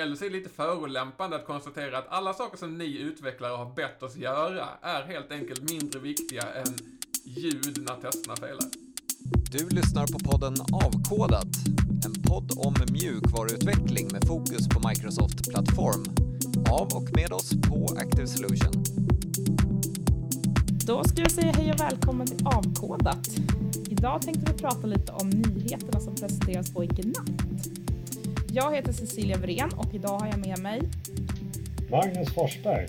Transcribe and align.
Eller 0.00 0.16
så 0.16 0.24
är 0.24 0.30
det 0.30 0.36
lite 0.36 0.50
förolämpande 0.50 1.36
att 1.36 1.46
konstatera 1.46 1.98
att 1.98 2.08
alla 2.08 2.34
saker 2.34 2.58
som 2.58 2.78
ni 2.78 2.98
utvecklare 2.98 3.52
har 3.52 3.74
bett 3.74 4.02
oss 4.02 4.16
göra 4.16 4.68
är 4.82 5.02
helt 5.02 5.32
enkelt 5.32 5.70
mindre 5.70 6.00
viktiga 6.00 6.42
än 6.42 6.74
ljud 7.24 7.78
när 7.88 7.94
testerna 7.94 8.36
failar. 8.36 8.68
Du 9.50 9.68
lyssnar 9.68 10.06
på 10.06 10.18
podden 10.18 10.54
Avkodat, 10.72 11.56
en 12.04 12.22
podd 12.22 12.52
om 12.56 12.74
mjukvaruutveckling 12.92 14.08
med 14.12 14.24
fokus 14.26 14.68
på 14.68 14.88
Microsoft 14.88 15.50
Plattform. 15.50 16.04
Av 16.70 16.88
och 16.94 17.16
med 17.16 17.32
oss 17.32 17.50
på 17.68 17.96
Active 17.98 18.26
Solution. 18.26 18.84
Då 20.86 21.04
ska 21.04 21.22
jag 21.22 21.30
säga 21.30 21.52
hej 21.52 21.72
och 21.72 21.80
välkommen 21.80 22.26
till 22.26 22.46
Avkodat. 22.46 23.28
Idag 23.88 24.22
tänkte 24.22 24.52
vi 24.52 24.58
prata 24.58 24.86
lite 24.86 25.12
om 25.12 25.30
nyheterna 25.30 26.00
som 26.00 26.14
presenteras 26.14 26.74
på 26.74 26.84
Ignite. 26.84 27.22
Jag 28.52 28.74
heter 28.74 28.92
Cecilia 28.92 29.38
Wren 29.38 29.72
och 29.76 29.94
idag 29.94 30.18
har 30.18 30.26
jag 30.26 30.38
med 30.38 30.58
mig 30.58 30.80
Magnus 31.90 32.34
Forsberg. 32.34 32.88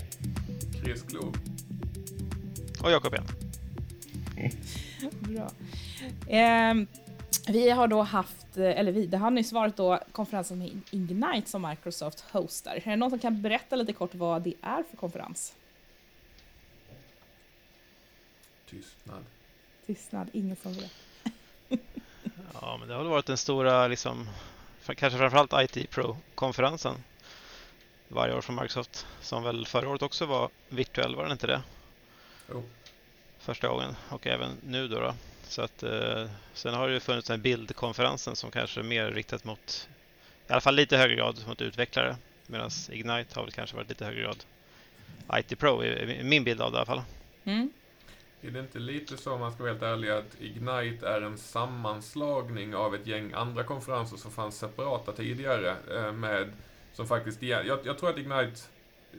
Chris 0.84 1.02
Klov. 1.02 1.36
Och 2.82 2.90
Jakob 2.90 3.14
igen. 3.14 3.26
Bra. 5.20 5.50
Eh, 6.36 6.74
vi 7.48 7.70
har 7.70 7.88
då 7.88 8.02
haft, 8.02 8.56
eller 8.56 8.92
vi, 8.92 9.06
det 9.06 9.16
har 9.16 9.30
nyss 9.30 9.52
varit 9.52 9.76
då 9.76 10.00
konferensen 10.12 10.58
med 10.58 10.80
Ignite 10.90 11.50
som 11.50 11.62
Microsoft 11.62 12.20
hostar. 12.20 12.74
Är 12.74 12.90
det 12.90 12.96
någon 12.96 13.10
som 13.10 13.18
kan 13.18 13.42
berätta 13.42 13.76
lite 13.76 13.92
kort 13.92 14.14
vad 14.14 14.42
det 14.42 14.54
är 14.62 14.82
för 14.90 14.96
konferens? 14.96 15.54
Tystnad. 18.70 19.24
Tystnad, 19.86 20.28
ingen 20.32 20.56
som 20.56 20.72
vet. 20.72 20.92
Ja, 22.60 22.76
men 22.78 22.88
det 22.88 22.94
har 22.94 23.02
väl 23.02 23.10
varit 23.10 23.26
den 23.26 23.36
stora, 23.36 23.88
liksom, 23.88 24.28
kanske 24.86 25.18
framförallt 25.18 25.76
IT 25.76 25.90
Pro-konferensen 25.90 26.94
varje 28.08 28.34
år 28.34 28.40
från 28.40 28.56
Microsoft. 28.56 29.06
Som 29.20 29.42
väl 29.42 29.66
förra 29.66 29.88
året 29.88 30.02
också 30.02 30.26
var 30.26 30.50
virtuell, 30.68 31.16
var 31.16 31.22
den 31.22 31.32
inte 31.32 31.46
det? 31.46 31.62
Jo. 32.50 32.64
Första 33.38 33.68
gången 33.68 33.94
och 34.08 34.26
även 34.26 34.56
nu 34.62 34.88
då. 34.88 35.00
då. 35.00 35.14
Så 35.48 35.62
att, 35.62 35.82
eh, 35.82 36.30
sen 36.54 36.74
har 36.74 36.88
det 36.88 36.94
ju 36.94 37.00
funnits 37.00 37.28
den 37.28 37.42
bildkonferensen 37.42 38.36
som 38.36 38.50
kanske 38.50 38.80
är 38.80 38.84
mer 38.84 39.10
riktat 39.10 39.44
mot, 39.44 39.88
i 40.48 40.52
alla 40.52 40.60
fall 40.60 40.74
lite 40.74 40.96
högre 40.96 41.16
grad 41.16 41.44
mot 41.46 41.60
utvecklare. 41.60 42.16
Medan 42.46 42.70
Ignite 42.90 43.34
har 43.34 43.42
väl 43.42 43.52
kanske 43.52 43.76
varit 43.76 43.88
lite 43.88 44.04
högre 44.04 44.22
grad 44.22 44.44
IT 45.34 45.58
Pro, 45.58 45.84
i 45.84 46.24
min 46.24 46.44
bild 46.44 46.60
av 46.60 46.72
det 46.72 46.76
i 46.76 46.78
alla 46.78 46.86
fall. 46.86 47.02
Mm. 47.44 47.72
Är 48.44 48.50
det 48.50 48.60
inte 48.60 48.78
lite 48.78 49.16
så, 49.16 49.32
om 49.32 49.40
man 49.40 49.52
ska 49.52 49.62
vara 49.62 49.72
helt 49.72 49.82
ärlig, 49.82 50.10
att 50.10 50.40
Ignite 50.40 51.08
är 51.08 51.20
en 51.22 51.38
sammanslagning 51.38 52.74
av 52.74 52.94
ett 52.94 53.06
gäng 53.06 53.32
andra 53.32 53.64
konferenser 53.64 54.16
som 54.16 54.30
fanns 54.30 54.58
separata 54.58 55.12
tidigare 55.12 55.76
eh, 55.94 56.12
med, 56.12 56.52
som 56.92 57.06
faktiskt, 57.06 57.42
jag, 57.42 57.66
jag 57.84 57.98
tror 57.98 58.10
att 58.10 58.18
Ignite, 58.18 58.60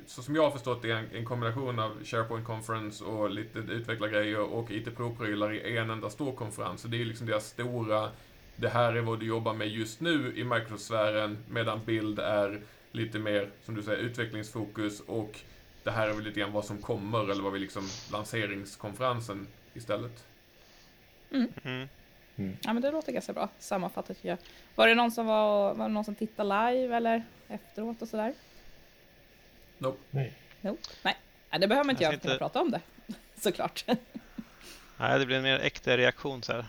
så 0.05 0.21
som 0.21 0.35
jag 0.35 0.43
har 0.43 0.51
förstått 0.51 0.81
det, 0.81 0.91
är 0.91 0.95
en, 0.95 1.07
en 1.13 1.25
kombination 1.25 1.79
av 1.79 2.03
SharePoint 2.03 2.45
Conference 2.45 3.03
och 3.03 3.29
lite 3.29 3.59
utvecklargrejer 3.59 4.39
och 4.39 4.71
IT 4.71 4.95
Pro-prylar 4.95 5.53
i 5.53 5.77
en 5.77 5.89
enda 5.89 6.09
stor 6.09 6.35
konferens. 6.35 6.81
Så 6.81 6.87
det 6.87 7.01
är 7.01 7.05
liksom 7.05 7.27
deras 7.27 7.47
stora, 7.47 8.09
det 8.55 8.69
här 8.69 8.93
är 8.93 9.01
vad 9.01 9.19
du 9.19 9.25
jobbar 9.25 9.53
med 9.53 9.67
just 9.67 10.01
nu 10.01 10.33
i 10.35 10.43
Microsoft-sfären, 10.43 11.37
medan 11.49 11.85
bild 11.85 12.19
är 12.19 12.61
lite 12.91 13.19
mer, 13.19 13.49
som 13.65 13.75
du 13.75 13.83
säger, 13.83 14.03
utvecklingsfokus 14.03 14.99
och 14.99 15.39
det 15.83 15.91
här 15.91 16.07
är 16.07 16.13
väl 16.13 16.23
lite 16.23 16.39
grann 16.39 16.51
vad 16.51 16.65
som 16.65 16.77
kommer, 16.77 17.31
eller 17.31 17.43
vad 17.43 17.53
vi 17.53 17.59
liksom, 17.59 17.89
lanseringskonferensen 18.11 19.47
istället. 19.73 20.23
Mm. 21.31 21.53
Mm. 22.35 22.57
Ja, 22.61 22.73
men 22.73 22.81
det 22.81 22.91
låter 22.91 23.11
ganska 23.11 23.33
bra 23.33 23.49
sammanfattat 23.59 24.17
tycker 24.17 24.29
jag. 24.29 24.37
Var 24.75 24.87
det 24.87 24.95
någon 24.95 25.11
som 25.11 25.25
var, 25.25 25.73
var 25.73 25.87
det 25.87 25.93
någon 25.93 26.05
som 26.05 26.15
tittade 26.15 26.71
live 26.71 26.95
eller 26.95 27.23
efteråt 27.47 28.01
och 28.01 28.07
sådär? 28.07 28.33
Nope. 29.77 29.97
Nej. 30.11 30.33
No. 30.61 30.77
Nej, 31.03 31.17
Nej 31.51 31.59
det 31.59 31.67
behöver 31.67 31.89
inte 31.91 32.03
Jag 32.03 32.13
jag, 32.13 32.15
inte- 32.15 32.37
prata 32.37 32.61
om 32.61 32.71
det. 32.71 32.81
Såklart. 33.41 33.85
Nej, 34.97 35.19
det 35.19 35.25
blir 35.25 35.37
en 35.37 35.43
mer 35.43 35.59
äkta 35.59 35.97
reaktion 35.97 36.43
så 36.43 36.53
här. 36.53 36.65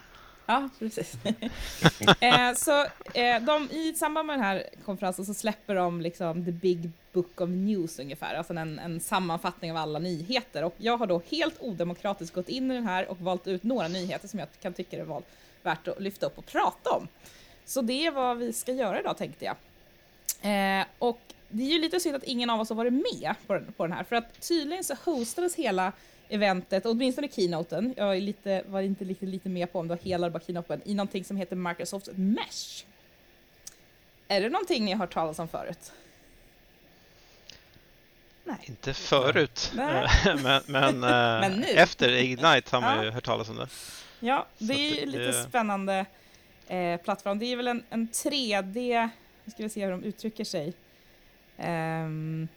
Ja, 0.46 0.68
precis. 0.78 1.16
eh, 2.20 2.52
så 2.56 2.84
eh, 3.14 3.42
de, 3.42 3.68
i 3.70 3.94
samband 3.96 4.26
med 4.26 4.38
den 4.38 4.44
här 4.44 4.64
konferensen 4.84 5.24
så 5.24 5.34
släpper 5.34 5.74
de 5.74 6.00
liksom 6.00 6.44
the 6.44 6.52
big 6.52 6.90
book 7.14 7.40
of 7.40 7.50
news 7.50 7.98
ungefär, 7.98 8.34
alltså 8.34 8.54
en, 8.54 8.78
en 8.78 9.00
sammanfattning 9.00 9.70
av 9.70 9.76
alla 9.76 9.98
nyheter. 9.98 10.64
Och 10.64 10.74
jag 10.78 10.96
har 10.96 11.06
då 11.06 11.22
helt 11.30 11.54
odemokratiskt 11.60 12.34
gått 12.34 12.48
in 12.48 12.70
i 12.70 12.74
den 12.74 12.86
här 12.86 13.08
och 13.10 13.18
valt 13.20 13.46
ut 13.46 13.62
några 13.62 13.88
nyheter 13.88 14.28
som 14.28 14.38
jag 14.38 14.48
kan 14.62 14.72
tycka 14.72 14.96
är 14.98 15.22
värt 15.62 15.88
att 15.88 16.00
lyfta 16.00 16.26
upp 16.26 16.38
och 16.38 16.46
prata 16.46 16.90
om. 16.90 17.08
Så 17.64 17.82
det 17.82 18.06
är 18.06 18.10
vad 18.10 18.38
vi 18.38 18.52
ska 18.52 18.72
göra 18.72 19.00
idag 19.00 19.16
tänkte 19.16 19.44
jag. 19.44 19.56
Eh, 20.42 20.86
och 20.98 21.20
det 21.48 21.62
är 21.62 21.72
ju 21.72 21.78
lite 21.78 22.00
synd 22.00 22.16
att 22.16 22.24
ingen 22.24 22.50
av 22.50 22.60
oss 22.60 22.68
har 22.68 22.76
varit 22.76 22.92
med 22.92 23.34
på 23.46 23.54
den, 23.54 23.72
på 23.76 23.86
den 23.86 23.92
här, 23.92 24.04
för 24.04 24.16
att 24.16 24.40
tydligen 24.40 24.84
så 24.84 24.94
hostades 25.04 25.54
hela 25.54 25.92
eventet, 26.28 26.86
åtminstone 26.86 27.28
keynoten, 27.28 27.94
jag 27.96 28.16
är 28.16 28.20
lite, 28.20 28.62
var 28.66 28.80
inte 28.80 29.04
lite, 29.04 29.26
lite 29.26 29.48
med 29.48 29.72
på 29.72 29.78
om 29.78 29.88
det 29.88 29.94
var 29.94 30.02
hela 30.02 30.26
eller 30.26 30.32
bara 30.32 30.44
keynoten, 30.44 30.80
i 30.84 30.94
någonting 30.94 31.24
som 31.24 31.36
heter 31.36 31.56
Microsoft 31.56 32.08
Mesh. 32.14 32.84
Är 34.28 34.40
det 34.40 34.48
någonting 34.48 34.84
ni 34.84 34.92
har 34.92 34.98
hört 34.98 35.14
talas 35.14 35.38
om 35.38 35.48
förut? 35.48 35.92
Nej. 38.44 38.56
Inte 38.62 38.94
förut, 38.94 39.72
Nej. 39.74 40.08
men, 40.42 40.62
men, 40.66 40.94
eh, 41.04 41.10
Men 41.40 41.52
nu. 41.60 41.66
efter 41.66 42.12
Ignite 42.12 42.76
har 42.76 42.80
man 42.80 42.96
Ja. 42.96 43.04
ju 43.04 43.10
hört 43.10 43.24
talas 43.24 43.48
om 43.48 43.56
det. 43.56 43.68
Ja, 44.20 44.46
Så 44.58 44.64
det 44.64 44.72
är 44.74 44.92
att 44.92 44.98
ju 44.98 45.00
det- 45.10 45.18
lite 45.18 45.32
spännande 45.48 46.06
eh, 46.68 47.00
plattform. 47.00 47.38
Det 47.38 47.46
är 47.46 47.56
väl 47.56 47.68
en, 47.68 47.84
en 47.90 48.08
3D, 48.08 49.08
nu 49.44 49.50
ska 49.50 49.62
vi 49.62 49.68
se 49.68 49.84
hur 49.84 49.90
de 49.90 50.02
uttrycker 50.04 50.44
sig. 50.44 50.72
Ehm, 51.58 52.48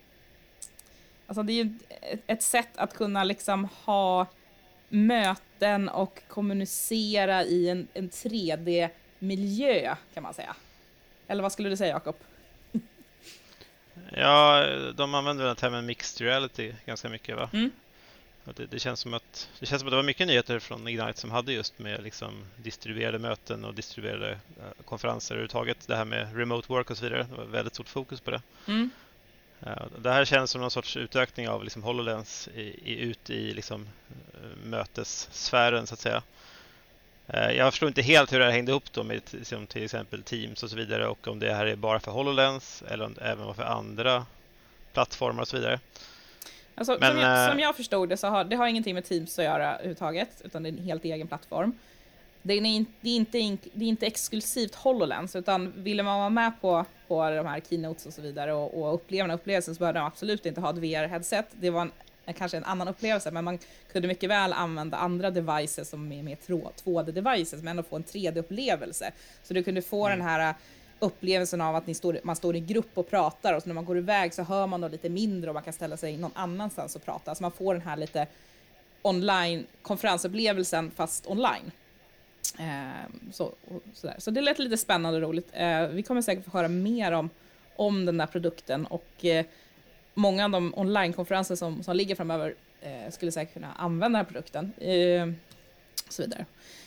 alltså 1.28 1.44
det 1.44 1.54
är 1.54 1.64
ju 1.64 1.74
ett, 2.02 2.20
ett 2.28 2.44
sätt 2.44 2.70
att 2.76 2.94
kunna 2.94 3.24
liksom 3.24 3.68
ha 3.84 4.26
möten 4.90 5.90
och 5.90 6.22
kommunicera 6.28 7.44
i 7.44 7.70
en, 7.70 7.88
en 7.94 8.10
3D-miljö 8.10 9.96
kan 10.14 10.24
man 10.24 10.34
säga. 10.34 10.56
Eller 11.28 11.44
vad 11.44 11.52
skulle 11.52 11.70
du 11.70 11.78
säga 11.78 11.94
Jakob? 11.94 12.16
Ja, 14.12 14.68
de 14.96 15.14
använder 15.16 15.46
väl 15.46 15.56
termen 15.56 15.86
mixed 15.86 16.28
reality 16.28 16.74
ganska 16.86 17.10
mycket 17.10 17.36
va? 17.36 17.50
Mm. 17.54 17.72
Det, 18.56 18.66
det, 18.66 18.80
känns 18.80 19.00
som 19.00 19.14
att, 19.14 19.50
det 19.60 19.66
känns 19.66 19.80
som 19.80 19.88
att 19.88 19.92
det 19.92 19.96
var 19.96 20.04
mycket 20.04 20.28
nyheter 20.28 20.60
från 20.60 20.88
Ignite 20.88 21.20
som 21.20 21.32
hade 21.32 21.54
just 21.54 21.80
med 21.80 22.04
liksom 22.04 22.46
distribuerade 22.58 23.20
möten 23.20 23.66
och 23.66 23.74
distribuerade 23.74 24.32
eh, 24.32 24.84
konferenser 24.86 25.36
överhuvudtaget. 25.36 25.88
Det 25.88 25.96
här 25.96 26.06
med 26.06 26.38
remote 26.38 26.74
work 26.74 26.92
och 26.92 26.98
så 26.98 27.04
vidare. 27.04 27.28
Det 27.30 27.36
var 27.36 27.46
väldigt 27.46 27.74
stort 27.74 27.90
fokus 27.90 28.22
på 28.22 28.32
det. 28.32 28.42
Mm. 28.68 28.90
Eh, 29.62 29.86
Det 30.00 30.12
här 30.12 30.26
känns 30.26 30.52
som 30.52 30.62
någon 30.62 30.72
sorts 30.72 30.98
utökning 30.98 31.50
av 31.50 31.64
liksom 31.64 31.84
HoloLens 31.84 32.48
i, 32.56 32.62
i, 32.62 33.00
ut 33.00 33.30
i 33.30 33.54
liksom, 33.54 33.90
eh, 34.10 34.68
mötessfären 34.68 35.88
så 35.88 35.94
att 35.94 36.00
säga. 36.00 36.24
Eh, 37.28 37.52
Jag 37.52 37.72
förstår 37.74 37.88
inte 37.88 38.02
helt 38.02 38.34
hur 38.34 38.40
det 38.40 38.46
här 38.46 38.52
hängde 38.52 38.72
ihop 38.72 38.92
då 38.92 39.04
med 39.04 39.22
som 39.44 39.68
till 39.68 39.84
exempel 39.84 40.24
Teams 40.24 40.64
och 40.64 40.70
så 40.70 40.76
vidare 40.76 41.08
och 41.08 41.28
om 41.28 41.40
det 41.40 41.54
här 41.54 41.66
är 41.66 41.76
bara 41.76 42.00
för 42.00 42.12
HoloLens 42.12 42.84
eller 42.88 43.06
om 43.06 43.14
det 43.14 43.22
även 43.22 43.46
var 43.46 43.54
för 43.54 43.64
andra 43.64 44.26
plattformar 44.94 45.42
och 45.42 45.48
så 45.48 45.58
vidare. 45.58 45.80
Alltså, 46.76 46.98
Men, 47.00 47.12
som, 47.12 47.20
jag, 47.22 47.44
eh, 47.44 47.50
som 47.52 47.60
jag 47.60 47.76
förstod 47.76 48.10
det 48.10 48.18
så 48.18 48.28
har 48.28 48.44
det 48.44 48.56
har 48.56 48.68
ingenting 48.68 48.96
med 48.96 49.06
Teams 49.06 49.40
att 49.40 49.46
göra 49.46 49.74
överhuvudtaget, 49.74 50.42
utan 50.46 50.64
det 50.64 50.70
är 50.70 50.74
en 50.74 50.84
helt 50.84 51.06
egen 51.06 51.28
plattform. 51.28 51.72
Det 52.42 52.54
är, 52.54 52.62
in, 52.66 52.86
det 53.02 53.10
är, 53.10 53.16
inte, 53.16 53.40
in- 53.40 53.58
det 53.74 53.86
är 53.86 53.90
inte 53.90 54.06
exklusivt 54.06 54.76
HoloLens, 54.76 55.36
utan 55.36 55.84
ville 55.84 56.04
man 56.04 56.20
vara 56.20 56.30
med 56.30 56.52
på, 56.62 56.86
på 57.08 57.30
de 57.30 57.46
här 57.46 57.62
keynotes 57.70 58.06
och 58.06 58.14
så 58.14 58.22
vidare 58.22 58.54
och, 58.54 58.82
och 58.82 58.94
uppleva 58.94 59.34
upplevelsen 59.34 59.76
så 59.76 59.80
behövde 59.80 60.00
man 60.00 60.08
absolut 60.08 60.46
inte 60.46 60.62
ha 60.62 60.70
ett 60.70 60.76
VR-headset. 60.78 61.46
Det 61.52 61.70
var 61.70 61.82
en, 61.82 61.92
kanske 62.34 62.58
en 62.58 62.64
annan 62.64 62.88
upplevelse, 62.88 63.32
men 63.32 63.46
man 63.46 63.60
kunde 63.92 64.08
mycket 64.08 64.30
väl 64.30 64.54
använda 64.54 64.98
andra 64.98 65.32
devices 65.32 65.90
som 65.90 66.12
är 66.12 66.24
mer 66.24 66.36
2D-devices, 66.36 67.58
men 67.58 67.68
ändå 67.68 67.84
få 67.84 67.96
en 67.96 68.04
3D-upplevelse. 68.04 69.12
Så 69.44 69.54
du 69.54 69.64
kunde 69.64 69.82
få 69.82 70.10
den 70.10 70.22
här 70.22 70.56
upplevelsen 71.00 71.62
av 71.62 71.76
att 71.76 71.88
ni 71.88 71.94
står, 71.94 72.20
man 72.24 72.36
står 72.36 72.56
i 72.56 72.60
grupp 72.60 72.98
och 72.98 73.10
pratar 73.10 73.54
och 73.54 73.62
så 73.64 73.70
när 73.70 73.74
man 73.74 73.86
går 73.86 73.98
iväg 73.98 74.34
så 74.34 74.44
hör 74.44 74.68
man 74.68 74.82
då 74.82 74.88
lite 74.88 75.10
mindre 75.10 75.50
och 75.50 75.54
man 75.54 75.64
kan 75.64 75.74
ställa 75.74 75.98
sig 75.98 76.18
någon 76.18 76.32
annanstans 76.34 76.96
och 76.96 77.06
prata. 77.06 77.36
Så 77.36 77.44
man 77.44 77.52
får 77.52 77.74
den 77.74 77.84
här 77.84 77.98
lite 77.98 78.28
online 79.02 79.66
konferensupplevelsen 79.82 80.92
fast 80.92 81.28
online. 81.28 81.72
Eh, 82.60 83.32
så, 83.32 83.52
sådär. 83.94 84.16
så 84.18 84.32
det 84.32 84.42
lät 84.42 84.60
lite 84.60 84.78
spännande 84.78 85.18
och 85.18 85.24
roligt. 85.24 85.50
Eh, 85.54 85.88
vi 85.88 86.04
kommer 86.04 86.22
säkert 86.22 86.46
få 86.46 86.52
höra 86.52 86.68
mer 86.68 87.12
om, 87.12 87.30
om 87.76 88.06
den 88.06 88.18
där 88.18 88.28
produkten 88.28 88.86
och 88.86 89.26
eh, 89.26 89.46
många 90.18 90.46
av 90.46 90.52
de 90.52 90.74
onlinekonferenser 90.76 91.56
som, 91.56 91.84
som 91.84 91.96
ligger 91.96 92.16
framöver 92.16 92.56
eh, 92.82 93.12
skulle 93.12 93.32
säkert 93.32 93.54
kunna 93.54 93.74
använda 93.78 94.06
den 94.06 94.16
här 94.16 94.24
produkten. 94.24 94.74
Eh, 94.78 95.28
så 96.10 96.22
vidare. 96.22 96.46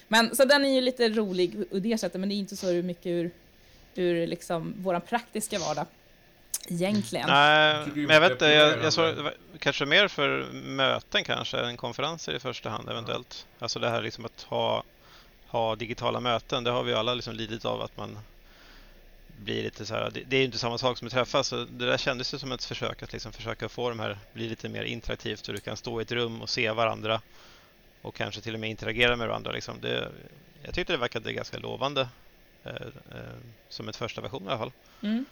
Men 0.09 0.37
så 0.37 0.45
den 0.45 0.65
är 0.65 0.75
ju 0.75 0.81
lite 0.81 1.09
rolig 1.09 1.55
ur 1.71 1.81
det 1.81 1.99
sättet, 1.99 2.21
men 2.21 2.29
det 2.29 2.35
är 2.35 2.37
inte 2.37 2.57
så 2.57 2.67
mycket 2.67 3.07
ur, 3.07 3.31
ur 3.95 4.27
liksom 4.27 4.75
vår 4.79 5.01
praktiska 5.01 5.59
vardag 5.59 5.87
egentligen. 6.69 7.29
Nej, 7.29 7.85
Grymt 7.85 7.97
men 7.97 8.15
jag 8.15 8.21
vet 8.21 8.33
inte, 8.33 8.47
jag, 8.47 8.85
jag 8.85 8.93
såg 8.93 9.15
kanske 9.59 9.87
mer 9.87 10.09
för 10.09 10.53
möten 10.53 11.25
kanske 11.25 11.59
än 11.59 11.77
konferenser 11.77 12.35
i 12.35 12.39
första 12.39 12.71
hand 12.71 12.89
eventuellt. 12.89 13.47
Alltså 13.59 13.79
det 13.79 13.91
här 13.91 14.03
liksom 14.03 14.25
att 14.25 14.43
ha, 14.43 14.83
ha 15.47 15.77
digitala 15.77 16.21
möten, 16.21 16.65
det 16.65 16.71
har 16.71 16.83
vi 16.83 16.95
alla 16.95 17.15
liksom 17.15 17.35
lidit 17.35 17.65
av 17.65 17.83
att 17.83 17.97
man 17.97 18.19
blir 19.45 19.63
lite 19.63 19.87
så 19.87 19.95
här, 19.95 20.11
det, 20.11 20.23
det 20.29 20.37
är 20.37 20.41
ju 20.41 20.47
inte 20.47 20.59
samma 20.59 20.79
sak 20.79 20.99
som 20.99 21.07
att 21.07 21.13
träffas. 21.13 21.49
Så 21.49 21.65
det 21.65 21.87
där 21.87 21.97
kändes 21.97 22.35
ju 22.35 22.39
som 22.39 22.53
ett 22.53 22.65
försök 22.65 23.03
att 23.03 23.13
liksom 23.13 23.33
försöka 23.33 23.69
få 23.69 23.89
de 23.89 24.01
här 24.01 24.19
bli 24.33 24.49
lite 24.49 24.69
mer 24.69 24.83
interaktivt 24.83 25.45
så 25.45 25.53
du 25.53 25.61
kan 25.61 25.77
stå 25.77 26.01
i 26.01 26.03
ett 26.03 26.13
rum 26.13 26.43
och 26.43 26.49
se 26.49 26.71
varandra 26.71 27.21
och 28.03 28.15
kanske 28.15 28.41
till 28.41 28.55
och 28.55 28.61
med 28.61 28.71
interagera 28.71 29.17
med 29.17 29.29
varandra. 29.29 29.53
Liksom. 29.53 29.81
Det, 29.81 30.09
jag 30.63 30.75
tyckte 30.75 30.93
det 30.93 30.97
verkade 30.97 31.33
ganska 31.33 31.59
lovande 31.59 32.09
eh, 32.65 32.73
eh, 33.11 33.21
som 33.69 33.89
ett 33.89 33.97
första 33.97 34.21
version 34.21 34.45
i 34.45 34.49
alla 34.49 34.59
fall. 34.59 34.73
Mm. 35.03 35.25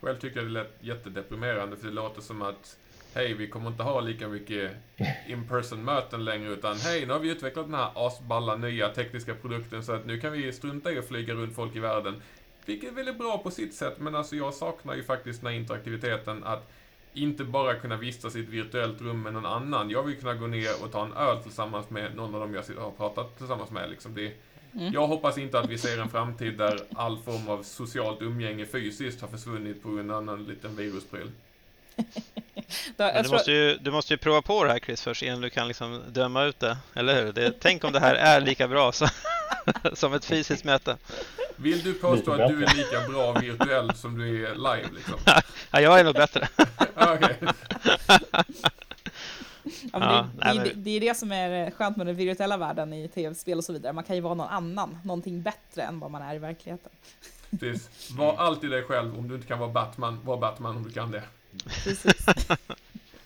Själv 0.00 0.18
tycker 0.18 0.36
jag 0.36 0.46
det 0.46 0.52
lät 0.52 0.72
jättedeprimerande 0.80 1.76
för 1.76 1.86
det 1.86 1.94
låter 1.94 2.22
som 2.22 2.42
att 2.42 2.76
Hej, 3.16 3.34
vi 3.34 3.48
kommer 3.48 3.70
inte 3.70 3.82
ha 3.82 4.00
lika 4.00 4.28
mycket 4.28 4.72
in-person 5.26 5.84
möten 5.84 6.24
längre 6.24 6.52
utan 6.52 6.76
hej, 6.76 7.06
nu 7.06 7.12
har 7.12 7.20
vi 7.20 7.30
utvecklat 7.30 7.66
den 7.66 7.74
här 7.74 7.90
asballa 7.94 8.56
nya 8.56 8.88
tekniska 8.88 9.34
produkten 9.34 9.84
så 9.84 9.92
att 9.92 10.06
nu 10.06 10.20
kan 10.20 10.32
vi 10.32 10.52
strunta 10.52 10.92
i 10.92 10.98
att 10.98 11.08
flyga 11.08 11.34
runt 11.34 11.54
folk 11.54 11.76
i 11.76 11.78
världen. 11.78 12.22
Vilket 12.66 12.92
väl 12.92 13.08
är 13.08 13.12
bra 13.12 13.38
på 13.38 13.50
sitt 13.50 13.74
sätt, 13.74 13.94
men 13.98 14.14
alltså 14.14 14.36
jag 14.36 14.54
saknar 14.54 14.94
ju 14.94 15.02
faktiskt 15.02 15.40
den 15.40 15.50
här 15.50 15.58
interaktiviteten 15.58 16.44
att 16.44 16.70
inte 17.14 17.44
bara 17.44 17.74
kunna 17.74 17.96
vistas 17.96 18.36
i 18.36 18.40
ett 18.40 18.48
virtuellt 18.48 19.00
rum 19.00 19.22
med 19.22 19.32
någon 19.32 19.46
annan. 19.46 19.90
Jag 19.90 20.02
vill 20.02 20.16
kunna 20.16 20.34
gå 20.34 20.46
ner 20.46 20.82
och 20.82 20.92
ta 20.92 21.04
en 21.04 21.12
öl 21.12 21.42
tillsammans 21.42 21.90
med 21.90 22.16
någon 22.16 22.34
av 22.34 22.40
dem 22.40 22.54
jag 22.54 22.82
har 22.82 22.90
pratat 22.90 23.38
tillsammans 23.38 23.70
med. 23.70 23.90
Liksom 23.90 24.14
det, 24.14 24.32
Mm. 24.74 24.92
Jag 24.92 25.06
hoppas 25.06 25.38
inte 25.38 25.58
att 25.58 25.70
vi 25.70 25.78
ser 25.78 25.98
en 25.98 26.08
framtid 26.08 26.58
där 26.58 26.80
all 26.96 27.18
form 27.18 27.48
av 27.48 27.62
socialt 27.62 28.22
umgänge 28.22 28.66
fysiskt 28.66 29.20
har 29.20 29.28
försvunnit 29.28 29.82
på 29.82 29.90
grund 29.90 30.12
av 30.12 30.28
en 30.28 30.44
liten 30.44 30.76
viruspryl. 30.76 31.30
Men 32.96 33.22
du, 33.22 33.28
måste 33.28 33.52
ju, 33.52 33.76
du 33.76 33.90
måste 33.90 34.14
ju 34.14 34.18
prova 34.18 34.42
på 34.42 34.64
det 34.64 34.72
här 34.72 34.78
Chris 34.78 35.02
först 35.02 35.22
innan 35.22 35.40
du 35.40 35.50
kan 35.50 35.68
liksom 35.68 36.02
döma 36.08 36.44
ut 36.44 36.60
det, 36.60 36.76
eller 36.94 37.24
hur? 37.24 37.32
Det, 37.32 37.54
tänk 37.60 37.84
om 37.84 37.92
det 37.92 38.00
här 38.00 38.14
är 38.14 38.40
lika 38.40 38.68
bra 38.68 38.92
som, 38.92 39.08
som 39.92 40.14
ett 40.14 40.24
fysiskt 40.24 40.64
möte. 40.64 40.96
Vill 41.56 41.82
du 41.82 41.94
påstå 41.94 42.32
att 42.32 42.48
du 42.48 42.64
är 42.64 42.74
lika 42.76 43.08
bra 43.08 43.32
virtuellt 43.32 43.96
som 43.96 44.18
du 44.18 44.46
är 44.46 44.54
live 44.54 44.88
liksom? 44.94 45.14
Ja, 45.70 45.80
jag 45.80 46.00
är 46.00 46.04
nog 46.04 46.14
bättre. 46.14 46.48
Ah, 46.94 47.14
Okej. 47.14 47.36
ja, 49.92 49.98
men 49.98 50.02
Ja, 50.02 50.26
det, 50.38 50.54
nej, 50.54 50.58
det, 50.58 50.72
det 50.74 50.90
är 50.90 51.00
det 51.00 51.16
som 51.16 51.32
är 51.32 51.70
skönt 51.70 51.96
med 51.96 52.06
den 52.06 52.16
virtuella 52.16 52.56
världen 52.56 52.92
i 52.92 53.08
tv-spel 53.08 53.58
och 53.58 53.64
så 53.64 53.72
vidare. 53.72 53.92
Man 53.92 54.04
kan 54.04 54.16
ju 54.16 54.22
vara 54.22 54.34
någon 54.34 54.48
annan, 54.48 54.98
någonting 55.04 55.42
bättre 55.42 55.82
än 55.82 56.00
vad 56.00 56.10
man 56.10 56.22
är 56.22 56.34
i 56.34 56.38
verkligheten. 56.38 56.92
Precis. 57.60 58.10
Var 58.10 58.36
alltid 58.36 58.70
dig 58.70 58.82
själv. 58.82 59.18
Om 59.18 59.28
du 59.28 59.34
inte 59.34 59.46
kan 59.46 59.58
vara 59.58 59.70
Batman, 59.70 60.20
var 60.24 60.36
Batman 60.36 60.76
om 60.76 60.82
du 60.82 60.90
kan 60.90 61.10
det. 61.10 61.22
Precis. 61.84 62.26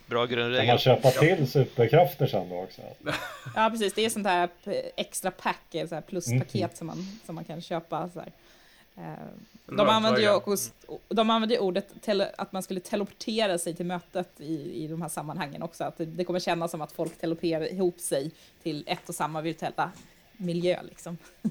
Bra 0.08 0.26
Kan 0.26 0.36
grundregel. 0.36 0.66
man 0.66 0.78
köpa 0.78 1.10
till 1.10 1.50
superkrafter 1.50 2.26
sen 2.26 2.48
då 2.48 2.62
också? 2.62 2.82
Ja, 3.54 3.70
precis. 3.70 3.94
Det 3.94 4.04
är 4.04 4.10
sånt 4.10 4.26
här 4.26 4.48
extra 4.96 5.30
pack, 5.30 5.74
eh, 5.74 5.88
så 5.88 5.94
här 5.94 6.02
pluspaket 6.02 6.54
Mm. 6.54 6.70
som, 6.76 6.86
man, 6.86 7.18
som 7.26 7.34
man 7.34 7.44
kan 7.44 7.60
köpa. 7.62 8.08
Så 8.14 8.20
här. 8.20 8.32
Eh, 8.96 9.24
De 9.66 9.88
använder, 9.88 10.20
ju 10.20 10.30
också, 10.34 10.70
de 11.08 11.30
använder 11.30 11.56
ju 11.56 11.60
ordet 11.62 12.02
tele, 12.02 12.30
att 12.38 12.52
man 12.52 12.62
skulle 12.62 12.80
teleportera 12.80 13.58
sig 13.58 13.74
till 13.74 13.86
mötet 13.86 14.40
i, 14.40 14.84
i 14.84 14.86
de 14.88 15.02
här 15.02 15.08
sammanhangen 15.08 15.62
också. 15.62 15.84
Att 15.84 15.98
det, 15.98 16.04
det 16.04 16.24
kommer 16.24 16.40
kännas 16.40 16.70
som 16.70 16.80
att 16.82 16.92
folk 16.92 17.18
teleporterar 17.20 17.72
ihop 17.72 18.00
sig 18.00 18.30
till 18.62 18.84
ett 18.86 19.08
och 19.08 19.14
samma 19.14 19.40
virtuella 19.40 19.90
miljö. 20.36 20.82
Liksom. 20.82 21.18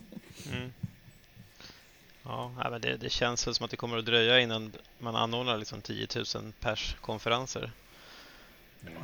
Mm. 0.54 0.74
Ja, 2.24 2.52
men 2.72 2.82
det, 2.82 2.98
det 2.98 3.10
känns 3.10 3.48
väl 3.48 3.54
som 3.56 3.64
att 3.66 3.72
det 3.72 3.78
kommer 3.78 3.98
att 3.98 4.06
dröja 4.06 4.40
innan 4.40 4.74
man 5.00 5.16
anordnar 5.16 5.58
liksom 5.58 5.82
10 5.82 6.08
000 6.16 6.26
pers 6.60 6.96
konferenser. 7.02 7.72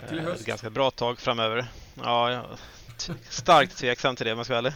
Till 0.07 0.17
i 0.17 0.21
Eh, 0.21 0.25
höst. 0.25 0.41
Ett 0.41 0.47
ganska 0.47 0.69
bra 0.69 0.91
tag 0.91 1.19
framöver. 1.19 1.65
Ja, 1.95 2.31
jag 2.31 2.45
starkt 3.29 3.77
tveksam 3.77 4.15
till 4.15 4.25
det 4.25 4.31
om 4.31 4.37
jag 4.39 4.45
ska 4.45 4.61
vara. 4.61 4.73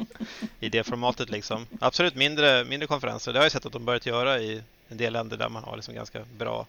I 0.60 0.68
det 0.68 0.84
formatet 0.84 1.30
liksom. 1.30 1.66
Absolut 1.80 2.14
mindre, 2.14 2.64
mindre 2.64 2.86
konferenser. 2.86 3.32
Det 3.32 3.38
har 3.38 3.44
jag 3.44 3.52
sett 3.52 3.66
att 3.66 3.72
de 3.72 3.84
börjat 3.84 4.06
göra 4.06 4.38
i 4.38 4.62
en 4.88 4.96
del 4.96 5.12
länder 5.12 5.36
där 5.36 5.48
man 5.48 5.64
har 5.64 5.76
liksom 5.76 5.94
ganska 5.94 6.24
bra 6.24 6.66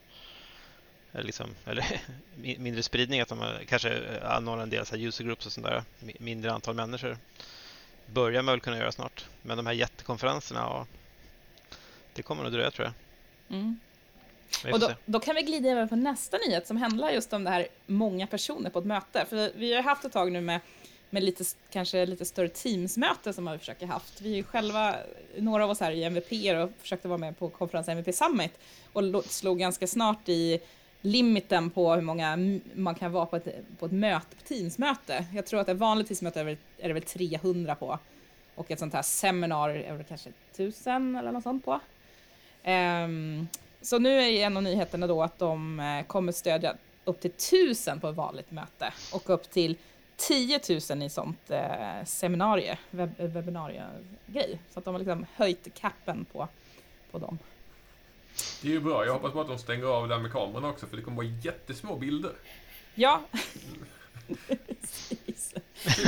eller, 1.12 1.24
liksom, 1.24 1.50
eller 1.66 1.84
mi- 2.38 2.60
mindre 2.60 2.84
spridning. 2.84 3.22
Att 3.22 3.28
de 3.30 3.44
kanske 3.68 4.20
anordnar 4.24 4.64
en 4.64 4.70
del 4.70 4.86
så 4.86 4.96
här 4.96 5.04
user 5.04 5.24
groups 5.24 5.46
och 5.46 5.52
sånt 5.52 5.66
där. 5.68 5.84
Mi- 6.00 6.16
Mindre 6.20 6.52
antal 6.54 6.76
människor. 6.76 7.18
Börjar 8.06 8.42
man 8.42 8.54
väl 8.54 8.60
kunna 8.62 8.78
göra 8.78 8.92
snart. 8.92 9.26
Men 9.42 9.58
de 9.58 9.66
här 9.66 9.74
jättekonferenserna, 9.74 10.60
ja, 10.60 10.86
det 12.14 12.24
kommer 12.24 12.44
nog 12.44 12.52
dröja 12.52 12.72
tror 12.72 12.86
jag. 12.88 12.94
Mm. 13.58 13.80
Och 14.74 14.80
då, 14.80 14.92
då 15.06 15.20
kan 15.20 15.36
vi 15.36 15.42
glida 15.42 15.70
över 15.70 15.88
på 15.88 15.96
nästa 15.96 16.38
nyhet 16.38 16.68
som 16.68 16.78
handlar 16.78 17.10
just 17.12 17.34
om 17.34 17.44
det 17.44 17.50
här 17.50 17.68
många 17.86 18.28
personer 18.28 18.70
på 18.70 18.80
ett 18.80 18.86
möte. 18.86 19.26
För 19.30 19.52
vi 19.56 19.74
har 19.76 19.84
haft 19.84 20.06
ett 20.06 20.12
tag 20.14 20.32
nu 20.32 20.42
med, 20.42 20.60
med 21.10 21.24
lite, 21.24 21.44
kanske 21.70 22.06
lite 22.06 22.26
större 22.26 22.50
teamsmöte 22.50 23.34
som 23.34 23.52
vi 23.52 23.58
försöker 23.58 23.86
haft. 23.86 24.22
Vi 24.22 24.40
är 24.40 24.44
själva, 24.44 24.96
några 25.38 25.64
av 25.64 25.70
oss 25.70 25.80
här 25.80 25.92
i 25.92 26.04
MVP 26.04 26.32
och 26.64 26.82
försökte 26.82 27.08
vara 27.08 27.18
med 27.18 27.38
på 27.40 27.50
konferensen 27.50 27.98
MVP 27.98 28.16
Summit 28.16 28.60
och 28.94 29.04
lo- 29.04 29.24
slog 29.24 29.60
ganska 29.60 29.88
snart 29.88 30.30
i 30.30 30.60
limiten 31.02 31.70
på 31.70 31.94
hur 31.94 32.02
många 32.02 32.38
man 32.74 32.96
kan 32.96 33.12
vara 33.12 33.26
på 33.26 33.36
ett, 33.36 33.48
på 33.80 33.86
ett 33.86 33.92
möte, 33.92 34.36
på 34.36 34.44
teamsmöte. 34.44 35.26
Jag 35.34 35.46
tror 35.46 35.60
att 35.60 35.70
ett 35.70 35.78
vanligt 35.78 36.08
teamsmöte 36.08 36.42
är, 36.42 36.58
är 36.78 36.88
det 36.88 36.94
väl 36.94 37.04
300 37.04 37.76
på 37.76 38.00
och 38.56 38.72
ett 38.72 38.80
sånt 38.80 38.94
här 38.94 39.02
seminar 39.02 39.70
är 39.70 39.98
det 39.98 40.04
kanske 40.04 40.30
1000 40.54 41.16
eller 41.16 41.32
något 41.32 41.44
sånt 41.44 41.66
på. 41.66 41.80
Ehm, 42.64 43.48
så 43.86 44.00
nu 44.00 44.22
är 44.22 44.30
en 44.30 44.58
av 44.58 44.64
nyheterna 44.64 45.08
då 45.08 45.24
att 45.24 45.40
de 45.40 45.80
eh, 45.80 46.06
kommer 46.06 46.32
stödja 46.32 46.76
upp 47.04 47.22
till 47.22 47.32
1000 47.32 48.00
på 48.00 48.10
ett 48.10 48.16
vanligt 48.16 48.52
möte 48.52 48.94
och 49.14 49.30
upp 49.30 49.50
till 49.50 49.78
10 50.16 50.60
000 50.90 51.04
i 51.04 51.10
sånt 51.10 51.52
eh, 51.52 52.06
seminarie, 52.06 52.78
webb, 52.92 53.12
webbinarie-grej. 53.18 54.60
Så 54.74 54.80
att 54.80 54.86
de 54.86 54.94
har 54.94 55.00
liksom 55.00 55.26
höjt 55.36 55.74
capen 55.74 56.26
på, 56.26 56.48
på 57.12 57.20
dem. 57.20 57.40
Det 58.62 58.68
är 58.68 58.72
ju 58.72 58.80
bra. 58.80 59.06
Jag 59.06 59.14
hoppas 59.14 59.34
bara 59.34 59.42
att 59.42 59.50
de 59.50 59.58
stänger 59.58 59.86
av 59.86 60.08
det 60.08 60.16
där 60.16 60.22
med 60.22 60.32
kameran 60.32 60.66
också, 60.66 60.86
för 60.86 60.98
det 60.98 61.04
kommer 61.04 61.18
vara 61.18 61.28
jättesmå 61.42 61.96
bilder. 61.96 62.34
Ja. 62.96 63.22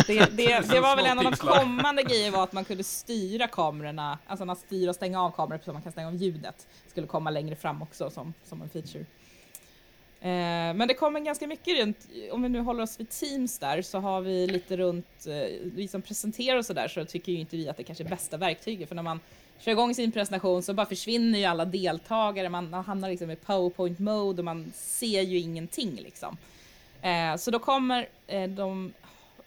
Det, 0.07 0.37
det, 0.37 0.69
det 0.69 0.79
var 0.79 0.95
väl 0.95 1.05
en 1.05 1.17
av 1.17 1.23
de 1.23 1.35
kommande 1.35 2.03
grejerna 2.03 2.37
var 2.37 2.43
att 2.43 2.53
man 2.53 2.65
kunde 2.65 2.83
styra 2.83 3.47
kamerorna, 3.47 4.19
alltså 4.27 4.45
man 4.45 4.55
styra 4.55 4.89
och 4.89 4.95
stänga 4.95 5.21
av 5.21 5.31
kameror 5.31 5.61
så 5.65 5.73
man 5.73 5.81
kan 5.81 5.91
stänga 5.91 6.07
av 6.07 6.15
ljudet. 6.15 6.67
Skulle 6.87 7.07
komma 7.07 7.29
längre 7.29 7.55
fram 7.55 7.81
också 7.81 8.09
som, 8.09 8.33
som 8.43 8.61
en 8.61 8.69
feature. 8.69 9.05
Eh, 10.21 10.73
men 10.75 10.87
det 10.87 10.93
kommer 10.93 11.19
ganska 11.19 11.47
mycket 11.47 11.79
runt, 11.79 12.07
om 12.31 12.41
vi 12.41 12.49
nu 12.49 12.59
håller 12.59 12.83
oss 12.83 12.99
vid 12.99 13.09
Teams 13.09 13.59
där, 13.59 13.81
så 13.81 13.99
har 13.99 14.21
vi 14.21 14.47
lite 14.47 14.77
runt, 14.77 15.27
eh, 15.27 15.57
vi 15.63 15.87
som 15.87 16.01
presenterar 16.01 16.57
och 16.57 16.65
sådär, 16.65 16.87
så 16.87 17.05
tycker 17.05 17.31
ju 17.31 17.39
inte 17.39 17.57
vi 17.57 17.69
att 17.69 17.77
det 17.77 17.83
kanske 17.83 18.03
är 18.03 18.09
bästa 18.09 18.37
verktyget, 18.37 18.87
för 18.87 18.95
när 18.95 19.03
man 19.03 19.19
kör 19.59 19.71
igång 19.71 19.95
sin 19.95 20.11
presentation 20.11 20.63
så 20.63 20.73
bara 20.73 20.85
försvinner 20.85 21.39
ju 21.39 21.45
alla 21.45 21.65
deltagare, 21.65 22.49
man 22.49 22.73
hamnar 22.73 23.09
liksom 23.09 23.31
i 23.31 23.35
powerpoint 23.35 23.99
mode 23.99 24.41
och 24.41 24.45
man 24.45 24.71
ser 24.75 25.21
ju 25.21 25.39
ingenting 25.39 25.95
liksom. 25.95 26.37
Eh, 27.07 27.35
så 27.35 27.51
då 27.51 27.59
kommer 27.59 28.07
eh, 28.27 28.49
de 28.49 28.93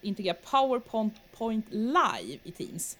integrera 0.00 0.36
PowerPoint 0.50 1.14
point 1.32 1.66
live 1.70 2.38
i 2.44 2.50
Teams. 2.50 2.98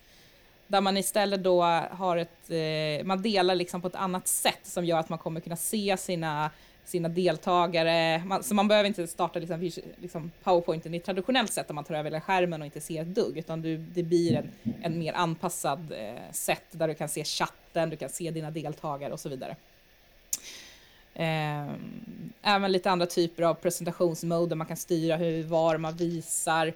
Där 0.67 0.81
man 0.81 0.97
istället 0.97 1.43
då 1.43 1.63
har 1.91 2.17
ett, 2.17 2.51
eh, 2.51 3.07
man 3.07 3.23
delar 3.23 3.55
liksom 3.55 3.81
på 3.81 3.89
ett 3.89 3.95
annat 3.95 4.29
sätt 4.29 4.61
som 4.63 4.85
gör 4.85 4.99
att 4.99 5.09
man 5.09 5.19
kommer 5.19 5.41
kunna 5.41 5.57
se 5.57 5.97
sina, 5.97 6.51
sina 6.85 7.09
deltagare. 7.09 8.23
Man, 8.25 8.43
så 8.43 8.55
man 8.55 8.69
behöver 8.69 8.87
inte 8.87 9.07
starta 9.07 9.39
liksom, 9.39 9.71
liksom 9.97 10.31
PowerPointen 10.43 10.95
i 10.95 11.01
traditionellt 11.01 11.53
sätt 11.53 11.69
där 11.69 11.75
man 11.75 11.85
tar 11.85 11.95
över 11.95 12.11
hela 12.11 12.21
skärmen 12.21 12.61
och 12.61 12.67
inte 12.67 12.81
ser 12.81 13.03
ett 13.03 13.15
dugg, 13.15 13.39
utan 13.39 13.63
du, 13.63 13.77
det 13.77 14.03
blir 14.03 14.35
en, 14.37 14.53
en 14.83 14.99
mer 14.99 15.13
anpassad 15.13 15.93
eh, 15.93 16.33
sätt 16.33 16.67
där 16.71 16.89
du 16.89 16.95
kan 16.95 17.09
se 17.09 17.25
chatten, 17.25 17.91
du 17.91 17.97
kan 17.97 18.09
se 18.09 18.31
dina 18.31 18.51
deltagare 18.51 19.13
och 19.13 19.21
så 19.21 19.29
vidare. 19.29 19.57
Eh, 21.15 21.75
även 22.43 22.73
lite 22.73 22.91
andra 22.91 23.07
typer 23.07 23.43
av 23.43 23.55
presentationsmode 23.55 24.49
där 24.49 24.57
man 24.57 24.67
kan 24.67 24.77
styra 24.77 25.17
hur, 25.17 25.43
var 25.43 25.79
man 25.79 25.97
visar 25.97 26.73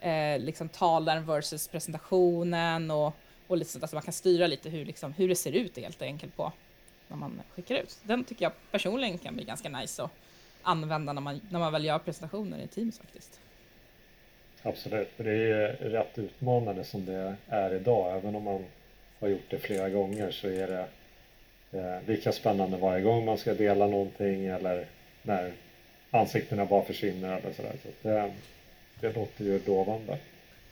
eh, 0.00 0.38
liksom 0.38 0.68
talaren 0.68 1.26
versus 1.26 1.68
presentationen 1.68 2.90
och, 2.90 3.14
och 3.46 3.56
lite 3.56 3.70
sånt 3.70 3.84
Alltså 3.84 3.96
man 3.96 4.02
kan 4.02 4.12
styra 4.12 4.46
lite 4.46 4.68
hur, 4.68 4.84
liksom, 4.84 5.12
hur 5.12 5.28
det 5.28 5.34
ser 5.34 5.52
ut 5.52 5.78
helt 5.78 6.02
enkelt 6.02 6.36
på 6.36 6.52
när 7.08 7.16
man 7.16 7.40
skickar 7.54 7.74
ut. 7.74 7.98
Den 8.02 8.24
tycker 8.24 8.44
jag 8.44 8.52
personligen 8.70 9.18
kan 9.18 9.34
bli 9.34 9.44
ganska 9.44 9.68
nice 9.68 10.02
att 10.02 10.10
använda 10.62 11.12
när 11.12 11.20
man, 11.20 11.40
när 11.50 11.58
man 11.58 11.72
väl 11.72 11.84
gör 11.84 11.98
presentationer 11.98 12.58
i 12.58 12.66
Teams 12.66 12.98
faktiskt. 12.98 13.40
Absolut, 14.62 15.08
för 15.16 15.24
det 15.24 15.32
är 15.32 15.72
rätt 15.72 16.18
utmanande 16.18 16.84
som 16.84 17.04
det 17.04 17.36
är 17.48 17.74
idag. 17.74 18.16
Även 18.16 18.34
om 18.34 18.42
man 18.42 18.64
har 19.20 19.28
gjort 19.28 19.50
det 19.50 19.58
flera 19.58 19.88
gånger 19.88 20.30
så 20.30 20.48
är 20.48 20.66
det 20.66 20.86
lika 22.06 22.32
spännande 22.32 22.76
varje 22.76 23.04
gång 23.04 23.24
man 23.24 23.38
ska 23.38 23.54
dela 23.54 23.86
någonting 23.86 24.46
eller 24.46 24.86
när 25.22 25.52
ansiktena 26.10 26.64
bara 26.64 26.84
försvinner 26.84 27.38
eller 27.38 27.52
sådär. 27.52 27.76
Så 27.82 28.08
det, 28.08 28.32
det 29.00 29.16
låter 29.16 29.44
ju 29.44 29.60
lovande. 29.66 30.18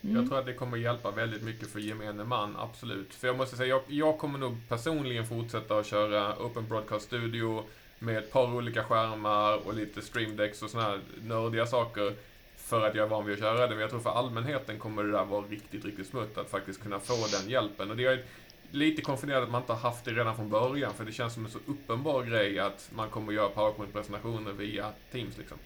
Mm. 0.04 0.16
Jag 0.16 0.28
tror 0.28 0.38
att 0.38 0.46
det 0.46 0.52
kommer 0.52 0.76
hjälpa 0.76 1.10
väldigt 1.10 1.42
mycket 1.42 1.68
för 1.68 1.80
gemene 1.80 2.24
man, 2.24 2.56
absolut. 2.58 3.14
För 3.14 3.26
jag 3.26 3.36
måste 3.36 3.56
säga, 3.56 3.68
jag, 3.68 3.82
jag 3.88 4.18
kommer 4.18 4.38
nog 4.38 4.56
personligen 4.68 5.26
fortsätta 5.26 5.78
att 5.78 5.86
köra 5.86 6.36
Open 6.36 6.68
Broadcast 6.68 7.06
Studio 7.06 7.64
med 7.98 8.18
ett 8.18 8.32
par 8.32 8.54
olika 8.54 8.84
skärmar 8.84 9.66
och 9.66 9.74
lite 9.74 10.02
streamdecks 10.02 10.62
och 10.62 10.70
såna 10.70 10.84
här 10.84 11.00
nördiga 11.22 11.66
saker 11.66 12.12
för 12.56 12.86
att 12.86 12.94
jag 12.94 13.04
är 13.04 13.08
van 13.08 13.26
vid 13.26 13.34
att 13.34 13.40
köra 13.40 13.66
det. 13.66 13.68
Men 13.68 13.78
jag 13.78 13.90
tror 13.90 14.00
för 14.00 14.10
allmänheten 14.10 14.78
kommer 14.78 15.04
det 15.04 15.12
där 15.12 15.24
vara 15.24 15.44
riktigt, 15.46 15.84
riktigt 15.84 16.06
smutt 16.06 16.38
att 16.38 16.50
faktiskt 16.50 16.82
kunna 16.82 17.00
få 17.00 17.26
den 17.40 17.50
hjälpen. 17.50 17.90
Och 17.90 17.96
det 17.96 18.04
är, 18.04 18.22
lite 18.70 19.02
konfunderad 19.02 19.42
att 19.42 19.50
man 19.50 19.60
inte 19.62 19.72
har 19.72 19.80
haft 19.80 20.04
det 20.04 20.10
redan 20.10 20.36
från 20.36 20.50
början, 20.50 20.94
för 20.94 21.04
det 21.04 21.12
känns 21.12 21.34
som 21.34 21.44
en 21.44 21.50
så 21.50 21.58
uppenbar 21.66 22.22
grej 22.22 22.58
att 22.58 22.90
man 22.94 23.10
kommer 23.10 23.28
att 23.28 23.36
göra 23.36 23.48
PowerPoint-presentationer 23.48 24.52
via 24.52 24.92
Teams 25.12 25.38
liksom. 25.38 25.58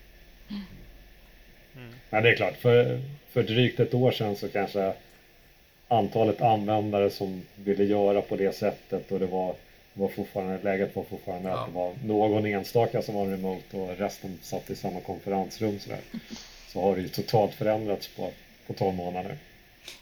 Mm. 1.76 1.95
Ja, 2.11 2.21
det 2.21 2.30
är 2.30 2.37
klart. 2.37 2.57
För, 2.57 3.00
för 3.33 3.42
drygt 3.42 3.80
ett 3.80 3.95
år 3.95 4.11
sedan 4.11 4.37
så 4.37 4.49
kanske 4.49 4.95
antalet 5.88 6.42
användare 6.42 7.11
som 7.11 7.42
ville 7.57 7.85
göra 7.85 8.23
på 8.23 8.37
det 8.37 8.54
sättet 8.54 9.12
och 9.12 9.21
det 9.21 9.26
var, 9.26 9.54
var 9.95 10.09
fortfarande, 10.09 10.62
läget 10.62 10.97
var 10.97 11.02
fortfarande 11.02 11.49
ja. 11.49 11.61
att 11.61 11.66
det 11.66 11.73
var 11.73 11.95
någon 12.04 12.47
enstaka 12.47 13.02
som 13.02 13.14
var 13.14 13.26
remote 13.26 13.76
och 13.76 13.99
resten 13.99 14.38
satt 14.42 14.71
i 14.71 14.76
samma 14.76 15.00
konferensrum 15.00 15.78
så, 15.78 15.90
där. 15.90 16.00
så 16.69 16.83
har 16.83 16.97
det 16.97 17.02
ju 17.02 17.09
totalt 17.09 17.54
förändrats 17.54 18.09
på, 18.09 18.30
på 18.66 18.73
12 18.73 18.95
månader. 18.95 19.37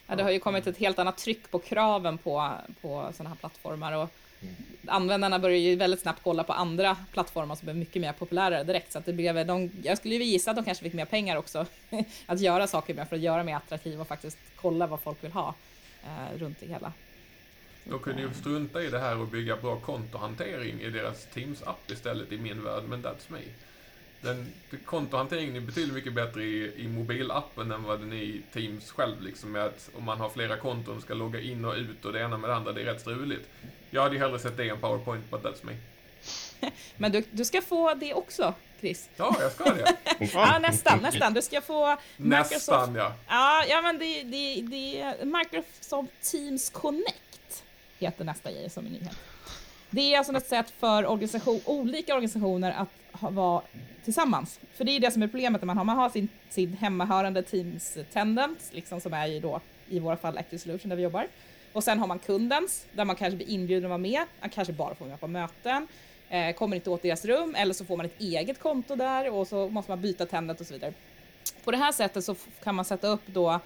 Ja, 0.07 0.17
det 0.17 0.23
har 0.23 0.31
ju 0.31 0.39
kommit 0.39 0.67
ett 0.67 0.79
helt 0.79 0.99
annat 0.99 1.19
tryck 1.19 1.51
på 1.51 1.59
kraven 1.59 2.19
på, 2.19 2.53
på 2.81 3.11
sådana 3.13 3.31
här 3.31 3.37
plattformar 3.37 3.93
och 3.93 4.11
mm. 4.41 4.55
användarna 4.87 5.39
börjar 5.39 5.59
ju 5.59 5.77
väldigt 5.77 6.01
snabbt 6.01 6.21
kolla 6.23 6.45
på 6.45 6.53
andra 6.53 6.97
plattformar 7.13 7.55
som 7.55 7.69
är 7.69 7.75
mycket 7.75 8.03
mer 8.03 8.13
populära 8.13 8.65
direkt. 8.65 8.93
Så 8.93 8.99
att 8.99 9.07
det 9.07 9.13
blev, 9.13 9.47
de, 9.47 9.71
jag 9.83 9.99
skulle 9.99 10.15
ju 10.15 10.25
gissa 10.25 10.51
att 10.51 10.57
de 10.57 10.65
kanske 10.65 10.85
fick 10.85 10.93
mer 10.93 11.05
pengar 11.05 11.37
också 11.37 11.67
att 12.27 12.41
göra 12.41 12.67
saker 12.67 12.95
med 12.95 13.09
för 13.09 13.17
att 13.17 13.23
göra 13.23 13.45
mer 13.45 13.57
attraktiva 13.57 14.01
och 14.01 14.09
faktiskt 14.09 14.39
kolla 14.57 14.87
vad 14.87 15.01
folk 15.01 15.25
vill 15.25 15.33
ha 15.33 15.55
eh, 16.05 16.39
runt 16.39 16.61
det 16.61 16.67
hela. 16.67 16.93
De 17.85 17.99
kunde 17.99 18.23
ju 18.23 18.35
strunta 18.35 18.83
i 18.83 18.89
det 18.89 18.99
här 18.99 19.19
och 19.19 19.27
bygga 19.27 19.57
bra 19.57 19.81
kontohantering 19.81 20.81
i 20.81 20.91
deras 20.91 21.29
Teams-app 21.35 21.93
istället 21.93 22.33
i 22.33 22.39
min 22.39 22.65
värld, 22.65 22.83
men 22.89 23.03
that's 23.03 23.29
me. 23.29 23.39
Den, 24.21 24.53
kontohanteringen 24.85 25.57
är 25.57 25.61
betydligt 25.61 25.95
mycket 25.95 26.13
bättre 26.13 26.45
i, 26.45 26.73
i 26.77 26.89
mobilappen 26.89 27.73
än 27.73 27.83
vad 27.83 28.01
den 28.01 28.13
är 28.13 28.23
i 28.23 28.43
Teams 28.53 28.91
själv. 28.91 29.23
Liksom 29.23 29.53
med 29.53 29.65
att 29.65 29.91
om 29.95 30.05
man 30.05 30.21
har 30.21 30.29
flera 30.29 30.57
konton 30.57 30.97
och 30.97 31.03
ska 31.03 31.15
logga 31.15 31.41
in 31.41 31.65
och 31.65 31.75
ut 31.75 32.05
och 32.05 32.13
det 32.13 32.21
ena 32.21 32.39
med 32.39 32.51
det 32.51 32.57
andra, 32.57 32.73
det 32.73 32.81
är 32.81 32.85
rätt 32.85 33.01
struligt. 33.01 33.49
Jag 33.91 34.03
hade 34.03 34.15
ju 34.15 34.21
hellre 34.21 34.39
sett 34.39 34.57
det 34.57 34.69
än 34.69 34.81
PowerPoint, 34.81 35.31
but 35.31 35.43
that's 35.43 35.67
me. 35.67 35.77
Men 36.97 37.13
du, 37.13 37.25
du 37.31 37.45
ska 37.45 37.63
få 37.63 37.95
det 37.95 38.15
också, 38.15 38.55
Chris. 38.81 39.09
Ja, 39.17 39.37
jag 39.41 39.53
ska 39.53 39.65
det. 39.65 39.97
ja, 40.33 40.59
nästan, 40.59 40.99
nästan. 40.99 41.35
Du 41.35 41.43
ska 41.43 41.61
få 41.61 41.97
Microsoft... 42.17 42.53
Nästan, 42.53 42.95
ja. 42.95 43.15
Ja, 43.29 43.65
ja 43.69 43.83
men 43.83 43.99
det, 43.99 44.23
det, 44.23 44.63
det 44.63 45.01
är 45.01 45.25
Microsoft 45.25 46.13
Teams 46.21 46.71
Connect 46.71 47.65
heter 47.99 48.25
nästa 48.25 48.53
grej 48.53 48.71
som 48.71 48.87
är 48.87 48.91
nyhet. 48.91 49.19
Det 49.91 50.15
är 50.15 50.19
alltså 50.19 50.37
ett 50.37 50.49
sätt 50.49 50.73
för 50.79 51.07
organisation, 51.07 51.61
olika 51.65 52.15
organisationer 52.15 52.73
att 52.73 52.89
vara 53.21 53.63
tillsammans. 54.05 54.61
För 54.75 54.85
det 54.85 54.97
är 54.97 55.01
det 55.01 55.11
som 55.11 55.23
är 55.23 55.27
problemet 55.27 55.61
när 55.61 55.67
man 55.67 55.77
har, 55.79 55.85
man 55.85 55.97
har 55.97 56.11
sin, 56.11 56.29
sin 56.49 56.73
hemmahörande 56.73 57.43
Teams 57.43 57.99
Tendent, 58.13 58.71
liksom 58.73 59.01
som 59.01 59.15
är 59.15 59.27
ju 59.27 59.41
då 59.41 59.61
i 59.89 59.99
våra 59.99 60.17
fall 60.17 60.39
Active 60.39 60.59
Solution 60.59 60.89
där 60.89 60.97
vi 60.97 61.03
jobbar. 61.03 61.27
Och 61.73 61.85
sen 61.85 61.99
har 61.99 62.07
man 62.07 62.19
kundens, 62.19 62.87
där 62.93 63.05
man 63.05 63.17
kanske 63.17 63.37
blir 63.37 63.49
inbjuden 63.49 63.85
att 63.85 63.89
vara 63.89 63.99
med, 63.99 64.25
man 64.41 64.51
kanske 64.51 64.73
bara 64.73 64.95
får 64.95 65.05
vara 65.05 65.11
med 65.11 65.21
på 65.21 65.27
möten, 65.27 65.89
eh, 66.29 66.53
kommer 66.55 66.77
inte 66.77 66.91
åt 66.91 67.03
deras 67.03 67.25
rum, 67.25 67.55
eller 67.55 67.75
så 67.75 67.85
får 67.85 67.97
man 67.97 68.07
ett 68.07 68.21
eget 68.21 68.61
konto 68.61 68.97
där 68.97 69.31
och 69.31 69.49
så 69.49 69.69
måste 69.69 69.91
man 69.91 70.01
byta 70.01 70.27
Tendent 70.27 70.61
och 70.61 70.67
så 70.67 70.75
vidare. 70.75 70.93
På 71.65 71.71
det 71.71 71.77
här 71.77 71.93
sättet 71.93 72.25
så 72.25 72.35
kan 72.65 72.75
man 72.75 72.85
sätta 72.85 73.09
upp 73.09 73.27
då 73.27 73.61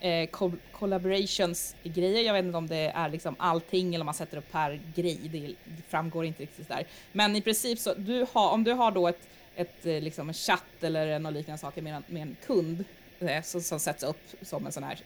eh, 0.00 0.28
collaborations-grejer. 0.72 2.22
Jag 2.22 2.32
vet 2.32 2.44
inte 2.44 2.58
om 2.58 2.66
det 2.66 2.76
är 2.94 3.08
liksom 3.08 3.36
allting 3.38 3.94
eller 3.94 4.02
om 4.02 4.06
man 4.06 4.14
sätter 4.14 4.36
upp 4.36 4.52
per 4.52 4.80
grej. 4.94 5.56
Det 5.64 5.82
framgår 5.88 6.24
inte 6.24 6.42
riktigt 6.42 6.68
där. 6.68 6.86
Men 7.12 7.36
i 7.36 7.40
princip 7.40 7.78
så, 7.78 7.94
du 7.94 8.26
har, 8.32 8.50
om 8.50 8.64
du 8.64 8.72
har 8.72 8.90
då 8.90 9.08
ett, 9.08 9.28
ett 9.56 9.86
eh, 9.86 10.00
liksom 10.00 10.28
en 10.28 10.34
chatt 10.34 10.62
eller 10.80 11.18
något 11.18 11.32
liknande 11.32 11.58
saker 11.58 11.82
med 11.82 11.94
en, 11.94 12.04
med 12.06 12.22
en 12.22 12.36
kund 12.46 12.84
eh, 13.18 13.42
som, 13.42 13.60
som 13.60 13.80
sätts 13.80 14.02
upp 14.02 14.20
som 14.42 14.66
en 14.66 14.72
sån 14.72 14.82
här 14.82 14.98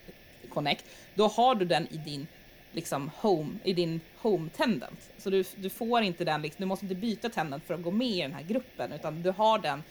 connect, 0.48 0.84
då 1.14 1.26
har 1.26 1.54
du 1.54 1.64
den 1.64 1.86
i 1.90 1.96
din 1.96 2.26
liksom 2.72 3.10
home, 3.16 3.58
i 3.64 3.72
din 3.72 4.00
home 4.16 4.50
tendent. 4.56 5.10
Så 5.18 5.30
du, 5.30 5.44
du 5.56 5.70
får 5.70 6.02
inte 6.02 6.24
den, 6.24 6.42
liksom, 6.42 6.62
du 6.62 6.66
måste 6.66 6.84
inte 6.84 6.94
byta 6.94 7.28
tendent 7.28 7.64
för 7.64 7.74
att 7.74 7.82
gå 7.82 7.90
med 7.90 8.08
i 8.08 8.22
den 8.22 8.34
här 8.34 8.42
gruppen, 8.42 8.92
utan 8.92 9.22
du 9.22 9.30
har 9.30 9.58
den 9.58 9.82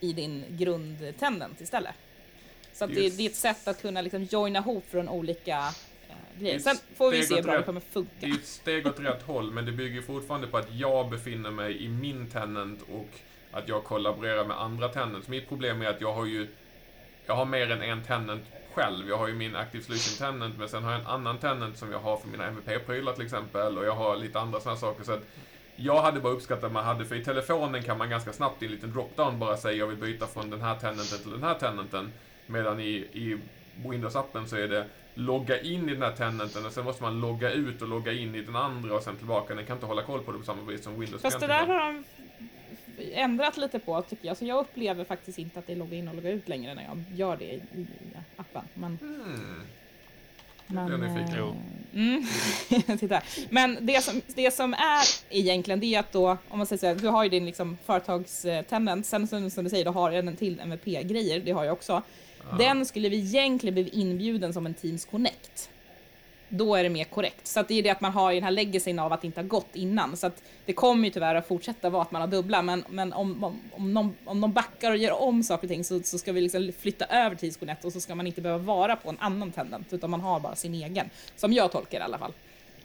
i 0.00 0.12
din 0.12 0.44
grundtendent 0.48 1.60
istället. 1.60 1.94
Så 2.72 2.86
det, 2.86 3.16
det, 3.16 3.22
är 3.22 3.30
ett 3.30 3.36
sätt 3.36 3.68
att 3.68 3.82
kunna 3.82 4.00
liksom 4.00 4.24
joina 4.24 4.58
ihop 4.58 4.84
från 4.90 5.08
olika 5.08 5.58
eh, 6.08 6.40
grejer. 6.40 6.58
Sen 6.58 6.76
får 6.96 7.10
vi 7.10 7.22
se 7.22 7.34
hur 7.34 7.42
bra 7.42 7.56
det 7.56 7.62
kommer 7.62 7.80
funka. 7.80 8.10
Det 8.20 8.26
är 8.26 8.34
ett 8.34 8.46
steg 8.46 8.86
åt 8.86 9.00
rätt 9.00 9.22
håll, 9.22 9.50
men 9.50 9.66
det 9.66 9.72
bygger 9.72 10.02
fortfarande 10.02 10.46
på 10.46 10.56
att 10.56 10.74
jag 10.74 11.10
befinner 11.10 11.50
mig 11.50 11.84
i 11.84 11.88
min 11.88 12.30
tenant 12.30 12.82
och 12.92 13.08
att 13.52 13.68
jag 13.68 13.84
kollaborerar 13.84 14.44
med 14.44 14.60
andra 14.60 14.88
tenants. 14.88 15.28
Mitt 15.28 15.48
problem 15.48 15.82
är 15.82 15.86
att 15.86 16.00
jag 16.00 16.12
har 16.12 16.26
ju 16.26 16.48
jag 17.26 17.34
har 17.34 17.44
mer 17.44 17.70
än 17.70 17.82
en 17.82 18.02
tenant 18.02 18.42
själv. 18.74 19.08
Jag 19.08 19.18
har 19.18 19.28
ju 19.28 19.34
min 19.34 19.56
Active 19.56 19.84
Solution 19.84 20.18
tenant, 20.18 20.58
men 20.58 20.68
sen 20.68 20.84
har 20.84 20.92
jag 20.92 21.00
en 21.00 21.06
annan 21.06 21.38
tenant 21.38 21.78
som 21.78 21.92
jag 21.92 21.98
har 21.98 22.16
för 22.16 22.28
mina 22.28 22.46
MVP-prylar 22.46 23.12
till 23.12 23.24
exempel, 23.24 23.78
och 23.78 23.84
jag 23.84 23.94
har 23.94 24.16
lite 24.16 24.40
andra 24.40 24.60
sådana 24.60 24.80
saker. 24.80 25.04
Så 25.04 25.12
att 25.12 25.22
jag 25.76 26.02
hade 26.02 26.20
bara 26.20 26.32
uppskattat 26.32 26.64
att 26.64 26.72
man 26.72 26.84
hade, 26.84 27.04
för 27.04 27.16
i 27.16 27.24
telefonen 27.24 27.82
kan 27.82 27.98
man 27.98 28.10
ganska 28.10 28.32
snabbt 28.32 28.62
i 28.62 28.66
en 28.66 28.72
liten 28.72 28.92
dropdown 28.92 29.38
bara 29.38 29.56
säga 29.56 29.76
jag 29.76 29.86
vill 29.86 29.96
byta 29.96 30.26
från 30.26 30.50
den 30.50 30.60
här 30.60 30.78
tenanten 30.78 31.18
till 31.18 31.30
den 31.30 31.42
här 31.42 31.54
tenanten. 31.54 32.12
Medan 32.46 32.80
i, 32.80 32.92
i 33.12 33.38
Windows-appen 33.86 34.46
så 34.46 34.56
är 34.56 34.68
det 34.68 34.86
logga 35.14 35.60
in 35.60 35.88
i 35.88 35.92
den 35.92 36.02
här 36.02 36.12
tenanten 36.12 36.66
och 36.66 36.72
sen 36.72 36.84
måste 36.84 37.02
man 37.02 37.20
logga 37.20 37.50
ut 37.50 37.82
och 37.82 37.88
logga 37.88 38.12
in 38.12 38.34
i 38.34 38.40
den 38.40 38.56
andra 38.56 38.94
och 38.94 39.02
sen 39.02 39.16
tillbaka. 39.16 39.54
Den 39.54 39.66
kan 39.66 39.76
inte 39.76 39.86
hålla 39.86 40.02
koll 40.02 40.20
på 40.20 40.32
det 40.32 40.38
på 40.38 40.44
samma 40.44 40.62
vis 40.62 40.84
som 40.84 41.00
Windows 41.00 41.22
Fast 41.22 41.40
det 41.40 41.46
där 41.46 41.66
har 41.66 41.78
de 41.78 42.04
ändrat 43.12 43.56
lite 43.56 43.78
på 43.78 44.02
tycker 44.02 44.28
jag. 44.28 44.36
Så 44.36 44.44
jag 44.44 44.60
upplever 44.60 45.04
faktiskt 45.04 45.38
inte 45.38 45.58
att 45.58 45.66
det 45.66 45.72
är 45.72 45.76
logga 45.76 45.96
in 45.96 46.08
och 46.08 46.14
logga 46.14 46.30
ut 46.30 46.48
längre 46.48 46.74
när 46.74 46.82
jag 46.82 47.04
gör 47.14 47.36
det 47.36 47.44
i, 47.44 47.56
i 47.56 47.86
appen. 48.36 48.62
Men, 48.74 48.98
mm. 49.02 49.62
Men, 50.66 51.02
äh, 51.02 51.48
mm, 51.94 52.24
titta. 52.98 53.22
Men 53.50 53.78
det 53.80 54.04
som, 54.04 54.20
det 54.26 54.50
som 54.50 54.74
är 54.74 55.04
egentligen 55.30 55.80
det 55.80 55.94
är 55.94 56.00
att 56.00 56.12
då, 56.12 56.36
om 56.48 56.58
man 56.58 56.66
säger 56.66 56.80
så 56.80 56.86
här, 56.86 56.94
du 56.94 57.08
har 57.08 57.24
ju 57.24 57.30
din 57.30 57.46
liksom 57.46 57.78
företagstendent, 57.84 59.06
sen 59.06 59.26
som, 59.26 59.50
som 59.50 59.64
du 59.64 59.70
säger, 59.70 59.84
du 59.84 59.90
har 59.90 60.12
en 60.12 60.36
till 60.36 60.60
MVP-grejer, 60.60 61.40
det 61.40 61.52
har 61.52 61.64
jag 61.64 61.72
också. 61.72 62.02
Den 62.58 62.86
skulle 62.86 63.08
vi 63.08 63.16
egentligen 63.16 63.74
bli 63.74 63.88
inbjuden 63.88 64.52
som 64.52 64.66
en 64.66 64.74
Teams 64.74 65.04
Connect 65.04 65.70
då 66.56 66.74
är 66.74 66.82
det 66.82 66.88
mer 66.88 67.04
korrekt. 67.04 67.46
Så 67.46 67.62
det 67.62 67.74
är 67.74 67.82
det 67.82 67.90
att 67.90 68.00
man 68.00 68.12
har 68.12 68.34
den 68.34 68.42
här 68.42 68.50
legacyn 68.50 68.98
av 68.98 69.12
att 69.12 69.20
det 69.20 69.26
inte 69.26 69.40
har 69.40 69.46
gått 69.46 69.76
innan. 69.76 70.16
Så 70.16 70.26
att 70.26 70.42
det 70.66 70.72
kommer 70.72 71.04
ju 71.04 71.10
tyvärr 71.10 71.34
att 71.34 71.48
fortsätta 71.48 71.90
vara 71.90 72.02
att 72.02 72.10
man 72.10 72.20
har 72.20 72.28
dubbla, 72.28 72.62
men, 72.62 72.84
men 72.88 73.12
om, 73.12 73.44
om, 73.44 73.60
om, 73.72 73.94
någon, 73.94 74.14
om 74.24 74.40
någon 74.40 74.52
backar 74.52 74.90
och 74.90 74.96
gör 74.96 75.22
om 75.22 75.42
saker 75.42 75.64
och 75.64 75.70
ting 75.70 75.84
så, 75.84 76.02
så 76.02 76.18
ska 76.18 76.32
vi 76.32 76.40
liksom 76.40 76.72
flytta 76.78 77.04
över 77.04 77.36
till 77.36 77.54
Sconet 77.54 77.84
och 77.84 77.92
så 77.92 78.00
ska 78.00 78.14
man 78.14 78.26
inte 78.26 78.40
behöva 78.40 78.64
vara 78.64 78.96
på 78.96 79.08
en 79.08 79.18
annan 79.18 79.52
tendent, 79.52 79.92
utan 79.92 80.10
man 80.10 80.20
har 80.20 80.40
bara 80.40 80.56
sin 80.56 80.74
egen. 80.74 81.10
Som 81.36 81.52
jag 81.52 81.72
tolkar 81.72 82.00
i 82.00 82.02
alla 82.02 82.18
fall. 82.18 82.32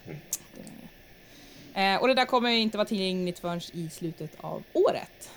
Mm. 0.06 0.18
Eh, 1.74 2.02
och 2.02 2.08
det 2.08 2.14
där 2.14 2.26
kommer 2.26 2.50
inte 2.50 2.78
vara 2.78 2.88
tillgängligt 2.88 3.40
förrän 3.40 3.62
i 3.74 3.90
slutet 3.90 4.32
av 4.38 4.64
året. 4.74 5.32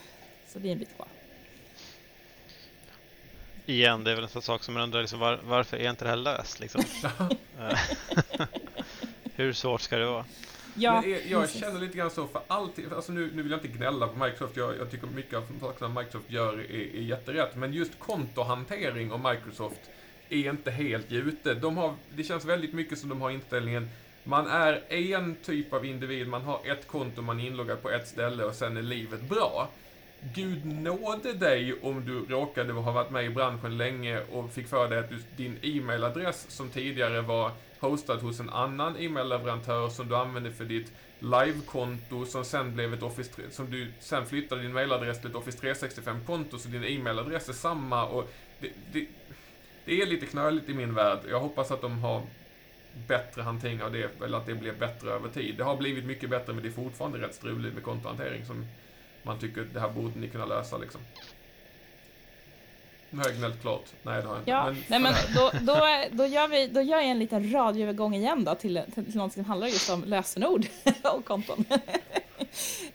Så 0.48 0.58
det 0.58 0.68
är 0.68 0.72
en 0.72 0.78
bit 0.78 0.96
kvar 0.96 1.08
igen, 3.70 4.04
det 4.04 4.10
är 4.10 4.14
väl 4.14 4.24
en 4.24 4.30
sån 4.30 4.42
sak 4.42 4.62
som 4.62 4.74
man 4.74 4.82
undrar 4.82 5.00
liksom, 5.00 5.18
var, 5.18 5.40
varför 5.44 5.76
är 5.76 5.90
inte 5.90 6.04
det 6.04 6.08
här 6.08 6.16
löst? 6.16 6.60
Liksom? 6.60 6.82
Hur 9.34 9.52
svårt 9.52 9.80
ska 9.80 9.96
det 9.96 10.06
vara? 10.06 10.24
Ja, 10.74 11.00
Men 11.00 11.20
jag 11.28 11.50
känner 11.50 11.80
lite 11.80 11.98
grann 11.98 12.10
så 12.10 12.26
för 12.26 12.42
alltid, 12.46 12.92
alltså 12.92 13.12
nu, 13.12 13.30
nu 13.34 13.42
vill 13.42 13.50
jag 13.50 13.64
inte 13.64 13.78
gnälla 13.78 14.06
på 14.06 14.24
Microsoft, 14.24 14.56
jag, 14.56 14.78
jag 14.78 14.90
tycker 14.90 15.06
mycket 15.06 15.34
av 15.34 15.44
sakerna 15.60 16.00
Microsoft 16.00 16.30
gör 16.30 16.58
är, 16.58 16.96
är 16.96 17.02
jätterätt, 17.02 17.56
men 17.56 17.72
just 17.72 17.98
kontohantering 17.98 19.12
och 19.12 19.20
Microsoft 19.20 19.80
är 20.28 20.50
inte 20.50 20.70
helt 20.70 21.12
ute. 21.12 21.54
De 21.54 21.76
har, 21.76 21.94
det 22.14 22.24
känns 22.24 22.44
väldigt 22.44 22.72
mycket 22.72 22.98
som 22.98 23.08
de 23.08 23.20
har 23.20 23.30
inställningen 23.30 23.88
man 24.24 24.46
är 24.46 24.92
en 24.92 25.36
typ 25.42 25.72
av 25.72 25.84
individ, 25.84 26.28
man 26.28 26.42
har 26.42 26.60
ett 26.64 26.86
konto, 26.86 27.22
man 27.22 27.40
är 27.40 27.46
inloggad 27.46 27.82
på 27.82 27.90
ett 27.90 28.08
ställe 28.08 28.44
och 28.44 28.54
sen 28.54 28.76
är 28.76 28.82
livet 28.82 29.20
bra. 29.20 29.68
Gud 30.22 30.66
nåde 30.66 31.32
dig 31.32 31.74
om 31.82 32.04
du 32.04 32.34
råkade 32.34 32.72
ha 32.72 32.92
varit 32.92 33.10
med 33.10 33.24
i 33.24 33.30
branschen 33.30 33.76
länge 33.76 34.20
och 34.20 34.52
fick 34.52 34.66
för 34.66 34.88
dig 34.88 34.98
att 34.98 35.36
din 35.36 35.58
e-mailadress 35.62 36.50
som 36.50 36.70
tidigare 36.70 37.20
var 37.20 37.52
hostad 37.78 38.20
hos 38.20 38.40
en 38.40 38.50
annan 38.50 38.96
e-mailleverantör 38.96 39.88
som 39.88 40.08
du 40.08 40.16
använde 40.16 40.52
för 40.52 40.64
ditt 40.64 40.92
livekonto 41.18 42.26
som 42.26 42.44
sen 42.44 42.74
blev 42.74 42.94
ett 42.94 43.02
Office 43.02 43.30
som 43.50 43.70
du 43.70 43.92
sen 44.00 44.26
flyttade 44.26 44.62
din 44.62 44.72
mailadress 44.72 45.20
till 45.20 45.30
ett 45.30 45.36
Office 45.36 45.58
365-konto 45.58 46.58
så 46.58 46.68
din 46.68 46.84
e-mailadress 46.84 47.48
är 47.48 47.52
samma 47.52 48.04
och 48.04 48.30
det, 48.60 48.68
det, 48.92 49.06
det 49.84 50.02
är 50.02 50.06
lite 50.06 50.26
knöligt 50.26 50.68
i 50.68 50.74
min 50.74 50.94
värld. 50.94 51.18
Jag 51.30 51.40
hoppas 51.40 51.70
att 51.70 51.80
de 51.80 51.98
har 51.98 52.22
bättre 53.08 53.42
hantering 53.42 53.82
av 53.82 53.92
det, 53.92 54.20
eller 54.24 54.38
att 54.38 54.46
det 54.46 54.54
blir 54.54 54.72
bättre 54.72 55.10
över 55.10 55.28
tid. 55.28 55.54
Det 55.56 55.64
har 55.64 55.76
blivit 55.76 56.04
mycket 56.04 56.30
bättre 56.30 56.52
men 56.52 56.62
det 56.62 56.68
är 56.68 56.72
fortfarande 56.72 57.18
rätt 57.18 57.34
struligt 57.34 57.74
med 57.74 57.82
kontohantering 57.82 58.44
som 58.44 58.66
man 59.22 59.38
tycker 59.38 59.60
det 59.60 59.80
här 59.80 59.90
borde 59.90 60.18
ni 60.18 60.28
kunna 60.28 60.46
lösa 60.46 60.78
liksom. 60.78 61.00
Nu 63.10 63.18
har 63.18 63.26
jag 63.26 63.36
gnällt 63.36 63.60
klart. 63.60 63.84
Nej, 64.02 64.22
det 64.22 64.28
har 64.28 64.34
jag 64.34 64.40
inte. 64.40 64.50
Ja, 64.50 64.64
men, 64.64 64.84
nej, 64.88 65.00
men 65.00 65.14
då, 65.34 65.50
då, 65.60 65.86
då, 66.10 66.26
gör 66.26 66.48
vi, 66.48 66.66
då 66.66 66.80
gör 66.80 66.98
jag 66.98 67.06
en 67.06 67.18
liten 67.18 67.52
radioövergång 67.52 68.14
igen 68.14 68.44
då 68.44 68.54
till, 68.54 68.82
till, 68.94 69.04
till 69.04 69.16
något 69.16 69.32
som 69.32 69.44
handlar 69.44 69.66
just 69.66 69.90
om 69.90 70.04
lösenord 70.04 70.66
och 71.02 71.24
konton. 71.24 71.64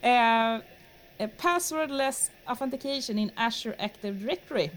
eh, 0.00 1.28
passwordless 1.36 2.30
authentication 2.44 3.18
in 3.18 3.30
Azure 3.34 3.74
Active 3.78 4.18
Directory. 4.18 4.70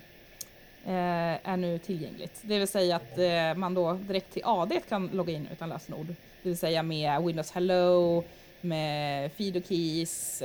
är 0.85 1.57
nu 1.57 1.79
tillgängligt. 1.79 2.39
Det 2.41 2.59
vill 2.59 2.67
säga 2.67 2.95
att 2.95 3.57
man 3.57 3.73
då 3.73 3.93
direkt 3.93 4.33
till 4.33 4.41
AD 4.45 4.81
kan 4.89 5.07
logga 5.07 5.33
in 5.33 5.47
utan 5.51 5.69
lösenord. 5.69 6.07
Det 6.43 6.49
vill 6.49 6.57
säga 6.57 6.83
med 6.83 7.23
Windows 7.23 7.51
Hello, 7.51 8.23
med 8.61 9.31
Fido 9.31 9.61
Keys, 9.67 10.43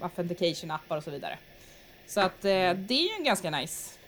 Authentication-appar 0.00 0.96
och 0.96 1.04
så 1.04 1.10
vidare. 1.10 1.38
Så 2.06 2.20
att 2.20 2.42
det 2.42 2.50
är 2.90 3.02
ju 3.02 3.14
en 3.18 3.24
ganska 3.24 3.50
nice 3.50 3.98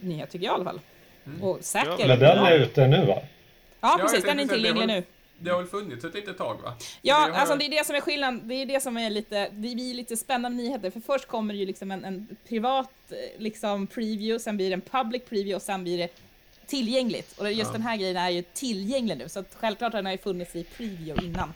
nyhet 0.00 0.30
tycker 0.30 0.46
jag 0.46 0.52
i 0.52 0.54
alla 0.54 0.64
fall. 0.64 0.80
Mm. 1.26 1.42
Och 1.42 1.58
säker. 1.60 2.08
Men 2.08 2.18
den 2.18 2.38
är 2.38 2.58
ute 2.58 2.86
nu 2.86 3.06
va? 3.06 3.22
Ja, 3.80 3.98
precis. 4.00 4.24
Den 4.24 4.40
är 4.40 4.46
tillgänglig 4.46 4.86
nu. 4.86 5.02
Det 5.38 5.50
har 5.50 5.58
väl 5.58 5.66
funnits 5.66 6.04
ett 6.04 6.14
litet 6.14 6.38
tag 6.38 6.62
va? 6.62 6.74
Ja, 7.02 7.26
det 7.26 7.34
alltså 7.34 7.56
det 7.56 7.64
är 7.64 7.70
det 7.70 7.86
som 7.86 7.96
är 7.96 8.00
skillnaden. 8.00 8.48
Det 8.48 8.54
är 8.54 8.66
det 8.66 8.82
som 8.82 8.96
är 8.96 9.10
lite, 9.10 9.48
det 9.52 9.74
blir 9.74 9.94
lite 9.94 10.16
spännande 10.16 10.62
nyheter. 10.62 10.90
För 10.90 11.00
först 11.00 11.26
kommer 11.28 11.54
det 11.54 11.60
ju 11.60 11.66
liksom 11.66 11.90
en, 11.90 12.04
en 12.04 12.36
privat 12.48 12.90
liksom 13.38 13.86
preview, 13.86 14.38
sen 14.38 14.56
blir 14.56 14.70
det 14.70 14.74
en 14.74 14.80
public 14.80 15.22
preview 15.28 15.54
och 15.54 15.62
sen 15.62 15.82
blir 15.82 15.98
det 15.98 16.08
tillgängligt. 16.66 17.38
Och 17.38 17.52
just 17.52 17.68
ja. 17.68 17.72
den 17.72 17.82
här 17.82 17.96
grejen 17.96 18.16
är 18.16 18.30
ju 18.30 18.42
tillgänglig 18.42 19.18
nu, 19.18 19.28
så 19.28 19.40
att 19.40 19.56
självklart 19.60 19.92
den 19.92 20.04
har 20.04 20.12
ju 20.12 20.18
funnits 20.18 20.56
i 20.56 20.64
preview 20.64 21.26
innan. 21.26 21.52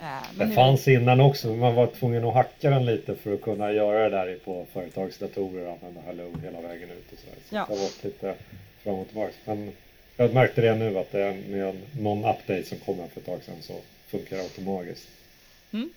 Uh, 0.00 0.38
den 0.38 0.54
fanns 0.54 0.88
innan 0.88 1.20
också, 1.20 1.48
man 1.48 1.74
var 1.74 1.86
tvungen 1.86 2.24
att 2.24 2.34
hacka 2.34 2.70
den 2.70 2.84
lite 2.84 3.16
för 3.16 3.34
att 3.34 3.42
kunna 3.42 3.72
göra 3.72 4.08
det 4.08 4.16
där 4.16 4.38
på 4.44 4.66
företagsdatorer 4.72 5.66
och 5.66 5.72
använda 5.72 6.00
Hello 6.00 6.34
hela 6.42 6.60
vägen 6.60 6.90
ut 6.90 7.12
och 7.12 7.18
så. 7.18 7.26
så 7.48 7.54
ja. 7.54 7.66
det 7.68 7.74
har 7.74 7.82
varit 7.82 8.04
lite 8.04 8.34
fram 8.82 8.94
och 8.94 9.06
tillbaka. 9.06 9.32
Men 9.44 9.72
jag 10.16 10.34
märkte 10.34 10.60
det 10.60 10.74
nu 10.74 10.98
att 10.98 11.12
det 11.12 11.22
är 11.22 11.34
med 11.34 11.80
någon 12.00 12.18
update 12.18 12.64
som 12.64 12.78
kommer 12.78 13.08
för 13.08 13.20
ett 13.20 13.26
tag 13.26 13.42
sedan 13.42 13.62
så 13.62 13.80
funkar 14.08 14.36
det 14.36 14.42
automatiskt. 14.42 15.08
Mm. 15.70 15.90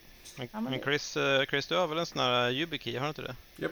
Men, 0.51 0.79
Chris, 0.84 1.17
eh, 1.17 1.46
Chris, 1.46 1.67
du 1.67 1.75
har 1.75 1.88
väl 1.88 1.98
en 1.98 2.05
sån 2.05 2.20
här 2.20 2.51
YubiKey, 2.51 2.98
har 2.98 3.05
du 3.05 3.10
inte 3.10 3.22
det? 3.22 3.36
Japp. 3.58 3.72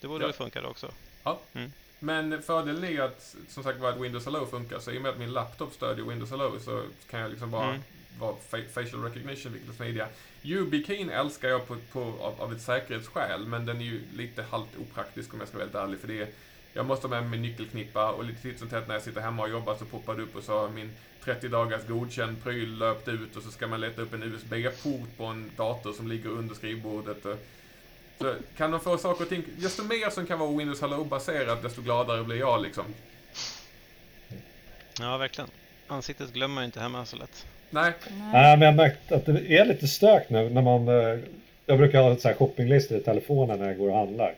Det 0.00 0.08
borde 0.08 0.24
ja. 0.24 0.26
väl 0.26 0.36
funka 0.36 0.66
också? 0.66 0.90
Ja. 1.22 1.40
Mm. 1.52 1.72
Men 1.98 2.42
fördelen 2.42 2.84
är 2.84 3.00
att, 3.00 3.36
som 3.48 3.62
sagt 3.62 3.78
var, 3.78 3.88
att 3.88 4.00
Windows 4.00 4.24
Hello 4.24 4.46
funkar. 4.46 4.78
Så 4.78 4.90
i 4.90 4.98
och 4.98 5.02
med 5.02 5.10
att 5.10 5.18
min 5.18 5.32
laptop 5.32 5.74
stödjer 5.74 6.04
Windows 6.04 6.30
Hello 6.30 6.58
så 6.60 6.82
kan 7.10 7.20
jag 7.20 7.30
liksom 7.30 7.50
bara 7.50 7.68
mm 7.68 7.82
var 8.18 8.36
facial 8.74 9.02
recognition, 9.02 9.52
vilket 9.52 9.70
är 9.70 9.74
smidiga. 9.74 10.08
YubiKeyn 10.42 11.10
älskar 11.10 11.48
jag 11.48 11.68
på, 11.68 11.76
på, 11.92 12.00
av, 12.00 12.40
av 12.40 12.52
ett 12.52 12.60
säkerhetsskäl, 12.60 13.46
men 13.46 13.66
den 13.66 13.76
är 13.76 13.84
ju 13.84 14.02
lite 14.14 14.42
halvt 14.42 14.76
opraktisk 14.78 15.34
om 15.34 15.40
jag 15.40 15.48
ska 15.48 15.58
vara 15.58 15.66
helt 15.66 15.76
ärlig. 15.76 16.00
För 16.00 16.08
det 16.08 16.22
är, 16.22 16.28
jag 16.72 16.86
måste 16.86 17.06
ha 17.06 17.20
med 17.20 17.30
mig 17.30 17.38
nyckelknippa 17.38 18.12
och 18.12 18.24
lite 18.24 18.42
titt 18.42 18.58
som 18.58 18.68
tätt 18.68 18.88
när 18.88 18.94
jag 18.94 19.02
sitter 19.02 19.20
hemma 19.20 19.42
och 19.42 19.50
jobbar 19.50 19.76
så 19.78 19.84
poppar 19.84 20.14
det 20.14 20.22
upp 20.22 20.36
och 20.36 20.42
så 20.42 20.58
har 20.58 20.68
min 20.68 20.92
30 21.24 21.48
dagars 21.48 21.86
godkänd 21.86 22.42
pryl 22.42 22.78
löpt 22.78 23.08
ut 23.08 23.36
och 23.36 23.42
så 23.42 23.50
ska 23.50 23.66
man 23.66 23.80
leta 23.80 24.02
upp 24.02 24.14
en 24.14 24.22
USB-port 24.22 25.16
på 25.16 25.24
en 25.24 25.50
dator 25.56 25.92
som 25.92 26.08
ligger 26.08 26.30
under 26.30 26.54
skrivbordet. 26.54 27.26
Så 28.18 28.34
kan 28.56 28.70
de 28.70 28.80
få 28.80 28.98
saker 28.98 29.22
och 29.24 29.28
ting, 29.28 29.44
desto 29.56 29.84
mer 29.84 30.10
som 30.10 30.26
kan 30.26 30.38
vara 30.38 30.56
Windows 30.56 30.80
Hello-baserat, 30.80 31.62
desto 31.62 31.82
gladare 31.82 32.24
blir 32.24 32.36
jag 32.36 32.62
liksom. 32.62 32.84
Ja, 35.00 35.16
verkligen. 35.16 35.50
Ansiktet 35.86 36.32
glömmer 36.32 36.54
man 36.54 36.64
inte 36.64 36.80
hemma 36.80 37.06
så 37.06 37.16
lätt. 37.16 37.46
Nej. 37.72 37.92
Nej, 38.32 38.56
men 38.56 38.60
jag 38.60 38.72
har 38.72 38.76
märkt 38.76 39.12
att 39.12 39.26
det 39.26 39.56
är 39.56 39.64
lite 39.64 39.88
stök 39.88 40.30
nu 40.30 40.50
när 40.50 40.62
man... 40.62 40.88
Eh, 40.88 41.18
jag 41.66 41.78
brukar 41.78 42.02
ha 42.02 42.12
ett 42.12 42.36
shoppinglista 42.36 42.96
i 42.96 43.00
telefonen 43.00 43.58
när 43.58 43.66
jag 43.66 43.78
går 43.78 43.88
och 43.88 43.96
handlar. 43.96 44.34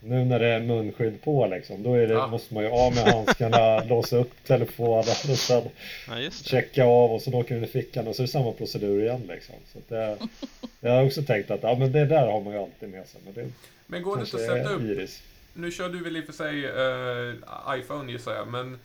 Nu 0.00 0.24
när 0.24 0.38
det 0.38 0.46
är 0.46 0.60
munskydd 0.60 1.22
på 1.22 1.46
liksom, 1.46 1.82
då 1.82 1.94
det, 1.94 2.02
ja. 2.02 2.26
måste 2.26 2.54
man 2.54 2.64
ju 2.64 2.70
av 2.70 2.94
med 2.94 3.04
handskarna, 3.04 3.84
låsa 3.88 4.16
upp 4.16 4.32
telefonen 4.46 4.98
och 4.98 5.38
sen 5.38 5.62
ja, 6.08 6.30
checka 6.30 6.84
av 6.84 7.12
och 7.12 7.22
så 7.22 7.32
åker 7.32 7.54
den 7.54 7.64
i 7.64 7.66
fickan 7.66 8.06
och 8.06 8.16
så 8.16 8.22
är 8.22 8.26
det 8.26 8.32
samma 8.32 8.52
procedur 8.52 9.02
igen 9.02 9.22
liksom. 9.28 9.54
Så 9.72 9.78
det, 9.88 10.18
jag 10.80 10.90
har 10.90 11.06
också 11.06 11.22
tänkt 11.22 11.50
att 11.50 11.62
ja, 11.62 11.76
men 11.78 11.92
det 11.92 12.06
där 12.06 12.26
har 12.26 12.40
man 12.40 12.52
ju 12.52 12.58
alltid 12.58 12.88
med 12.88 13.06
sig. 13.06 13.20
Men, 13.24 13.34
det 13.34 13.50
men 13.86 14.02
går 14.02 14.16
det 14.16 14.22
inte 14.22 14.36
att 14.36 14.42
sätta 14.42 14.68
upp? 14.68 14.82
Iris. 14.82 15.22
Nu 15.54 15.70
kör 15.70 15.88
du 15.88 16.02
väl 16.02 16.16
i 16.16 16.20
och 16.20 16.24
för 16.24 16.32
sig 16.32 16.64
uh, 16.66 17.78
iPhone 17.78 18.12
gissar 18.12 18.34
jag, 18.34 18.48
men 18.48 18.78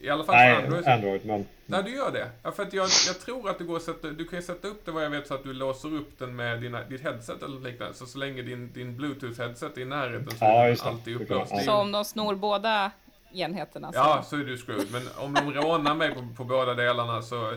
i 0.00 0.08
alla 0.08 0.24
fall 0.24 0.34
Nej, 0.34 0.56
Android. 0.56 0.86
Android 0.86 1.26
men... 1.26 1.46
Nej, 1.66 1.82
du 1.82 1.96
gör 1.96 2.12
det. 2.12 2.30
Ja, 2.42 2.52
för 2.52 2.62
att 2.62 2.72
jag, 2.72 2.88
jag 3.06 3.20
tror 3.20 3.50
att 3.50 3.58
det 3.58 3.64
går 3.64 3.76
att 3.76 3.82
sätta, 3.82 4.08
du 4.08 4.24
kan 4.24 4.42
sätta 4.42 4.68
upp 4.68 4.84
det 4.84 4.90
vad 4.90 5.04
jag 5.04 5.10
vet 5.10 5.26
så 5.26 5.34
att 5.34 5.42
du 5.42 5.52
låser 5.52 5.94
upp 5.94 6.18
den 6.18 6.36
med 6.36 6.60
dina, 6.60 6.82
ditt 6.82 7.02
headset 7.02 7.42
eller 7.42 7.60
liknande. 7.60 7.94
Så 7.94 8.06
så 8.06 8.18
länge 8.18 8.42
din, 8.42 8.72
din 8.72 9.00
bluetooth-headset 9.00 9.76
är 9.76 9.80
i 9.80 9.84
närheten 9.84 10.30
så 10.30 10.44
ja, 10.44 10.64
är 10.64 10.68
den 10.68 10.78
alltid 10.82 11.20
upplåst. 11.20 11.64
Så 11.64 11.72
om 11.72 11.92
de 11.92 12.04
snor 12.04 12.34
båda 12.34 12.90
enheterna? 13.32 13.92
Så... 13.92 13.98
Ja, 13.98 14.24
så 14.26 14.36
är 14.36 14.44
du 14.44 14.58
screwed. 14.58 14.92
Men 14.92 15.02
om 15.16 15.34
de 15.34 15.52
rånar 15.52 15.94
mig 15.94 16.14
på, 16.14 16.28
på 16.36 16.44
båda 16.44 16.74
delarna 16.74 17.22
så, 17.22 17.52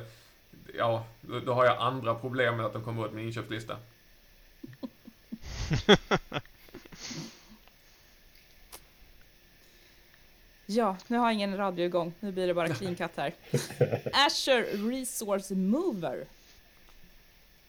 ja, 0.77 1.05
då, 1.21 1.39
då, 1.39 1.53
har 1.53 1.65
jag 1.65 1.77
andra 1.77 2.15
problem 2.15 2.57
med 2.57 2.65
att 2.65 2.73
de 2.73 2.83
kommer 2.83 3.05
åt 3.05 3.13
min 3.13 3.25
inköpslista. 3.25 3.77
Ja, 10.65 10.97
nu 11.08 11.17
har 11.17 11.25
jag 11.25 11.34
ingen 11.34 11.58
radio 11.58 11.86
igång. 11.86 12.13
Nu 12.19 12.32
blir 12.32 12.47
det 12.47 12.54
bara 12.54 12.69
clean 12.69 12.95
cut 12.95 13.12
här. 13.15 13.34
Azure 14.28 14.63
Resource 14.63 15.56
Mover. 15.56 16.25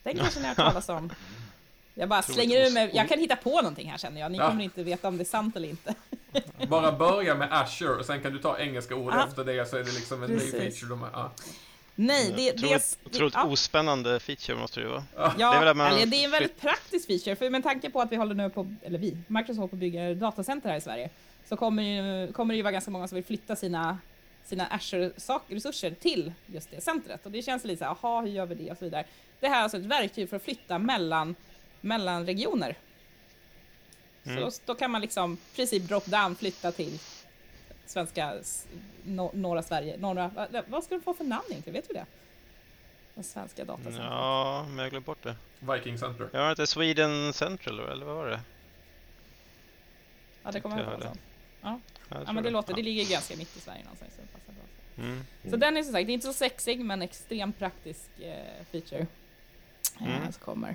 Den 0.03 0.19
kanske 0.19 0.41
ni 0.41 0.47
har 0.47 0.55
talas 0.55 0.89
om. 0.89 1.13
Jag 1.95 2.09
bara 2.09 2.23
slänger 2.23 2.67
ur 2.67 2.71
mig. 2.71 2.91
Jag 2.95 3.09
kan 3.09 3.19
hitta 3.19 3.37
på 3.37 3.57
någonting 3.57 3.91
här 3.91 3.99
känner 3.99 4.21
jag. 4.21 4.33
Ni 4.33 4.39
ja. 4.39 4.49
kommer 4.49 4.65
inte 4.65 4.83
veta 4.83 5.09
om 5.09 5.17
det 5.17 5.23
är 5.23 5.25
sant 5.25 5.57
eller 5.57 5.69
inte. 5.69 5.95
Bara 6.69 6.93
börja 6.93 7.35
med 7.35 7.49
Azure 7.53 7.95
och 7.95 8.07
sen 8.07 8.23
kan 8.23 8.33
du 8.33 8.39
ta 8.39 8.59
engelska 8.59 8.95
ord 8.95 9.13
ah. 9.13 9.27
efter 9.29 9.45
det 9.45 9.71
så 9.71 9.77
är 9.77 9.85
det 9.85 9.93
liksom 9.93 10.23
en 10.23 10.29
Precis. 10.29 10.53
ny 10.53 10.61
feature. 10.61 10.89
De 10.89 11.03
ah. 11.03 11.31
Nej, 11.95 12.33
det, 12.37 12.53
det 12.53 12.73
är... 12.73 12.81
Otroligt 13.05 13.35
ja. 13.35 13.45
ospännande 13.45 14.21
feature 14.21 14.59
måste 14.59 14.81
det 14.81 14.89
vara. 14.89 15.05
Ja, 15.17 15.33
det 15.37 15.45
är, 15.45 15.65
väl 15.65 15.77
man... 15.77 16.11
det 16.11 16.17
är 16.17 16.25
en 16.25 16.31
väldigt 16.31 16.61
praktisk 16.61 17.07
feature. 17.07 17.37
För 17.37 17.51
med 17.51 17.63
tanke 17.63 17.91
på 17.91 18.01
att 18.01 18.13
vi 18.13 18.17
håller 18.17 18.35
nu 18.35 18.51
på, 18.51 18.75
eller 18.83 18.99
vi, 18.99 19.17
Microsoft 19.27 19.59
håller 19.59 19.69
på 19.69 19.77
att 19.77 19.81
bygga 19.81 20.15
datacenter 20.15 20.71
här 20.71 20.77
i 20.77 20.81
Sverige 20.81 21.11
så 21.49 21.57
kommer, 21.57 21.83
ju, 21.83 22.33
kommer 22.33 22.55
det 22.55 22.57
ju 22.57 22.63
vara 22.63 22.73
ganska 22.73 22.91
många 22.91 23.09
som 23.09 23.17
vill 23.17 23.25
flytta 23.25 23.57
sina, 23.57 23.99
sina 24.45 24.67
Azure-resurser 24.67 25.95
till 25.95 26.33
just 26.47 26.71
det 26.71 26.81
centret. 26.81 27.27
Och 27.27 27.33
det 27.33 27.43
känns 27.43 27.65
lite 27.65 27.79
så 27.79 27.85
här, 27.85 27.97
jaha, 28.03 28.21
hur 28.21 28.29
gör 28.29 28.47
vi 28.47 28.55
det 28.55 28.71
och 28.71 28.79
så 28.79 28.85
vidare. 28.85 29.05
Det 29.41 29.49
här 29.49 29.59
är 29.59 29.63
alltså 29.63 29.79
ett 29.79 29.85
verktyg 29.85 30.29
för 30.29 30.37
att 30.37 30.43
flytta 30.43 30.79
mellan, 30.79 31.35
mellan 31.81 32.27
regioner. 32.27 32.77
Mm. 34.25 34.37
Så 34.37 34.45
då, 34.45 34.73
då, 34.73 34.79
kan 34.79 34.91
man 34.91 35.01
liksom 35.01 35.35
i 35.53 35.57
princip 35.57 35.83
drop-down 35.83 36.35
flytta 36.35 36.73
till 36.73 36.99
svenska, 37.87 38.35
no, 39.05 39.31
norra 39.35 39.63
Sverige. 39.63 39.97
Norra, 39.99 40.31
vad, 40.35 40.65
vad 40.69 40.85
ska 40.85 40.95
de 40.95 41.01
få 41.01 41.15
för 41.15 41.25
namn 41.25 41.45
egentligen? 41.51 41.75
Vet 41.75 41.89
du 41.89 41.95
det? 41.95 42.07
Den 43.15 43.25
svenska 43.25 43.65
datacentret. 43.65 44.07
Ja, 44.11 44.67
men 44.69 44.79
jag 44.79 44.91
glömt 44.91 45.07
bort 45.07 45.23
det. 45.23 45.37
Viking 45.59 45.99
Center. 45.99 46.29
Ja, 46.33 46.55
det 46.55 46.67
Sweden 46.67 47.33
Central, 47.33 47.81
eller 47.81 48.07
vad 48.07 48.17
var 48.17 48.27
det? 48.27 48.41
Ja, 50.43 50.51
det 50.53 50.61
kommer 50.61 50.79
jag 50.79 50.93
ihåg. 50.93 51.17
Ja, 51.67 51.79
ja 52.27 52.33
men 52.33 52.45
det 52.45 52.51
låter, 52.51 52.75
det 52.75 52.83
ligger 52.83 53.11
ganska 53.11 53.37
mitt 53.37 53.57
i 53.57 53.61
Sverige 53.61 53.83
någonstans. 53.83 54.13
Så, 54.17 54.23
det 54.23 54.29
passar 54.29 54.53
bra. 54.53 55.05
Mm. 55.05 55.25
så 55.51 55.57
den 55.57 55.77
är 55.77 55.83
som 55.83 55.93
sagt, 55.93 56.07
det 56.07 56.13
är 56.13 56.15
inte 56.15 56.27
så 56.27 56.33
sexig 56.33 56.81
men 56.81 57.03
extremt 57.03 57.59
praktisk 57.59 58.09
eh, 58.21 58.65
feature. 58.73 59.07
Eh, 60.01 60.17
mm. 60.17 60.33
som 60.33 60.41
kommer. 60.45 60.75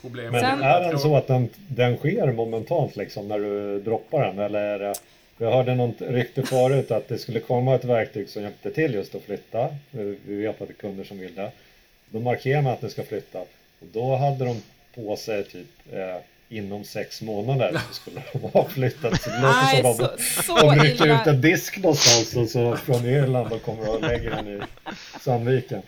Problemet. 0.00 0.32
Men 0.32 0.40
Sen, 0.40 0.62
är 0.62 0.80
den 0.80 0.98
så 0.98 1.16
att 1.16 1.26
den, 1.26 1.48
den 1.68 1.96
sker 1.96 2.32
momentant 2.32 2.96
liksom 2.96 3.28
när 3.28 3.38
du 3.38 3.80
droppar 3.80 4.26
den 4.26 4.38
eller 4.38 4.60
är 4.60 4.78
det 4.78 4.94
jag 5.40 5.52
hörde 5.52 5.74
något 5.74 6.00
rykte 6.00 6.42
förut 6.42 6.90
att 6.90 7.08
det 7.08 7.18
skulle 7.18 7.40
komma 7.40 7.74
ett 7.74 7.84
verktyg 7.84 8.28
som 8.28 8.42
hjälpte 8.42 8.70
till 8.70 8.94
just 8.94 9.14
att 9.14 9.22
flytta. 9.22 9.68
Vi 9.90 10.36
vet 10.36 10.62
att 10.62 10.68
det 10.68 10.72
är 10.72 10.76
kunder 10.76 11.04
som 11.04 11.18
vill 11.18 11.34
det. 11.34 11.52
Då 12.10 12.20
markerar 12.20 12.62
man 12.62 12.72
att 12.72 12.80
den 12.80 12.90
ska 12.90 13.02
flytta 13.02 13.40
och 13.40 13.86
då 13.92 14.16
hade 14.16 14.44
de 14.44 14.62
på 14.94 15.16
sig 15.16 15.44
typ 15.44 15.66
eh, 15.92 16.16
inom 16.50 16.84
sex 16.84 17.22
månader 17.22 17.80
så 17.88 17.94
skulle 17.94 18.22
de 18.32 18.38
ha 18.38 18.68
flyttat. 18.68 19.22
Så 19.22 19.30
det 19.30 19.40
låter 19.40 19.82
som 19.82 19.94
så, 19.94 20.16
de, 20.16 20.22
så 20.42 20.56
de 20.56 20.82
rycker 20.82 21.20
ut 21.20 21.26
en 21.26 21.40
disk 21.40 21.78
någonstans 21.78 22.36
och 22.36 22.48
så 22.48 22.76
från 22.76 23.04
Irland 23.04 23.52
och 23.52 23.62
kommer 23.62 23.88
och 23.88 24.00
lägger 24.00 24.30
den 24.30 24.48
i 24.48 24.60
Sandviken. 25.20 25.82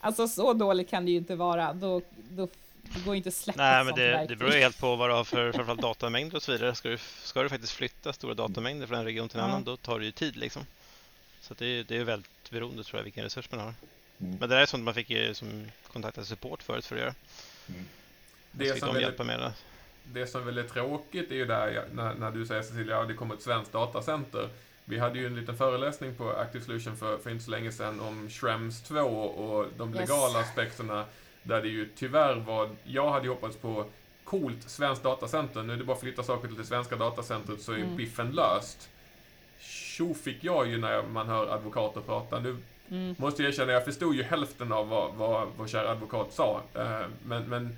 Alltså 0.00 0.28
så 0.28 0.52
dåligt 0.52 0.90
kan 0.90 1.04
det 1.04 1.10
ju 1.10 1.16
inte 1.16 1.34
vara. 1.34 1.72
Då, 1.72 2.02
då 2.30 2.48
det 2.82 3.04
går 3.04 3.16
inte 3.16 3.28
att 3.28 3.34
släppa 3.34 3.62
Nej, 3.62 3.84
men 3.84 3.94
det, 3.94 4.26
det 4.28 4.36
beror 4.36 4.50
helt 4.50 4.80
på 4.80 4.96
vad 4.96 5.10
du 5.10 5.14
har 5.14 5.24
för 5.24 5.52
framförallt 5.52 5.82
datamängder 5.82 6.36
och 6.36 6.42
så 6.42 6.52
vidare. 6.52 6.74
Ska 6.74 6.88
du, 6.88 6.98
ska 7.22 7.42
du 7.42 7.48
faktiskt 7.48 7.72
flytta 7.72 8.12
stora 8.12 8.34
datamängder 8.34 8.86
från 8.86 8.98
en 8.98 9.04
region 9.04 9.28
till 9.28 9.38
en 9.38 9.44
ja. 9.44 9.50
annan, 9.50 9.64
då 9.64 9.76
tar 9.76 9.98
det 9.98 10.04
ju 10.04 10.12
tid 10.12 10.36
liksom. 10.36 10.62
Så 11.40 11.54
det, 11.54 11.82
det 11.82 11.96
är 11.96 12.04
väldigt 12.04 12.50
beroende 12.50 12.84
tror 12.84 12.98
jag 12.98 13.04
vilken 13.04 13.24
resurs 13.24 13.50
man 13.50 13.60
har. 13.60 13.74
Mm. 14.20 14.36
Men 14.40 14.40
det 14.40 14.46
där 14.46 14.62
är 14.62 14.66
sånt 14.66 14.84
man 14.84 14.94
fick 14.94 15.36
som 15.36 15.70
kontakta 15.92 16.24
support 16.24 16.62
förut 16.62 16.86
för 16.86 16.96
att 16.96 17.02
göra. 17.02 17.14
Mm. 17.68 17.84
Det 18.52 18.78
som 18.78 18.94
de 18.94 19.00
hjälpa 19.00 19.24
med 19.24 19.40
det 19.40 19.52
det 20.12 20.26
som 20.26 20.46
väl 20.46 20.58
är 20.58 20.62
tråkigt 20.62 21.30
är 21.30 21.34
ju 21.34 21.44
där 21.44 21.84
när, 21.92 22.14
när 22.14 22.30
du 22.30 22.46
säger 22.46 22.62
Cecilia, 22.62 22.96
ja, 22.96 23.04
det 23.04 23.14
kommer 23.14 23.34
ett 23.34 23.42
svenskt 23.42 23.72
datacenter. 23.72 24.48
Vi 24.84 24.98
hade 24.98 25.18
ju 25.18 25.26
en 25.26 25.36
liten 25.36 25.56
föreläsning 25.56 26.14
på 26.14 26.30
Active 26.30 26.64
Solution 26.64 26.96
för, 26.96 27.18
för 27.18 27.30
inte 27.30 27.44
så 27.44 27.50
länge 27.50 27.72
sedan 27.72 28.00
om 28.00 28.28
Schrems 28.28 28.82
2 28.82 29.00
och 29.00 29.66
de 29.76 29.94
legala 29.94 30.38
yes. 30.38 30.48
aspekterna. 30.48 31.04
Där 31.42 31.62
det 31.62 31.68
ju 31.68 31.88
tyvärr 31.96 32.34
var, 32.34 32.70
jag 32.84 33.10
hade 33.10 33.24
ju 33.24 33.30
hoppats 33.30 33.56
på 33.56 33.84
coolt 34.24 34.62
svenskt 34.62 35.02
datacenter. 35.02 35.62
Nu 35.62 35.72
är 35.72 35.76
det 35.76 35.84
bara 35.84 35.92
att 35.92 36.00
flytta 36.00 36.22
saker 36.22 36.48
till 36.48 36.56
det 36.56 36.64
svenska 36.64 36.96
datacentret 36.96 37.62
så 37.62 37.72
är 37.72 37.76
mm. 37.76 37.96
biffen 37.96 38.30
löst. 38.30 38.88
Tjo 39.60 40.14
fick 40.14 40.44
jag 40.44 40.68
ju 40.68 40.78
när 40.78 41.02
man 41.02 41.28
hör 41.28 41.46
advokater 41.46 42.00
prata. 42.00 42.40
Nu 42.40 42.56
mm. 42.90 43.14
måste 43.18 43.42
jag 43.42 43.52
erkänna, 43.52 43.72
jag 43.72 43.84
förstod 43.84 44.14
ju 44.14 44.22
hälften 44.22 44.72
av 44.72 44.88
vad, 44.88 45.14
vad 45.14 45.48
vår 45.56 45.66
kära 45.66 45.90
advokat 45.90 46.32
sa. 46.32 46.62
Eh, 46.74 47.06
men, 47.22 47.42
men 47.48 47.76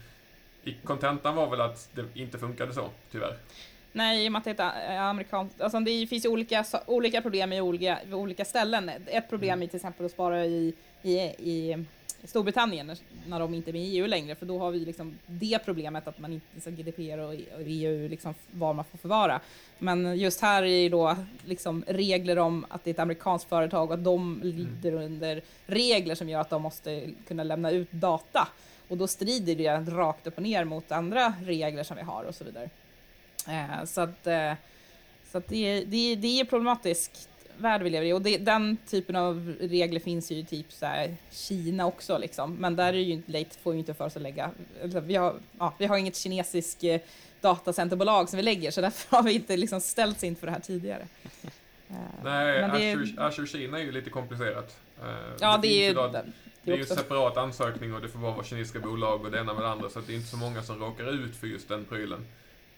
kontentan 0.84 1.34
var 1.34 1.50
väl 1.50 1.60
att 1.60 1.88
det 1.94 2.20
inte 2.20 2.38
funkade 2.38 2.74
så, 2.74 2.88
tyvärr. 3.12 3.36
Nej, 3.92 4.24
i 4.24 4.28
och 4.28 4.32
med 4.32 4.38
att 4.38 4.44
det 4.44 4.50
är 4.60 4.94
ett 4.94 5.00
amerikanskt... 5.00 5.60
Alltså 5.60 5.80
det 5.80 6.06
finns 6.06 6.24
ju 6.24 6.28
olika, 6.28 6.64
olika 6.86 7.22
problem 7.22 7.52
i 7.52 7.60
olika, 7.60 7.98
olika 8.12 8.44
ställen. 8.44 8.90
Ett 9.06 9.28
problem 9.28 9.52
mm. 9.52 9.62
är 9.62 9.66
till 9.66 9.76
exempel 9.76 10.06
att 10.06 10.12
spara 10.12 10.44
i, 10.44 10.74
i, 11.02 11.16
i 11.18 11.84
Storbritannien 12.24 12.96
när 13.26 13.40
de 13.40 13.54
inte 13.54 13.70
är 13.70 13.72
med 13.72 13.82
i 13.82 13.98
EU 13.98 14.06
längre, 14.06 14.34
för 14.34 14.46
då 14.46 14.58
har 14.58 14.70
vi 14.70 14.78
liksom 14.78 15.18
det 15.26 15.58
problemet 15.64 16.08
att 16.08 16.18
man 16.18 16.32
inte, 16.32 16.60
så 16.60 16.70
GDPR 16.70 17.18
och 17.18 17.34
EU, 17.66 18.08
liksom 18.08 18.34
vad 18.50 18.76
man 18.76 18.84
får 18.84 18.98
förvara. 18.98 19.40
Men 19.78 20.18
just 20.18 20.40
här 20.40 20.62
är 20.62 20.82
det 20.82 20.88
då 20.88 21.16
liksom 21.44 21.84
regler 21.86 22.38
om 22.38 22.66
att 22.68 22.84
det 22.84 22.90
är 22.90 22.94
ett 22.94 22.98
amerikanskt 22.98 23.48
företag 23.48 23.88
och 23.88 23.94
att 23.94 24.04
de 24.04 24.40
lider 24.42 24.92
mm. 24.92 25.04
under 25.04 25.42
regler 25.66 26.14
som 26.14 26.28
gör 26.28 26.40
att 26.40 26.50
de 26.50 26.62
måste 26.62 27.10
kunna 27.28 27.44
lämna 27.44 27.70
ut 27.70 27.92
data. 27.92 28.48
Och 28.90 28.96
då 28.96 29.06
strider 29.06 29.54
det 29.54 29.90
rakt 29.90 30.26
upp 30.26 30.36
och 30.36 30.42
ner 30.42 30.64
mot 30.64 30.92
andra 30.92 31.34
regler 31.44 31.82
som 31.82 31.96
vi 31.96 32.02
har 32.02 32.24
och 32.24 32.34
så 32.34 32.44
vidare. 32.44 32.70
Eh, 33.48 33.84
så 33.84 34.00
att, 34.00 34.26
eh, 34.26 34.52
så 35.32 35.38
att 35.38 35.48
det, 35.48 35.84
det, 35.84 36.16
det 36.16 36.40
är 36.40 36.44
problematiskt 36.44 37.28
värld 37.56 37.82
vi 37.82 37.90
lever 37.90 38.06
i. 38.06 38.12
Och 38.12 38.22
det, 38.22 38.38
den 38.38 38.76
typen 38.76 39.16
av 39.16 39.54
regler 39.60 40.00
finns 40.00 40.32
ju 40.32 40.36
i 40.36 40.44
typ 40.44 40.72
så 40.72 40.86
här 40.86 41.16
Kina 41.30 41.86
också 41.86 42.18
liksom. 42.18 42.54
Men 42.54 42.76
där 42.76 42.92
är 42.92 42.98
ju 42.98 43.12
inte 43.12 43.58
får 43.62 43.72
ju 43.72 43.78
inte 43.78 43.94
för 43.94 44.04
oss 44.04 44.16
att 44.16 44.22
lägga, 44.22 44.50
vi 44.82 45.16
har, 45.16 45.34
ja, 45.58 45.74
vi 45.78 45.86
har 45.86 45.96
inget 45.96 46.16
kinesiskt 46.16 46.84
eh, 46.84 47.00
datacenterbolag 47.40 48.28
som 48.28 48.36
vi 48.36 48.42
lägger 48.42 48.70
så 48.70 48.80
därför 48.80 49.16
har 49.16 49.22
vi 49.22 49.32
inte 49.32 49.56
liksom 49.56 49.80
ställts 49.80 50.24
inför 50.24 50.46
det 50.46 50.52
här 50.52 50.60
tidigare. 50.60 51.06
Eh, 51.90 51.96
Nej, 52.24 52.62
Azure, 52.62 53.22
Azure 53.22 53.46
Kina 53.46 53.78
är 53.78 53.82
ju 53.82 53.92
lite 53.92 54.10
komplicerat. 54.10 54.76
Eh, 55.02 55.06
ja, 55.40 55.56
det, 55.56 55.68
det 55.68 55.74
är 55.74 55.84
ju... 55.84 55.90
Idag, 55.90 56.16
det 56.64 56.72
är 56.72 56.76
ju 56.76 56.80
en 56.80 56.86
separat 56.86 57.36
ansökning 57.36 57.94
och 57.94 58.00
det 58.00 58.08
får 58.08 58.18
bara 58.18 58.32
vara 58.32 58.44
kinesiska 58.44 58.80
bolag 58.80 59.24
och 59.24 59.30
det 59.30 59.38
ena 59.38 59.54
med 59.54 59.62
det 59.62 59.68
andra 59.68 59.88
så 59.88 60.00
det 60.00 60.12
är 60.12 60.16
inte 60.16 60.28
så 60.28 60.36
många 60.36 60.62
som 60.62 60.78
råkar 60.78 61.10
ut 61.24 61.36
för 61.36 61.46
just 61.46 61.68
den 61.68 61.84
prylen. 61.84 62.26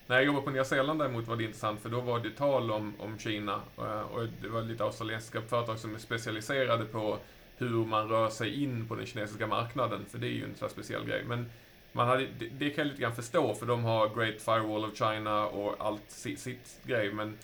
När 0.07 0.16
jag 0.16 0.25
jobbade 0.25 0.45
på 0.45 0.51
Nya 0.51 0.64
Zeeland 0.64 0.99
däremot 0.99 1.27
var 1.29 1.37
det 1.37 1.45
intressant 1.45 1.81
för 1.81 1.88
då 1.88 2.01
var 2.01 2.18
det 2.18 2.31
tal 2.31 2.71
om, 2.71 2.95
om 2.99 3.18
Kina 3.18 3.61
eh, 3.79 4.01
och 4.01 4.27
det 4.42 4.49
var 4.49 4.62
lite 4.62 4.85
australiensiska 4.85 5.42
företag 5.42 5.79
som 5.79 5.95
är 5.95 5.99
specialiserade 5.99 6.85
på 6.85 7.18
hur 7.57 7.87
man 7.87 8.09
rör 8.09 8.31
sig 8.31 8.62
in 8.62 8.88
på 8.88 8.95
den 8.95 9.07
kinesiska 9.07 9.47
marknaden, 9.47 10.05
för 10.11 10.18
det 10.18 10.27
är 10.27 10.31
ju 10.31 10.45
en 10.45 10.55
så 10.55 10.68
speciell 10.68 11.05
grej. 11.05 11.25
Men 11.25 11.51
man 11.92 12.09
hade, 12.09 12.27
det, 12.38 12.49
det 12.59 12.71
kan 12.71 12.85
jag 12.85 12.87
lite 12.87 13.03
grann 13.03 13.14
förstå, 13.14 13.55
för 13.55 13.66
de 13.66 13.85
har 13.85 14.09
Great 14.09 14.42
Firewall 14.42 14.85
of 14.85 14.99
China 14.99 15.47
och 15.47 15.75
allt 15.79 16.11
sitt, 16.11 16.40
sitt 16.40 16.81
grej, 16.85 17.12
men 17.12 17.38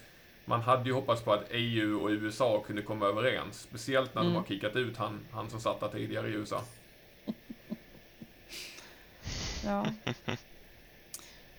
man 0.48 0.60
hade 0.60 0.88
ju 0.88 0.92
hoppats 0.92 1.22
på 1.22 1.32
att 1.32 1.44
EU 1.50 1.98
och 2.02 2.08
USA 2.08 2.62
kunde 2.66 2.82
komma 2.82 3.06
överens, 3.06 3.60
speciellt 3.60 4.14
när 4.14 4.22
mm. 4.22 4.32
de 4.32 4.38
har 4.38 4.46
kickat 4.46 4.76
ut 4.76 4.96
han, 4.96 5.20
han 5.32 5.50
som 5.50 5.60
satt 5.60 5.80
där 5.80 5.88
tidigare 5.88 6.28
i 6.28 6.32
USA. 6.32 6.62
ja. 9.64 9.86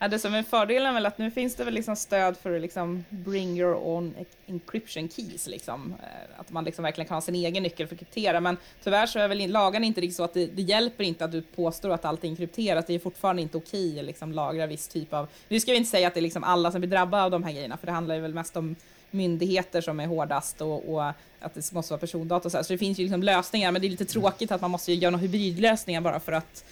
Ja, 0.01 0.07
det 0.07 0.19
som 0.19 0.33
är 0.33 0.43
fördelen 0.43 0.93
väl 0.93 1.05
att 1.05 1.17
nu 1.17 1.31
finns 1.31 1.55
det 1.55 1.63
väl 1.63 1.73
liksom 1.73 1.95
stöd 1.95 2.37
för 2.37 2.55
att 2.55 2.61
liksom 2.61 3.05
bring 3.09 3.59
your 3.59 3.75
own 3.75 4.15
encryption 4.47 5.09
keys, 5.09 5.47
liksom. 5.47 5.95
Eh, 6.03 6.39
att 6.39 6.51
man 6.51 6.63
liksom 6.63 6.83
verkligen 6.83 7.07
kan 7.07 7.15
ha 7.15 7.21
sin 7.21 7.35
egen 7.35 7.63
nyckel 7.63 7.87
för 7.87 7.95
att 7.95 7.99
kryptera. 7.99 8.39
Men 8.39 8.57
tyvärr 8.83 9.05
så 9.05 9.19
är 9.19 9.27
väl 9.27 9.51
lagen 9.51 9.83
inte 9.83 10.01
riktigt 10.01 10.17
så 10.17 10.23
att 10.23 10.33
det, 10.33 10.45
det, 10.45 10.61
hjälper 10.61 11.03
inte 11.03 11.25
att 11.25 11.31
du 11.31 11.41
påstår 11.41 11.89
att 11.89 12.05
allt 12.05 12.23
är 12.23 12.35
krypterat. 12.35 12.87
Det 12.87 12.93
är 12.93 12.99
fortfarande 12.99 13.41
inte 13.41 13.57
okej 13.57 13.99
att 13.99 14.05
liksom 14.05 14.31
lagra 14.31 14.67
viss 14.67 14.87
typ 14.87 15.13
av... 15.13 15.27
Nu 15.47 15.59
ska 15.59 15.71
vi 15.71 15.77
inte 15.77 15.89
säga 15.89 16.07
att 16.07 16.13
det 16.13 16.19
är 16.19 16.21
liksom 16.21 16.43
alla 16.43 16.71
som 16.71 16.81
blir 16.81 16.91
drabbade 16.91 17.23
av 17.23 17.31
de 17.31 17.43
här 17.43 17.51
grejerna, 17.51 17.77
för 17.77 17.85
det 17.85 17.91
handlar 17.91 18.15
ju 18.15 18.21
väl 18.21 18.33
mest 18.33 18.57
om 18.57 18.75
myndigheter 19.11 19.81
som 19.81 19.99
är 19.99 20.07
hårdast 20.07 20.61
och, 20.61 20.93
och 20.93 21.03
att 21.39 21.53
det 21.53 21.71
måste 21.71 21.93
vara 21.93 21.99
persondata 21.99 22.47
och 22.47 22.51
så 22.51 22.57
här. 22.57 22.63
Så 22.63 22.73
det 22.73 22.77
finns 22.77 22.99
ju 22.99 23.03
liksom 23.03 23.23
lösningar, 23.23 23.71
men 23.71 23.81
det 23.81 23.87
är 23.87 23.89
lite 23.89 24.05
tråkigt 24.05 24.51
att 24.51 24.61
man 24.61 24.71
måste 24.71 24.93
göra 24.93 25.11
några 25.11 25.21
hybridlösningar 25.21 26.01
bara 26.01 26.19
för 26.19 26.31
att 26.31 26.63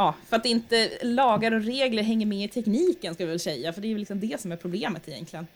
ja, 0.00 0.14
för 0.28 0.36
att 0.36 0.46
inte 0.46 0.98
lagar 1.02 1.52
och 1.52 1.62
regler 1.62 2.02
hänger 2.02 2.26
med 2.26 2.44
i 2.44 2.48
tekniken, 2.48 3.14
ska 3.14 3.24
vi 3.24 3.30
väl 3.30 3.40
säga, 3.40 3.72
för 3.72 3.80
det 3.80 3.86
är 3.86 3.88
ju 3.88 3.98
liksom 3.98 4.20
det 4.20 4.40
som 4.40 4.52
är 4.52 4.56
problemet 4.56 5.08
egentligen. 5.08 5.46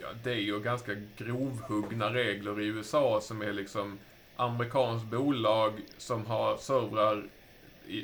Ja, 0.00 0.08
det 0.24 0.30
är 0.30 0.40
ju 0.40 0.60
ganska 0.60 0.92
grovhuggna 1.16 2.14
regler 2.14 2.60
i 2.60 2.66
USA 2.66 3.20
som 3.20 3.42
är 3.42 3.52
liksom 3.52 3.98
amerikanskt 4.36 5.06
bolag 5.06 5.72
som 5.98 6.26
har 6.26 6.56
servrar 6.56 7.28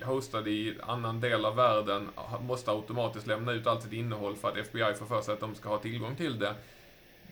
hostade 0.05 0.51
i 0.51 0.75
annan 0.83 1.21
del 1.21 1.45
av 1.45 1.57
världen 1.57 2.09
måste 2.41 2.71
automatiskt 2.71 3.27
lämna 3.27 3.53
ut 3.53 3.67
allt 3.67 3.83
sitt 3.83 3.93
innehåll 3.93 4.37
för 4.37 4.49
att 4.49 4.57
FBI 4.57 4.95
får 4.99 5.07
för 5.07 5.23
sig 5.23 5.35
att 5.35 5.41
de 5.41 5.55
ska 5.55 5.69
ha 5.69 5.79
tillgång 5.79 6.17
till 6.17 6.39
det. 6.39 6.55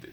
Det, 0.00 0.08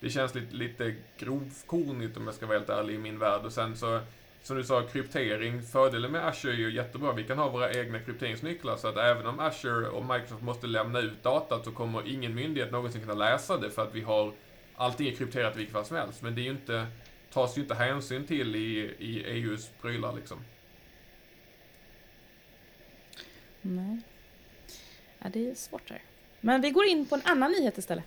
det 0.00 0.10
känns 0.10 0.34
lite, 0.34 0.54
lite 0.54 0.94
grovkornigt 1.18 2.16
om 2.16 2.26
jag 2.26 2.34
ska 2.34 2.46
vara 2.46 2.58
helt 2.58 2.70
ärlig 2.70 2.94
i 2.94 2.98
min 2.98 3.18
värld. 3.18 3.44
Och 3.44 3.52
sen 3.52 3.76
så 3.76 4.00
som 4.42 4.56
du 4.56 4.64
sa, 4.64 4.82
kryptering. 4.82 5.62
Fördelen 5.62 6.12
med 6.12 6.26
Azure 6.26 6.52
är 6.52 6.56
ju 6.56 6.74
jättebra. 6.74 7.12
Vi 7.12 7.24
kan 7.24 7.38
ha 7.38 7.48
våra 7.48 7.72
egna 7.72 7.98
krypteringsnycklar 7.98 8.76
så 8.76 8.88
att 8.88 8.96
även 8.96 9.26
om 9.26 9.40
Azure 9.40 9.88
och 9.88 10.04
Microsoft 10.04 10.42
måste 10.42 10.66
lämna 10.66 11.00
ut 11.00 11.22
datat 11.22 11.64
så 11.64 11.72
kommer 11.72 12.08
ingen 12.08 12.34
myndighet 12.34 12.72
någonsin 12.72 13.00
kunna 13.00 13.14
läsa 13.14 13.56
det 13.56 13.70
för 13.70 13.82
att 13.82 13.94
vi 13.94 14.00
har 14.00 14.32
allting 14.74 15.08
är 15.08 15.14
krypterat 15.14 15.56
vilket 15.56 15.72
fall 15.72 15.84
som 15.84 15.96
helst. 15.96 16.22
Men 16.22 16.34
det 16.34 16.40
är 16.40 16.42
ju 16.42 16.50
inte, 16.50 16.86
tas 17.32 17.58
ju 17.58 17.62
inte 17.62 17.74
hänsyn 17.74 18.26
till 18.26 18.56
i, 18.56 18.94
i 18.98 19.24
EUs 19.24 19.70
prylar 19.80 20.12
liksom. 20.12 20.44
Nej. 23.60 24.00
Ja, 25.18 25.28
det 25.32 25.50
är 25.50 25.54
svårt 25.54 25.90
här. 25.90 26.02
Men 26.40 26.60
vi 26.60 26.70
går 26.70 26.84
in 26.84 27.06
på 27.06 27.14
en 27.14 27.22
annan 27.24 27.52
nyhet 27.52 27.78
istället. 27.78 28.04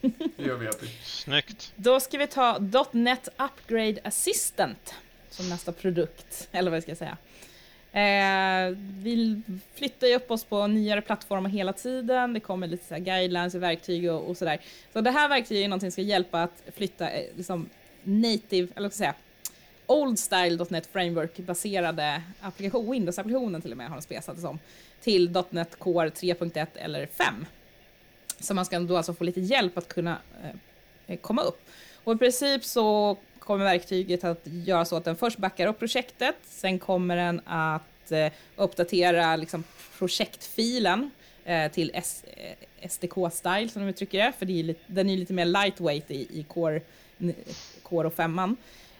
Det 0.00 0.42
gör 0.44 0.56
vi. 0.56 0.88
Snyggt. 1.02 1.72
Då 1.76 2.00
ska 2.00 2.18
vi 2.18 2.26
ta 2.26 2.58
.NET 2.92 3.28
Upgrade 3.28 4.00
Assistant 4.04 4.94
som 5.32 5.48
nästa 5.48 5.72
produkt, 5.72 6.48
eller 6.52 6.70
vad 6.70 6.76
jag 6.76 6.82
ska 6.82 6.94
säga. 6.94 7.16
Eh, 7.92 8.76
vi 9.02 9.42
flyttar 9.74 10.06
ju 10.06 10.14
upp 10.14 10.30
oss 10.30 10.44
på 10.44 10.66
nyare 10.66 11.00
plattformar 11.00 11.50
hela 11.50 11.72
tiden. 11.72 12.32
Det 12.32 12.40
kommer 12.40 12.66
lite 12.66 12.86
så 12.86 12.94
guidelines 12.94 13.54
och 13.54 13.62
verktyg 13.62 14.10
och, 14.12 14.30
och 14.30 14.36
sådär. 14.36 14.60
Så 14.92 15.00
det 15.00 15.10
här 15.10 15.28
verktyget 15.28 15.64
är 15.64 15.68
någonting 15.68 15.90
som 15.90 15.92
ska 15.92 16.02
hjälpa 16.02 16.42
att 16.42 16.62
flytta 16.74 17.10
eh, 17.10 17.36
liksom 17.36 17.68
native, 18.02 18.68
eller 18.74 18.88
vad 18.88 18.92
ska 18.92 19.04
jag 19.04 19.14
säga, 19.14 19.22
old 19.86 20.18
style.NET 20.18 20.86
framework 20.86 21.36
baserade 21.36 22.22
applikation, 22.40 22.90
Windows-applikationen 22.92 23.62
till 23.62 23.70
och 23.70 23.76
med 23.76 23.88
har 23.88 23.96
de 23.96 24.02
spesat 24.02 24.36
det 24.36 24.42
som, 24.42 24.58
till 25.00 25.44
.NET 25.50 25.78
Core 25.78 26.08
3.1 26.08 26.66
eller 26.74 27.06
5. 27.06 27.46
Så 28.40 28.54
man 28.54 28.64
ska 28.64 28.78
då 28.78 28.96
alltså 28.96 29.14
få 29.14 29.24
lite 29.24 29.40
hjälp 29.40 29.78
att 29.78 29.88
kunna 29.88 30.18
eh, 30.42 30.50
eh 31.06 31.18
komma 31.18 31.42
upp. 31.42 31.60
Och 32.04 32.14
i 32.14 32.18
princip 32.18 32.64
så 32.64 33.16
kommer 33.44 33.64
verktyget 33.64 34.24
att 34.24 34.40
göra 34.44 34.84
så 34.84 34.96
att 34.96 35.04
den 35.04 35.16
först 35.16 35.38
backar 35.38 35.66
upp 35.66 35.78
projektet, 35.78 36.36
sen 36.44 36.78
kommer 36.78 37.16
den 37.16 37.40
att 37.44 38.12
eh, 38.12 38.32
uppdatera 38.56 39.36
liksom, 39.36 39.64
projektfilen 39.98 41.10
eh, 41.44 41.72
till 41.72 41.90
S, 41.94 42.24
eh, 42.36 42.88
SDK-style 42.88 43.68
som 43.68 43.82
de 43.82 43.88
uttrycker 43.88 44.18
det, 44.18 44.32
för 44.38 44.46
det 44.46 44.60
är 44.60 44.62
lite, 44.62 44.80
den 44.86 45.10
är 45.10 45.16
lite 45.16 45.32
mer 45.32 45.44
lightweight 45.44 46.10
i, 46.10 46.40
i 46.40 46.42
Core, 46.48 46.80
Core 47.82 48.06
och 48.06 48.14
5 48.14 48.38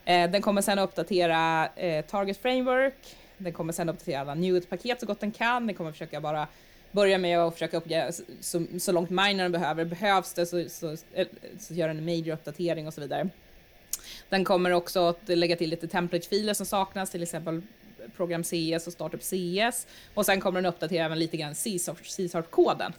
eh, 0.05 0.31
Den 0.31 0.43
kommer 0.43 0.63
sen 0.63 0.79
att 0.79 0.89
uppdatera 0.89 1.69
eh, 1.77 2.05
Target 2.05 2.39
Framework, 2.43 3.17
den 3.39 3.53
kommer 3.53 3.73
sen 3.73 3.89
att 3.89 3.95
uppdatera 3.95 4.21
alla 4.21 4.35
Newit-paket 4.35 5.01
så 5.01 5.07
gott 5.07 5.21
den 5.21 5.33
kan, 5.33 5.67
den 5.67 5.77
kommer 5.77 5.93
försöka 5.93 6.21
bara 6.21 6.47
börja 6.93 7.19
med 7.19 7.39
att 7.39 7.53
försöka 7.53 7.77
uppge 7.77 8.13
så, 8.41 8.65
så 8.79 8.93
långt 8.93 9.11
minern 9.11 9.53
behöver. 9.53 9.85
Behövs 9.85 10.35
det 10.35 10.47
så, 10.47 10.69
så, 10.69 10.97
så, 10.97 11.05
så 11.59 11.75
gör 11.75 11.89
den 11.89 11.99
en 11.99 12.05
major 12.05 12.35
uppdatering 12.35 12.87
och 12.87 12.95
så 12.95 13.01
vidare. 13.01 13.29
Den 14.29 14.45
kommer 14.45 14.71
också 14.71 15.09
att 15.09 15.29
lägga 15.29 15.57
till 15.57 15.71
lite 15.71 15.89
template-filer 15.89 16.55
som 16.55 16.67
saknas, 16.67 17.11
till 17.11 17.23
exempel 17.23 17.63
program 18.17 18.45
CS 18.45 18.87
och 18.87 18.93
startup 18.93 19.23
CS. 19.23 19.87
Och 20.15 20.27
sen 20.27 20.41
kommer 20.41 20.63
den 20.63 20.73
uppdatera 20.73 21.05
även 21.05 21.19
lite 21.19 21.37
grann 21.37 21.55
C-sharp-koden. 21.55 22.93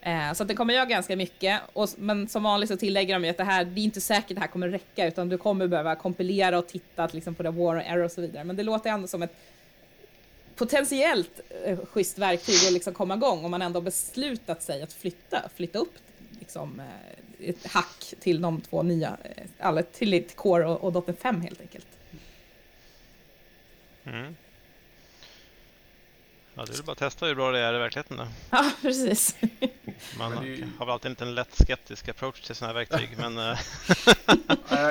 Eh, 0.00 0.32
så 0.32 0.42
att 0.42 0.48
den 0.48 0.56
kommer 0.56 0.74
göra 0.74 0.84
ganska 0.84 1.16
mycket, 1.16 1.60
och, 1.72 1.88
men 1.98 2.28
som 2.28 2.42
vanligt 2.42 2.70
så 2.70 2.76
tillägger 2.76 3.14
de 3.14 3.24
ju 3.24 3.30
att 3.30 3.36
det 3.36 3.44
här, 3.44 3.64
det 3.64 3.80
är 3.80 3.84
inte 3.84 4.00
säkert 4.00 4.30
att 4.30 4.34
det 4.34 4.40
här 4.40 4.48
kommer 4.48 4.68
räcka, 4.68 5.06
utan 5.06 5.28
du 5.28 5.38
kommer 5.38 5.66
behöva 5.66 5.94
kompilera 5.94 6.58
och 6.58 6.66
titta 6.66 7.08
liksom, 7.12 7.34
på 7.34 7.42
det 7.42 7.50
war 7.50 7.76
och 7.76 7.82
error 7.82 8.04
och 8.04 8.12
så 8.12 8.20
vidare. 8.20 8.44
Men 8.44 8.56
det 8.56 8.62
låter 8.62 8.90
ändå 8.90 9.08
som 9.08 9.22
ett 9.22 9.36
potentiellt 10.56 11.40
eh, 11.64 11.78
schysst 11.86 12.18
verktyg 12.18 12.66
att 12.66 12.72
liksom 12.72 12.94
komma 12.94 13.14
igång 13.14 13.44
om 13.44 13.50
man 13.50 13.62
ändå 13.62 13.80
beslutat 13.80 14.62
sig 14.62 14.82
att 14.82 14.92
flytta, 14.92 15.48
flytta 15.54 15.78
upp 15.78 15.94
liksom, 16.38 16.80
eh, 16.80 16.86
ett 17.40 17.66
hack 17.66 18.14
till 18.20 18.40
de 18.40 18.60
två 18.60 18.82
nya, 18.82 19.16
eller 19.58 19.82
eh, 19.82 19.86
till 19.92 20.14
ett 20.14 20.36
Core 20.36 20.66
och, 20.66 20.84
och 20.84 20.92
Dotter 20.92 21.12
5 21.12 21.40
helt 21.40 21.60
enkelt. 21.60 21.86
Mm. 24.04 24.36
Ja, 26.54 26.64
det 26.64 26.78
är 26.78 26.82
bara 26.82 26.92
att 26.92 26.98
testa 26.98 27.26
hur 27.26 27.34
bra 27.34 27.52
det 27.52 27.58
är 27.58 27.74
i 27.74 27.78
verkligheten 27.78 28.16
då. 28.16 28.26
Ja, 28.50 28.70
precis. 28.82 29.36
Man 30.18 30.32
har 30.32 30.86
väl 30.86 30.90
alltid 30.92 31.10
inte 31.10 31.24
en 31.24 31.34
lätt 31.34 31.54
skeptisk 31.54 32.08
approach 32.08 32.40
till 32.40 32.54
sådana 32.54 32.78
här 32.78 32.86
verktyg, 32.86 33.18
men... 33.18 33.56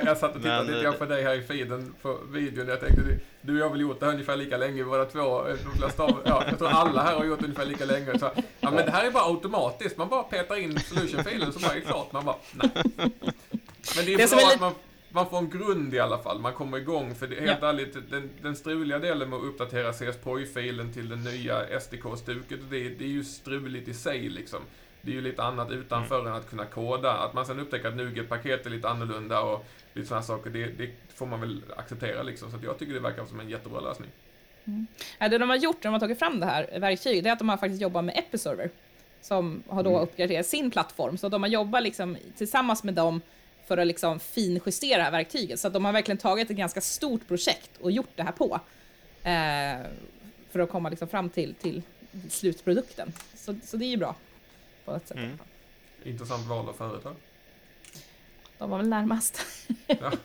Eh, 0.06 0.10
jag 0.10 0.18
satt 0.18 0.36
och 0.36 0.42
tittade 0.42 0.64
men, 0.64 0.68
lite 0.68 0.84
grann 0.84 0.98
på 0.98 1.06
dig 1.06 1.24
här 1.24 1.36
i 1.36 1.42
feeden 1.42 1.96
på 2.02 2.20
videon. 2.32 2.68
Jag 2.68 2.80
tänkte, 2.80 3.02
du 3.42 3.54
och 3.54 3.60
jag 3.60 3.66
har 3.66 3.72
väl 3.72 3.82
gjort 3.82 4.00
det 4.00 4.06
här 4.06 4.14
ungefär 4.14 4.36
lika 4.36 4.58
länge 4.58 4.84
båda 4.84 5.06
två. 5.06 5.44
De 5.44 5.78
flesta 5.80 6.04
av, 6.04 6.22
ja, 6.26 6.44
jag 6.50 6.58
tror 6.58 6.70
alla 6.70 7.04
här 7.04 7.16
har 7.16 7.26
gjort 7.26 7.40
det 7.40 7.46
ungefär 7.46 7.66
lika 7.66 7.86
länge. 7.86 8.20
Så, 8.20 8.30
ja, 8.60 8.72
men 8.72 8.86
det 8.86 8.92
här 8.92 9.08
är 9.08 9.12
bara 9.12 9.24
automatiskt. 9.24 9.98
Man 9.98 10.10
bara 10.10 10.24
petar 10.24 10.56
in 10.56 10.80
solution-filen 10.80 11.54
så 11.54 11.60
bara 11.60 11.72
är 11.72 11.76
det 11.76 11.82
klart. 11.82 12.14
Man 12.14 12.26
bara, 12.26 12.36
nej. 12.52 12.70
Men 13.96 14.06
det 14.06 14.14
är, 14.14 14.18
det 14.18 14.30
bra 14.30 14.52
att 14.54 14.60
man 14.60 14.74
man 15.16 15.30
får 15.30 15.38
en 15.38 15.50
grund 15.50 15.94
i 15.94 16.00
alla 16.00 16.18
fall, 16.18 16.40
man 16.40 16.54
kommer 16.54 16.78
igång. 16.78 17.16
För 17.16 17.28
det, 17.28 17.36
helt 17.36 17.62
Ja. 17.62 17.70
ärligt, 17.70 18.12
den, 18.12 18.30
den 18.42 18.56
struliga 18.56 19.00
delen 19.00 19.30
med 19.30 19.40
att 19.40 19.46
uppdatera 19.46 19.94
CSPOI-filen 19.94 20.94
till 20.94 21.10
den 21.10 21.24
nya 21.24 21.80
SDK-stuket, 21.80 22.60
det, 22.70 22.90
det 22.90 23.04
är 23.04 23.10
ju 23.10 23.24
struligt 23.24 23.88
i 23.88 23.94
sig 23.94 24.30
liksom. 24.30 24.60
Det 25.06 25.12
är 25.12 25.16
ju 25.16 25.22
lite 25.22 25.44
annat 25.44 25.72
utanför 25.72 26.28
än 26.28 26.34
att 26.34 26.50
kunna 26.50 26.66
koda. 26.66 27.12
Att 27.12 27.34
man 27.34 27.46
sen 27.46 27.60
upptäcker 27.60 27.88
att 27.88 27.96
NuGet-paket 27.96 28.66
är 28.66 28.70
lite 28.70 28.90
annorlunda 28.90 29.42
och 29.42 29.66
lite 29.94 30.08
sådana 30.08 30.24
saker, 30.26 30.50
det, 30.50 30.66
det 30.66 30.90
får 31.16 31.26
man 31.26 31.42
väl 31.42 31.62
acceptera 31.78 32.24
liksom. 32.24 32.52
Så 32.52 32.58
att 32.58 32.64
jag 32.64 32.80
tycker 32.80 32.94
det 32.94 33.00
verkar 33.00 33.26
som 33.26 33.40
en 33.40 33.50
jättebra 33.50 33.80
lösning. 33.80 34.10
Ja, 35.20 35.28
Det 35.30 35.38
de 35.38 35.50
har 35.50 35.56
gjort 35.56 35.76
när 35.76 35.82
de 35.84 35.94
har 35.94 36.00
tagit 36.00 36.20
fram 36.20 36.40
det 36.40 36.46
här 36.46 36.80
verktyget, 36.80 37.24
det 37.24 37.30
är 37.30 37.34
att 37.34 37.40
de 37.40 37.50
har 37.50 37.58
faktiskt 37.58 37.82
jobbat 37.82 38.04
med 38.04 38.18
Episerver, 38.18 38.70
som 39.22 39.64
har 39.68 39.84
då 39.84 39.90
Mm. 39.90 40.02
uppgraderat 40.02 40.46
sin 40.46 40.72
plattform. 40.72 41.18
Så 41.18 41.30
de 41.30 41.44
har 41.44 41.50
jobbat 41.50 41.84
liksom 41.84 42.18
tillsammans 42.38 42.84
med 42.84 42.94
dem 42.94 43.22
för 43.68 43.78
att 43.78 43.88
liksom 43.88 44.20
finjustera 44.20 44.98
det 44.98 45.04
här 45.04 45.12
verktyget. 45.12 45.60
Så 45.60 45.68
att 45.68 45.74
de 45.74 45.86
har 45.86 45.92
verkligen 45.94 46.18
tagit 46.18 46.50
ett 46.50 46.58
ganska 46.58 46.82
stort 46.82 47.28
projekt 47.28 47.72
och 47.82 47.92
gjort 47.92 48.10
det 48.16 48.24
här 48.24 48.32
på. 48.32 48.60
Eh, 49.24 49.88
för 50.52 50.60
att 50.60 50.70
komma 50.70 50.90
liksom 50.90 51.08
fram 51.08 51.30
till, 51.30 51.56
till 51.56 51.82
slutprodukten. 52.30 53.14
Så, 53.36 53.56
så 53.64 53.78
det 53.78 53.86
är 53.86 53.90
ju 53.90 53.98
bra. 53.98 54.16
På 54.86 54.96
ett 54.96 55.08
sätt. 55.08 55.18
Mm. 55.18 55.38
Intressant 56.04 56.48
val 56.48 56.70
av 56.70 56.74
företag. 56.74 57.16
De 58.58 58.70
var 58.70 58.78
väl 58.78 58.90
närmast. 58.90 59.46
Ja. 59.88 60.12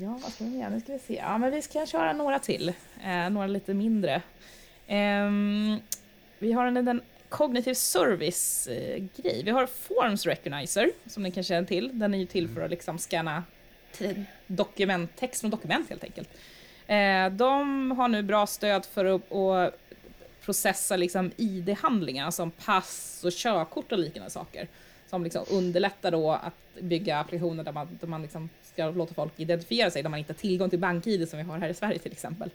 Ja, 0.00 0.18
vad 0.22 0.32
ska 0.32 0.44
vi 0.44 0.58
göra? 0.58 0.68
Nu 0.68 0.80
ska 0.80 0.92
vi 0.92 0.98
se. 0.98 1.14
Ja, 1.14 1.38
men 1.38 1.50
vi 1.50 1.62
ska 1.62 1.86
köra 1.86 2.12
några 2.12 2.38
till. 2.38 2.72
Eh, 3.04 3.30
några 3.30 3.46
lite 3.46 3.74
mindre. 3.74 4.22
Ehm, 4.86 5.80
vi 6.38 6.52
har 6.52 6.66
en 6.66 6.74
liten 6.74 7.00
kognitiv 7.28 7.74
service-grej. 7.74 9.42
vi 9.44 9.50
har 9.50 9.66
Forms 9.66 10.26
Recognizer, 10.26 10.90
som 11.06 11.22
ni 11.22 11.30
kanske 11.30 11.48
känner 11.48 11.68
till. 11.68 11.98
Den 11.98 12.14
är 12.14 12.18
ju 12.18 12.26
till 12.26 12.48
för 12.48 12.60
att 12.60 12.70
liksom 12.70 12.98
scanna 12.98 13.44
dokument, 14.46 15.16
text 15.16 15.40
från 15.40 15.50
dokument 15.50 15.90
helt 15.90 16.04
enkelt. 16.04 16.28
Eh, 16.86 17.28
de 17.30 17.90
har 17.90 18.08
nu 18.08 18.22
bra 18.22 18.46
stöd 18.46 18.84
för 18.84 19.04
att 19.04 19.30
processa 20.46 20.96
liksom 20.96 21.30
ID-handlingar 21.36 22.30
som 22.30 22.50
pass 22.50 23.22
och 23.24 23.32
körkort 23.32 23.92
och 23.92 23.98
liknande 23.98 24.30
saker. 24.30 24.68
Som 25.10 25.24
liksom 25.24 25.44
underlättar 25.50 26.10
då 26.10 26.30
att 26.32 26.80
bygga 26.80 27.18
applikationer 27.18 27.64
där 27.64 27.72
man, 27.72 27.98
där 28.00 28.08
man 28.08 28.22
liksom 28.22 28.48
ska 28.62 28.90
låta 28.90 29.14
folk 29.14 29.32
identifiera 29.36 29.90
sig, 29.90 30.02
där 30.02 30.10
man 30.10 30.18
inte 30.18 30.32
har 30.32 30.38
tillgång 30.38 30.70
till 30.70 30.78
bank-id 30.78 31.28
som 31.28 31.38
vi 31.38 31.44
har 31.44 31.58
här 31.58 31.68
i 31.68 31.74
Sverige 31.74 31.98
till 31.98 32.12
exempel. 32.12 32.50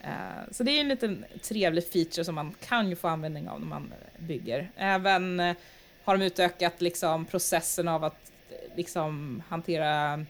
Eh, 0.00 0.50
så 0.50 0.62
det 0.62 0.70
är 0.70 0.80
en 0.80 0.88
liten 0.88 1.24
trevlig 1.42 1.88
feature 1.88 2.24
som 2.24 2.34
man 2.34 2.54
kan 2.60 2.88
ju 2.88 2.96
få 2.96 3.08
användning 3.08 3.48
av 3.48 3.60
när 3.60 3.66
man 3.66 3.92
bygger. 4.18 4.70
Även 4.76 5.40
eh, 5.40 5.56
har 6.04 6.18
de 6.18 6.24
utökat 6.24 6.80
liksom 6.80 7.24
processen 7.24 7.88
av 7.88 8.04
att 8.04 8.32
eh, 8.50 8.76
liksom 8.76 9.42
hantera 9.48 10.24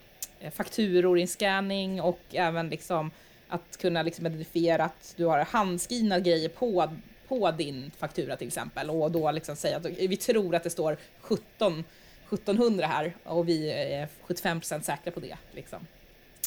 fakturor 0.52 1.18
i 1.18 1.22
en 1.22 1.28
scanning 1.28 2.00
och 2.00 2.20
även 2.32 2.68
liksom 2.68 3.10
att 3.48 3.76
kunna 3.76 4.02
liksom 4.02 4.26
identifiera 4.26 4.84
att 4.84 5.14
du 5.16 5.24
har 5.24 5.38
handskrivna 5.38 6.20
grejer 6.20 6.48
på, 6.48 6.90
på 7.28 7.50
din 7.50 7.90
faktura 7.98 8.36
till 8.36 8.46
exempel 8.46 8.90
och 8.90 9.10
då 9.10 9.30
liksom 9.30 9.56
säga 9.56 9.76
att 9.76 9.86
vi 9.86 10.16
tror 10.16 10.54
att 10.54 10.62
det 10.62 10.70
står 10.70 10.96
17 11.20 11.84
1700 12.32 12.86
här 12.86 13.16
och 13.24 13.48
vi 13.48 13.70
är 13.70 14.08
75% 14.26 14.80
säkra 14.80 15.12
på 15.12 15.20
det. 15.20 15.36
Liksom. 15.52 15.86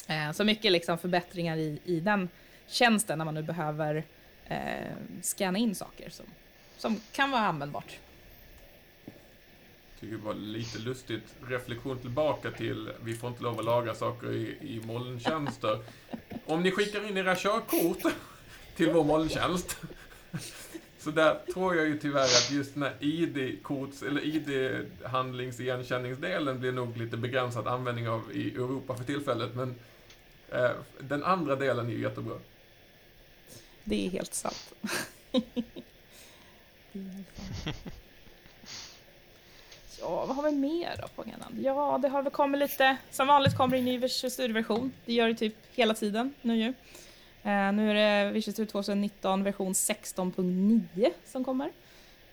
Eh, 0.08 0.32
så 0.32 0.44
mycket 0.44 0.72
liksom 0.72 0.98
förbättringar 0.98 1.56
i, 1.56 1.78
i 1.84 2.00
den 2.00 2.28
tjänsten 2.66 3.18
när 3.18 3.24
man 3.24 3.34
nu 3.34 3.42
behöver 3.42 4.04
eh, 4.48 4.58
scanna 5.22 5.58
in 5.58 5.74
saker 5.74 6.10
som, 6.10 6.26
som 6.76 7.00
kan 7.12 7.30
vara 7.30 7.42
användbart 7.42 7.98
tycker 10.00 10.16
det 10.16 10.22
var 10.22 10.34
lite 10.34 10.78
lustigt. 10.78 11.24
Reflektion 11.40 11.98
tillbaka 11.98 12.50
till, 12.50 12.90
vi 13.04 13.14
får 13.14 13.30
inte 13.30 13.42
lov 13.42 13.58
att 13.58 13.64
lagra 13.64 13.94
saker 13.94 14.32
i, 14.32 14.56
i 14.60 14.80
molntjänster. 14.86 15.78
Om 16.46 16.62
ni 16.62 16.70
skickar 16.70 17.08
in 17.08 17.16
era 17.16 17.36
körkort 17.36 18.02
till 18.76 18.92
vår 18.92 19.04
molntjänst, 19.04 19.78
så 20.98 21.10
där 21.10 21.38
tror 21.52 21.76
jag 21.76 21.86
ju 21.86 21.98
tyvärr 21.98 22.24
att 22.24 22.50
just 22.50 22.74
den 22.74 22.82
här 22.82 22.96
ID-korts, 23.00 24.02
eller 24.02 24.20
ID-handlingsigenkänningsdelen 24.20 26.60
blir 26.60 26.72
nog 26.72 26.96
lite 26.96 27.16
begränsad 27.16 27.68
användning 27.68 28.08
av 28.08 28.32
i 28.32 28.54
Europa 28.54 28.96
för 28.96 29.04
tillfället, 29.04 29.54
men 29.54 29.74
eh, 30.48 30.70
den 31.00 31.24
andra 31.24 31.56
delen 31.56 31.86
är 31.86 31.92
ju 31.92 32.00
jättebra. 32.00 32.38
Det 33.84 34.06
är 34.06 34.10
helt 34.10 34.34
sant. 34.34 34.74
det 35.32 35.42
är 36.92 36.94
helt 36.94 37.36
sant. 37.64 37.76
Ja, 40.00 40.26
vad 40.26 40.36
har 40.36 40.42
vi 40.42 40.56
mer 40.56 40.94
då 41.02 41.08
på 41.08 41.22
agendan? 41.22 41.58
Ja, 41.62 41.98
det 42.02 42.08
har 42.08 42.22
väl 42.22 42.32
kommit 42.32 42.58
lite, 42.60 42.96
som 43.10 43.26
vanligt 43.26 43.56
kommer 43.56 43.72
det 43.76 43.78
en 43.78 43.84
ny 43.84 43.98
Visual 43.98 44.30
Studio-version. 44.30 44.92
Det 45.04 45.12
gör 45.12 45.28
det 45.28 45.34
typ 45.34 45.54
hela 45.74 45.94
tiden 45.94 46.34
nu 46.42 46.56
ju. 46.56 46.66
Eh, 47.42 47.72
nu 47.72 47.90
är 47.90 47.94
det 48.24 48.30
Visual 48.32 48.52
Studio 48.52 48.70
2019 48.70 49.44
version 49.44 49.72
16.9 49.72 51.10
som 51.26 51.44
kommer. 51.44 51.70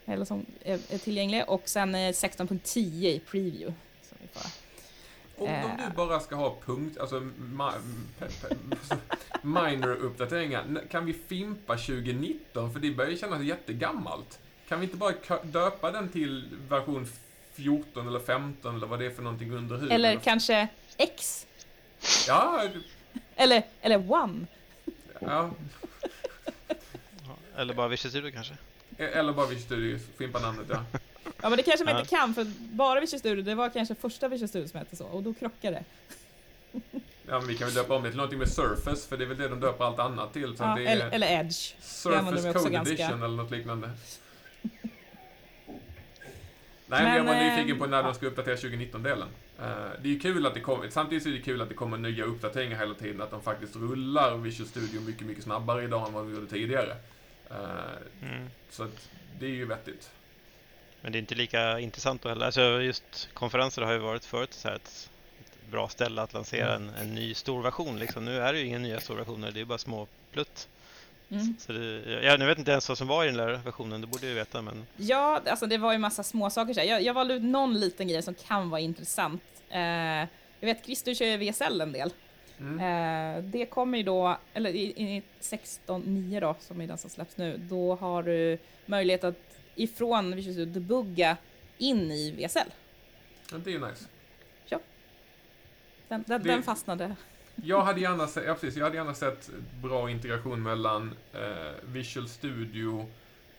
Eller 0.06 0.26
som 0.26 0.46
är, 0.64 0.74
är 0.94 0.98
tillgänglig. 0.98 1.44
Och 1.48 1.62
sen 1.66 1.96
eh, 1.96 1.98
16.10 2.00 2.80
i 3.06 3.20
preview. 3.20 3.74
Som 4.02 4.18
vi 4.22 4.28
får. 4.28 4.52
Om, 5.46 5.50
om 5.72 5.72
du 5.90 5.96
bara 5.96 6.20
ska 6.20 6.36
ha 6.36 6.56
punkt, 6.66 6.98
alltså 6.98 7.20
pe- 8.20 8.98
minor-uppdateringar, 9.42 10.82
kan 10.92 11.06
vi 11.06 11.14
fimpa 11.14 11.78
2019? 11.78 12.74
För 12.74 12.80
det 12.80 12.92
börjar 12.92 13.12
ju 13.12 13.18
kännas 13.18 13.42
jättegammalt. 13.42 14.40
Kan 14.68 14.80
vi 14.80 14.86
inte 14.86 14.98
bara 14.98 15.14
döpa 15.44 15.92
den 15.92 16.10
till 16.10 16.46
version 16.70 17.08
14 17.58 18.08
eller 18.08 18.20
15 18.20 18.76
eller 18.76 18.88
vad 18.88 19.00
det 19.00 19.06
är 19.06 19.10
för 19.10 19.24
någonting 19.24 19.52
under 19.52 19.76
huvudet? 19.76 19.96
Eller 19.96 20.16
kanske 20.16 20.68
X? 20.98 21.48
Ja, 22.28 22.64
Eller, 23.36 23.64
eller 23.82 24.12
One? 24.12 24.46
ja. 25.20 25.52
Eller 27.58 27.74
bara 27.74 27.88
Visual 27.88 28.10
Studio 28.12 28.32
kanske? 28.32 28.54
Eller 28.98 29.34
bara 29.34 29.46
Visual 29.46 29.66
Studio, 29.66 30.00
fimpa 30.18 30.40
namnet 30.40 30.66
ja. 30.70 30.84
Ja 31.42 31.50
men 31.50 31.58
det 31.58 31.64
kanske 31.64 31.86
man 31.86 31.94
Ja. 31.94 32.00
inte 32.00 32.10
kan 32.16 32.34
för 32.34 32.46
bara 32.60 33.00
Visual 33.00 33.20
Studio, 33.20 33.44
det 33.44 33.56
var 33.56 33.70
kanske 33.70 33.96
första 33.96 34.28
Visual 34.28 34.50
Studio 34.50 34.68
som 34.68 34.80
hette 34.80 34.96
så 34.96 35.06
och 35.06 35.24
då 35.24 35.34
krockar 35.34 35.72
det. 35.72 35.84
Ja, 37.30 37.40
men 37.40 37.48
vi 37.48 37.58
kan 37.58 37.68
väl 37.68 37.76
döpa 37.76 37.96
om 37.96 38.04
det 38.04 38.10
till 38.10 38.18
någonting 38.18 38.40
med 38.40 38.50
Surface, 38.52 39.08
för 39.10 39.18
det 39.18 39.24
är 39.24 39.28
väl 39.28 39.38
det 39.38 39.48
de 39.48 39.60
döper 39.60 39.86
allt 39.86 40.00
annat 40.00 40.34
till. 40.34 40.58
Så 40.58 40.64
Ja, 40.64 40.76
det 40.76 40.88
är 40.88 40.92
eller, 40.96 41.10
eller 41.12 41.28
Edge. 41.40 41.76
Surface 41.82 42.54
Code 42.54 42.70
ganska- 42.70 42.94
Edition 42.94 43.24
eller 43.24 43.36
något 43.38 43.52
liknande. 43.52 43.90
Nej, 46.90 47.04
men, 47.04 47.16
jag 47.16 47.24
var 47.24 47.36
nyfiken 47.36 47.80
på 47.80 47.86
när 47.86 48.04
de 48.04 48.14
ska 48.14 48.26
uppdatera 48.28 48.56
2019-delen. 48.56 49.28
Eh, 49.60 49.66
det 50.02 50.16
är 50.16 50.20
kul 50.20 50.46
att 50.46 50.54
det 50.54 50.60
kommer, 50.60 50.90
samtidigt 50.90 51.26
är 51.26 51.32
det 51.32 51.42
kul 51.42 51.62
att 51.62 51.70
det 51.70 51.76
kommer 51.76 51.98
nya 51.98 52.24
uppdateringar 52.26 52.78
hela 52.80 52.94
tiden, 52.94 53.22
att 53.22 53.32
de 53.32 53.42
faktiskt 53.42 53.76
rullar 53.76 54.38
Visual 54.38 54.70
Studio 54.70 55.02
mycket, 55.02 55.28
mycket 55.28 55.44
snabbare 55.44 55.84
idag 55.84 56.08
än 56.08 56.14
vad 56.14 56.24
de 56.24 56.34
gjorde 56.34 56.48
tidigare. 56.48 56.96
Eh, 57.50 57.58
Mm. 58.22 58.48
så 58.70 58.84
att 58.84 59.10
det 59.40 59.46
är 59.46 59.50
ju 59.50 59.66
vettigt. 59.66 60.10
Men 61.02 61.12
det 61.12 61.18
är 61.18 61.20
inte 61.20 61.36
lika 61.36 61.80
intressant 61.80 62.22
då 62.22 62.30
heller. 62.30 62.46
Alltså 62.46 62.62
just 62.82 63.30
konferenser 63.34 63.82
har 63.82 63.94
ju 63.94 64.00
varit 64.00 64.26
förut 64.26 64.54
så 64.54 64.68
här 64.68 64.76
ett, 64.76 65.10
ett 65.40 65.72
bra 65.72 65.88
ställe 65.90 66.22
att 66.22 66.34
lansera 66.34 66.76
en, 66.76 66.90
en 66.90 67.16
ny 67.16 67.34
stor 67.34 67.62
version. 67.64 68.00
Liksom. 68.00 68.26
Nu 68.26 68.40
är 68.40 68.54
det 68.54 68.60
ju 68.60 68.66
inga 68.66 68.80
nya 68.80 69.00
stora 69.00 69.18
versioner, 69.18 69.52
det 69.52 69.62
är 69.62 69.66
bara 69.66 69.78
små 69.78 70.08
plutt. 70.32 70.68
Mm. 71.32 71.56
Så 71.60 71.72
det, 71.74 72.12
jag, 72.12 72.24
jag 72.40 72.48
vet 72.48 72.58
inte 72.60 72.72
ens 72.72 72.90
vad 72.90 72.98
som 72.98 73.08
var 73.08 73.24
i 73.24 73.28
den 73.28 73.38
där 73.38 73.58
versionen, 73.66 74.02
det 74.02 74.08
borde 74.08 74.26
jag 74.26 74.30
ju 74.30 74.36
veta. 74.36 74.62
Men 74.62 74.86
Ja, 74.98 75.42
alltså 75.46 75.66
det 75.66 75.78
var 75.78 75.92
ju 75.94 75.98
massa 75.98 76.24
små 76.24 76.50
saker 76.50 76.74
så 76.74 76.80
här. 76.80 76.88
Jag, 76.88 77.02
jag 77.02 77.14
valde 77.14 77.34
ut 77.34 77.44
någon 77.44 77.80
liten 77.80 78.08
grej 78.08 78.22
som 78.22 78.34
kan 78.34 78.70
vara 78.70 78.82
intressant. 78.82 79.42
Eh, 79.70 79.80
jag 79.80 80.28
vet 80.62 80.86
Christer 80.86 81.14
kör 81.14 81.26
ju 81.26 81.38
VSL 81.52 81.82
en 81.82 81.92
del. 81.92 82.10
Mm. 82.60 82.80
Eh, 83.38 83.44
det 83.44 83.66
kommer 83.66 83.98
ju 83.98 84.04
då, 84.04 84.38
eller 84.54 84.70
i, 84.70 84.84
i 84.84 85.24
16.9 85.42 86.42
då, 86.42 86.56
som 86.60 86.82
är 86.82 86.88
den 86.88 86.98
som 86.98 87.10
släpps 87.10 87.38
nu, 87.38 87.58
då 87.58 87.96
har 87.96 88.24
du 88.24 88.58
möjlighet 88.86 89.24
att 89.24 89.36
ifrån 89.76 90.36
Visual 90.36 90.54
Studio 90.54 90.74
debugga 90.74 91.38
in 91.78 92.12
i 92.12 92.32
VSL. 92.32 92.72
Ja, 93.52 93.58
det 93.58 93.70
är 93.70 93.72
ju 93.72 93.88
nice. 93.88 94.06
Den, 96.08 96.24
den, 96.28 96.42
Det- 96.44 96.50
den 96.50 96.64
fastnade. 96.64 97.16
Jag 97.64 97.82
hade 97.82 98.02
gärna 98.02 98.28
sett, 98.28 98.46
ja, 98.46 98.54
precis, 98.54 98.78
jag 98.78 98.84
hade 98.84 98.98
gärna 98.98 99.14
sett 99.14 99.50
bra 99.84 100.10
integration 100.10 100.64
mellan 100.64 101.16
eh, 101.34 101.74
Visual 101.86 102.28
Studio 102.28 103.08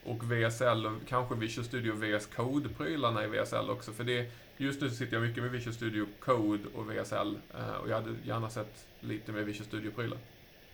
och 0.04 0.32
VSL 0.32 0.87
och 0.87 1.08
kanske 1.08 1.34
Visual 1.34 1.64
Studio 1.66 1.94
VS 1.94 2.26
Code-prylarna 2.26 3.24
i 3.24 3.26
VSL 3.26 3.70
också. 3.70 3.92
För 3.92 4.04
det, 4.04 4.30
just 4.56 4.80
nu 4.80 4.90
sitter 4.90 5.16
jag 5.16 5.22
mycket 5.22 5.42
med 5.42 5.52
Visual 5.52 5.74
Studio 5.74 6.06
Code 6.20 6.62
och 6.74 6.90
VSL 6.90 7.38
eh, 7.58 7.76
och 7.82 7.88
jag 7.88 7.94
hade 7.94 8.14
gärna 8.24 8.50
sett 8.50 8.87
lite 9.00 9.32
mer 9.32 9.42
Visual 9.42 9.66
Studio-prylar. 9.66 10.18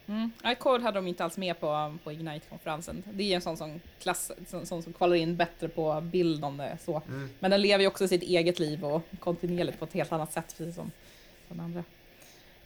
Mm. 0.06 0.30
iCode 0.44 0.82
hade 0.82 0.98
de 0.98 1.06
inte 1.06 1.24
alls 1.24 1.36
med 1.36 1.60
på, 1.60 1.96
på 2.04 2.12
Ignite-konferensen. 2.12 3.02
Det 3.12 3.22
är 3.22 3.36
en 3.36 3.42
sån 3.42 3.56
som, 3.56 3.80
klass, 4.02 4.32
sån, 4.46 4.66
sån 4.66 4.82
som 4.82 4.92
kvalar 4.92 5.16
in 5.16 5.36
bättre 5.36 5.68
på 5.68 6.00
bild 6.00 6.44
om 6.44 6.56
det 6.56 6.64
är 6.64 6.76
så. 6.84 7.02
Mm. 7.08 7.30
Men 7.38 7.50
den 7.50 7.62
lever 7.62 7.82
ju 7.82 7.88
också 7.88 8.08
sitt 8.08 8.22
eget 8.22 8.58
liv 8.58 8.84
och 8.84 9.02
kontinuerligt 9.20 9.78
på 9.78 9.84
ett 9.84 9.92
helt 9.92 10.12
annat 10.12 10.32
sätt, 10.32 10.54
precis 10.58 10.74
som 10.74 10.90
den 11.48 11.60
andra. 11.60 11.84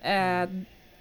Eh, 0.03 0.49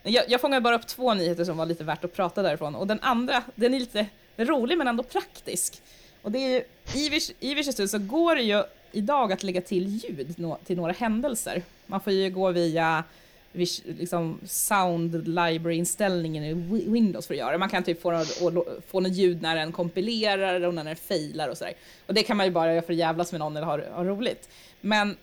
jag, 0.04 0.24
jag 0.28 0.42
fångade 0.42 0.62
bara 0.62 0.76
upp 0.76 0.88
två 0.88 1.14
nyheter 1.14 1.44
som 1.44 1.58
var 1.58 1.66
lite 1.66 1.84
värt 1.84 2.04
att 2.04 2.14
prata 2.14 2.42
därifrån. 2.42 2.76
Och 2.76 2.88
den 2.88 3.00
andra, 3.02 3.44
den 3.56 3.74
är 3.74 3.80
lite 3.80 4.06
rolig 4.38 4.78
men 4.78 4.88
ändå 4.88 5.04
praktisk. 5.04 5.82
Och 6.22 6.32
det 6.32 6.40
är 6.40 6.50
ju, 6.50 6.64
i, 7.02 7.10
Vish, 7.10 7.32
i 7.40 7.54
Visual 7.54 7.88
så 7.90 8.00
går 8.00 8.36
det 8.36 8.42
ju 8.42 8.64
idag 8.92 9.32
att 9.34 9.44
lägga 9.44 9.62
till 9.62 9.88
ljud 9.88 10.40
no, 10.40 10.58
till 10.66 10.78
några 10.78 10.92
händelser. 10.94 11.62
Man 11.86 12.02
får 12.02 12.14
ju 12.14 12.30
gå 12.30 12.52
via 12.52 13.04
Vish, 13.52 13.82
liksom 13.86 14.40
sound 14.46 15.28
library-inställningen 15.28 16.44
i 16.44 16.54
Windows 16.92 17.28
för 17.28 17.34
att 17.34 17.38
göra 17.38 17.52
det. 17.52 17.58
Man 17.58 17.70
kan 17.70 17.84
typ 17.84 18.02
få, 18.02 18.12
något- 18.12 18.68
få 18.88 19.00
något 19.00 19.12
ljud 19.12 19.42
när 19.42 19.56
den 19.56 19.72
kompilerar 19.72 20.62
och 20.62 20.74
när 20.74 20.84
den 20.84 20.96
failar 20.96 21.50
och 21.50 21.58
sådär. 21.58 21.74
Och 22.06 22.14
det 22.14 22.24
kan 22.24 22.38
man 22.38 22.46
ju 22.46 22.52
bara 22.52 22.74
göra 22.74 22.82
för 22.82 22.94
att 22.94 23.00
jävlas 23.00 23.32
med 23.32 23.40
någon 23.40 23.58
eller 23.58 23.68
ha, 23.68 23.80
ha 23.94 24.04
roligt. 24.04 24.50
Men 24.82 25.18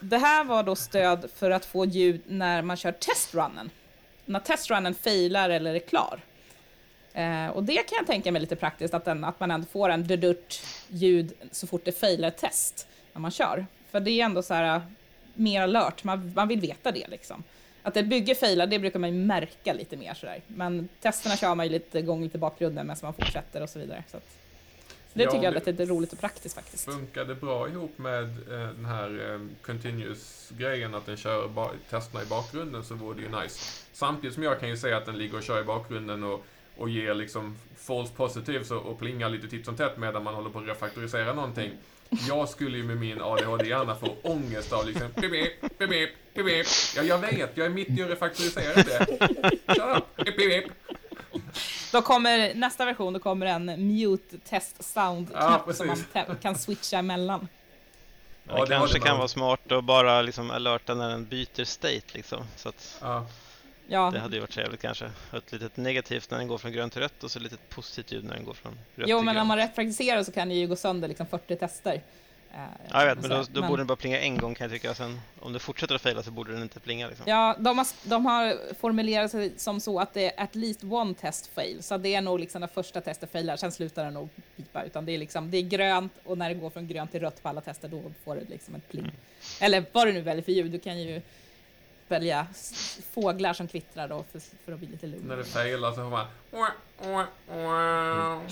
det 0.00 0.18
här 0.18 0.44
var 0.44 0.62
då 0.62 0.76
stöd 0.76 1.30
för 1.34 1.50
att 1.50 1.64
få 1.64 1.84
ljud 1.84 2.20
när 2.26 2.62
man 2.62 2.76
kör 2.76 2.92
testrunnen. 2.92 3.70
När 4.24 4.40
testrunnen 4.40 4.94
failar 4.94 5.50
eller 5.50 5.74
är 5.74 5.78
klar. 5.78 6.20
Eh, 7.12 7.46
och 7.46 7.64
det 7.64 7.74
kan 7.74 7.96
jag 7.96 8.06
tänka 8.06 8.32
mig 8.32 8.40
lite 8.40 8.56
praktiskt, 8.56 8.94
att, 8.94 9.04
den, 9.04 9.24
att 9.24 9.40
man 9.40 9.50
ändå 9.50 9.66
får 9.66 9.88
en 9.88 10.06
dudurt 10.06 10.62
ljud 10.88 11.32
så 11.50 11.66
fort 11.66 11.84
det 11.84 11.92
failar 11.92 12.28
ett 12.28 12.38
test 12.38 12.88
när 13.12 13.20
man 13.20 13.30
kör. 13.30 13.66
För 13.90 14.00
det 14.00 14.10
är 14.10 14.24
ändå 14.24 14.42
så 14.42 14.54
här 14.54 14.76
eh, 14.76 14.82
mer 15.34 15.62
alert, 15.62 16.04
man, 16.04 16.32
man 16.36 16.48
vill 16.48 16.60
veta 16.60 16.92
det 16.92 17.08
liksom. 17.08 17.44
Att 17.82 17.96
ett 17.96 18.06
bygge 18.06 18.34
failar, 18.34 18.66
det 18.66 18.78
brukar 18.78 18.98
man 18.98 19.14
ju 19.14 19.24
märka 19.24 19.72
lite 19.72 19.96
mer 19.96 20.14
sådär. 20.14 20.40
Men 20.46 20.88
testerna 21.00 21.36
kör 21.36 21.54
man 21.54 21.66
ju 21.66 21.72
lite 21.72 22.02
gång 22.02 22.22
lite 22.22 22.36
i 22.36 22.40
bakgrunden 22.40 22.86
medan 22.86 22.98
man 23.02 23.14
fortsätter 23.14 23.62
och 23.62 23.70
så 23.70 23.78
vidare. 23.78 24.04
Så 24.10 24.16
att, 24.16 24.36
det 25.16 25.22
Ja, 25.22 25.30
tycker 25.30 25.44
jag 25.44 25.54
det- 25.54 25.66
lite 25.66 25.84
roligt 25.84 26.12
och 26.12 26.20
praktiskt 26.20 26.54
faktiskt. 26.54 26.84
Funkade 26.84 27.34
bra 27.34 27.68
ihop 27.68 27.98
med 27.98 28.22
eh, 28.24 28.68
den 28.76 28.84
här 28.84 29.32
eh, 29.34 29.40
continuous-grejen, 29.66 30.94
att 30.94 31.06
den 31.06 31.16
kör 31.16 31.48
ba- 31.48 31.70
testerna 31.90 32.22
i 32.22 32.26
bakgrunden, 32.26 32.84
så 32.84 32.94
vore 32.94 33.16
det 33.16 33.22
ju 33.22 33.40
nice. 33.42 33.60
Samtidigt 33.92 34.34
som 34.34 34.42
jag 34.42 34.60
kan 34.60 34.68
ju 34.68 34.76
säga 34.76 34.96
att 34.96 35.06
den 35.06 35.18
ligger 35.18 35.36
och 35.36 35.42
kör 35.42 35.60
i 35.60 35.64
bakgrunden 35.64 36.24
och, 36.24 36.44
och 36.76 36.88
ger 36.90 37.14
liksom 37.14 37.56
false 37.76 38.12
positives 38.14 38.70
och, 38.70 38.82
och 38.86 38.98
plingar 38.98 39.28
lite 39.30 39.48
titt 39.48 39.64
som 39.64 39.76
tätt 39.76 39.96
medan 39.98 40.24
man 40.24 40.34
håller 40.34 40.50
på 40.50 40.58
att 40.58 40.66
refaktorisera 40.66 41.32
någonting. 41.32 41.70
Jag 42.28 42.48
skulle 42.48 42.76
ju 42.76 42.84
med 42.84 42.96
min 42.96 43.20
ADHD-hjärna 43.22 43.94
få 43.94 44.16
ångest 44.22 44.72
av 44.72 44.86
liksom 44.86 45.10
pip, 45.10 45.30
pip, 45.32 45.78
pip, 45.78 46.10
pip. 46.34 46.66
Ja, 46.96 47.02
jag 47.02 47.18
vet, 47.18 47.56
jag 47.56 47.66
är 47.66 47.70
mitt 47.70 47.88
i 47.98 48.02
att 48.02 48.08
refaktorisera 48.10 48.74
det. 48.74 49.06
Shut 49.66 49.78
up, 49.96 50.26
pip, 50.26 50.36
pip. 50.36 50.64
Då 51.92 52.02
kommer 52.02 52.54
nästa 52.54 52.84
version, 52.84 53.12
då 53.12 53.18
kommer 53.18 53.46
en 53.46 53.64
mute 53.66 54.38
test 54.38 54.84
sound 54.84 55.30
Ja, 55.34 55.66
som 55.74 55.86
man 55.86 55.96
kan 56.42 56.58
switcha 56.58 56.98
emellan. 56.98 57.48
Ja, 58.48 58.52
Ja, 58.52 58.64
det 58.64 58.66
det 58.74 58.78
kanske 58.78 58.98
det 58.98 59.04
kan 59.04 59.16
vara 59.18 59.28
smart 59.28 59.72
att 59.72 59.84
bara 59.84 60.22
liksom 60.22 60.50
alerta 60.50 60.94
när 60.94 61.08
den 61.08 61.24
byter 61.26 61.64
state 61.64 62.02
liksom. 62.12 62.44
Så 62.56 62.68
att 62.68 63.02
Ja, 63.88 64.10
det 64.10 64.18
hade 64.18 64.34
ju 64.36 64.40
varit 64.40 64.50
trevligt 64.50 64.82
kanske. 64.82 65.10
Ett 65.32 65.52
litet 65.52 65.76
negativt 65.76 66.30
när 66.30 66.38
den 66.38 66.48
går 66.48 66.58
från 66.58 66.72
grönt 66.72 66.92
till 66.92 67.02
rött 67.02 67.24
och 67.24 67.30
så 67.30 67.38
ett 67.38 67.42
litet 67.42 67.68
positivt 67.68 68.24
när 68.24 68.34
den 68.34 68.44
går 68.44 68.54
från 68.54 68.72
rött 68.72 69.08
jo 69.08 69.18
till 69.18 69.24
men 69.24 69.34
grönt. 69.34 69.42
om 69.42 69.48
man 69.48 69.56
refraktoriserar 69.56 70.22
så 70.22 70.32
kan 70.32 70.48
det 70.48 70.54
ju 70.54 70.66
gå 70.66 70.76
sönder 70.76 71.08
liksom 71.08 71.26
40 71.26 71.56
tester. 71.56 72.02
Eh, 72.56 72.62
Ja, 72.90 73.00
jag 73.06 73.14
vet, 73.14 73.28
men 73.28 73.30
då, 73.30 73.60
då 73.60 73.68
borde 73.68 73.80
den 73.80 73.86
bara 73.86 73.96
plinga 73.96 74.18
en 74.18 74.38
gång 74.38 74.54
kan 74.54 74.64
jag 74.64 74.72
tycka. 74.72 74.94
Sen 74.94 75.20
om 75.40 75.52
det 75.52 75.58
fortsätter 75.58 75.94
att 75.94 76.02
fejla 76.02 76.22
så 76.22 76.30
borde 76.30 76.52
den 76.52 76.62
inte 76.62 76.80
plinga 76.80 77.08
liksom. 77.08 77.24
Ja, 77.28 77.56
de 77.58 77.78
har, 77.78 77.86
de 78.08 78.26
har 78.26 78.74
formulerat 78.80 79.30
sig 79.30 79.52
som 79.56 79.80
så 79.80 80.00
att 80.00 80.14
det 80.14 80.38
är 80.38 80.42
at 80.44 80.54
least 80.54 80.84
one 80.84 81.14
test 81.14 81.46
fail. 81.54 81.82
Så 81.82 81.96
det 81.98 82.14
är 82.14 82.20
nog 82.20 82.40
liksom 82.40 82.60
det 82.60 82.68
första 82.68 83.00
testet 83.00 83.32
failar, 83.32 83.56
sen 83.56 83.72
slutar 83.72 84.04
den 84.04 84.14
nog 84.14 84.28
pipa. 84.56 84.82
Utan 84.84 85.06
det 85.06 85.12
är 85.12 85.18
liksom, 85.18 85.50
det 85.50 85.58
är 85.58 85.62
grönt 85.62 86.12
och 86.24 86.38
när 86.38 86.48
det 86.48 86.54
går 86.54 86.70
från 86.70 86.86
grönt 86.88 87.10
till 87.10 87.20
rött 87.20 87.42
på 87.42 87.48
alla 87.48 87.60
tester, 87.60 87.88
då 87.88 88.02
får 88.24 88.34
det 88.34 88.44
liksom 88.48 88.74
ett 88.74 88.88
pling. 88.88 89.12
Eller 89.60 89.84
vad 89.92 90.06
du 90.06 90.12
nu 90.12 90.20
väljer 90.20 90.42
för 90.44 90.52
ljud, 90.52 90.72
du 90.72 90.78
kan 90.78 91.00
ju 91.00 91.22
välja 92.08 92.46
fåglar 93.12 93.52
som 93.52 93.68
kvittrar 93.68 94.08
då 94.08 94.24
för, 94.32 94.40
för 94.64 94.72
att 94.72 94.78
bli 94.78 94.88
lite 94.88 95.06
lugn. 95.06 95.24
när 95.28 95.36
det 95.36 95.44
failar 95.44 95.90
så 95.90 95.96
får 95.96 96.10
man... 96.10 96.26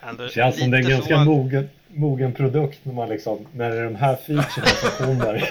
Ändå 0.00 0.22
Det 0.22 0.30
känns 0.30 0.58
som 0.58 0.70
det 0.70 0.78
är 0.78 0.82
ganska 0.82 1.24
mogen, 1.24 1.68
mogen 1.88 2.32
produkt 2.32 2.84
när 2.84 2.92
man 2.92 3.08
liksom, 3.08 3.46
när 3.52 3.70
det 3.70 3.76
är 3.76 3.84
de 3.84 3.94
här 3.94 4.16
featurena 4.16 4.66
som 4.66 5.06
kommer. 5.06 5.50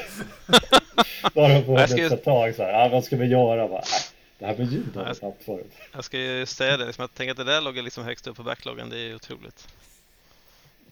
Då 1.34 1.42
har 1.42 1.50
de 1.50 1.74
Jag 1.74 1.90
ska 1.90 1.98
funnits 1.98 2.14
ett 2.14 2.24
tag 2.24 2.56
så 2.56 2.64
här, 2.64 2.86
ah, 2.86 2.90
vad 2.90 3.04
ska 3.04 3.16
vi 3.16 3.26
göra? 3.26 3.68
Bara, 3.68 3.84
det 4.40 4.46
här 4.46 4.58
med 4.58 4.72
ljud 4.72 4.96
har 4.96 5.04
vi 5.04 5.26
haft 5.26 5.44
förut. 5.46 5.72
Jag 5.94 6.04
ska 6.04 6.20
ju 6.20 6.46
säga 6.46 6.78
det, 6.78 6.86
liksom, 6.86 7.02
jag 7.02 7.14
tänker 7.14 7.32
att 7.32 7.38
det 7.38 7.44
där 7.44 7.62
låg 7.62 7.76
liksom 7.76 8.04
högst 8.04 8.28
upp 8.28 8.38
på 8.38 8.44
backloggen, 8.44 8.90
det 8.90 9.00
är 9.00 9.16
otroligt. 9.16 9.68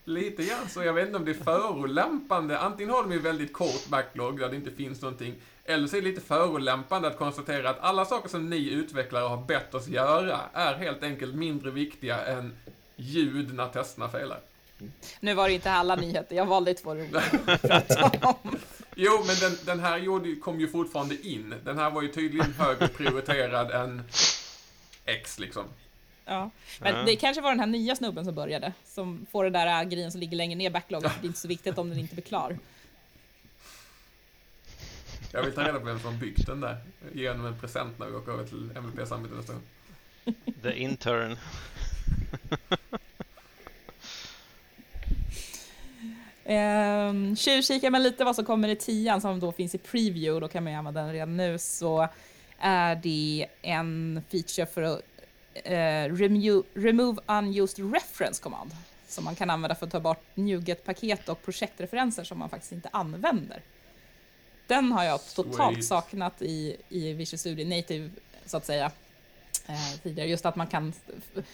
Lite 0.07 0.43
grann 0.43 0.69
så. 0.69 0.83
Jag 0.83 0.93
vet 0.93 1.05
inte 1.05 1.17
om 1.17 1.25
det 1.25 1.31
är 1.31 1.43
förolämpande. 1.43 2.59
Antingen 2.59 2.93
har 2.93 3.03
de 3.03 3.11
ju 3.11 3.19
väldigt 3.19 3.53
kort 3.53 3.87
backlog 3.89 4.39
där 4.39 4.49
det 4.49 4.55
inte 4.55 4.71
finns 4.71 5.01
någonting. 5.01 5.33
Eller 5.65 5.87
så 5.87 5.97
är 5.97 6.01
det 6.01 6.07
lite 6.07 6.21
förolämpande 6.21 7.07
att 7.07 7.17
konstatera 7.17 7.69
att 7.69 7.79
alla 7.79 8.05
saker 8.05 8.29
som 8.29 8.49
ni 8.49 8.69
utvecklare 8.69 9.23
har 9.23 9.37
bett 9.37 9.73
oss 9.73 9.87
göra 9.87 10.39
är 10.53 10.73
helt 10.73 11.03
enkelt 11.03 11.35
mindre 11.35 11.71
viktiga 11.71 12.25
än 12.25 12.53
ljud 12.95 13.53
när 13.53 13.67
testerna 13.67 14.09
failar. 14.09 14.39
Nu 15.19 15.33
var 15.33 15.47
det 15.47 15.53
inte 15.53 15.71
alla 15.71 15.95
nyheter, 15.95 16.35
jag 16.35 16.45
valde 16.45 16.73
två 16.73 16.95
roliga. 16.95 17.23
Jo, 18.97 19.23
men 19.27 19.35
den, 19.35 19.57
den 19.65 19.79
här 19.79 19.97
gjorde, 19.97 20.29
ju- 20.29 20.39
kom 20.39 20.59
ju 20.59 20.67
fortfarande 20.67 21.27
in. 21.27 21.55
Den 21.63 21.77
här 21.77 21.89
var 21.91 22.01
ju 22.01 22.07
tydligen 22.07 22.53
högre 22.53 22.87
prioriterad 22.87 23.71
än 23.71 24.03
X 25.05 25.39
liksom. 25.39 25.63
Ja. 26.25 26.49
Men 26.79 27.05
det 27.05 27.15
kanske 27.15 27.41
var 27.41 27.49
den 27.49 27.59
här 27.59 27.67
nya 27.67 27.95
snubben 27.95 28.25
som 28.25 28.35
började, 28.35 28.73
som 28.85 29.25
får 29.31 29.43
det 29.43 29.49
där 29.49 29.81
äh, 29.83 29.89
grejen 29.89 30.11
som 30.11 30.21
ligger 30.21 30.37
längre 30.37 30.55
ner 30.55 30.67
i 30.67 30.73
backloggen, 30.73 31.11
det 31.21 31.25
är 31.25 31.27
inte 31.27 31.39
så 31.39 31.47
viktigt 31.47 31.77
om 31.77 31.89
den 31.89 31.99
inte 31.99 32.15
blir 32.15 32.23
klar. 32.23 32.57
Jag 35.31 35.43
vill 35.43 35.53
ta 35.53 35.63
reda 35.63 35.79
på 35.79 35.85
vem 35.85 35.99
som 35.99 36.19
byggt 36.19 36.45
den 36.47 36.61
där. 36.61 36.77
Ge 37.13 37.29
honom 37.29 37.45
en 37.45 37.59
present 37.59 37.99
när 37.99 38.05
vi 38.07 38.15
åker 38.15 38.31
över 38.31 38.45
till 38.47 38.71
MVP-samhället 38.75 39.37
nästa 39.37 39.53
gång. 39.53 39.63
The 40.63 40.79
intern. 40.79 41.37
Um, 46.45 47.35
tjuvkikar 47.35 47.89
man 47.89 48.03
lite 48.03 48.23
vad 48.23 48.35
som 48.35 48.45
kommer 48.45 48.67
i 48.67 48.75
tian 48.75 49.21
som 49.21 49.39
då 49.39 49.51
finns 49.51 49.75
i 49.75 49.77
preview, 49.77 50.39
då 50.39 50.47
kan 50.47 50.63
man 50.63 50.73
ju 50.73 50.79
använda 50.79 51.01
den 51.01 51.13
redan 51.13 51.37
nu, 51.37 51.57
så 51.57 52.07
är 52.59 52.95
det 52.95 53.47
en 53.61 54.21
feature 54.29 54.65
för 54.65 54.81
att 54.81 55.01
eh, 55.53 56.15
remove, 56.15 56.63
remove 56.73 57.21
unused 57.27 57.93
reference 57.93 58.43
command 58.43 58.71
som 59.07 59.25
man 59.25 59.35
kan 59.35 59.49
använda 59.49 59.75
för 59.75 59.85
att 59.85 59.91
ta 59.91 59.99
bort 59.99 60.23
NuGet-paket 60.35 61.29
och 61.29 61.41
projektreferenser 61.45 62.23
som 62.23 62.39
man 62.39 62.49
faktiskt 62.49 62.71
inte 62.71 62.89
använder. 62.91 63.61
Den 64.67 64.91
har 64.91 65.03
jag 65.03 65.25
totalt 65.35 65.73
Sweet. 65.73 65.85
saknat 65.85 66.41
i, 66.41 66.77
i 66.89 67.13
Visual 67.13 67.39
Studio 67.39 67.67
Native, 67.67 68.09
så 68.45 68.57
att 68.57 68.65
säga. 68.65 68.91
Eh, 69.67 69.99
tidigare, 70.03 70.29
just 70.29 70.45
att 70.45 70.55
man 70.55 70.67
kan... 70.67 70.93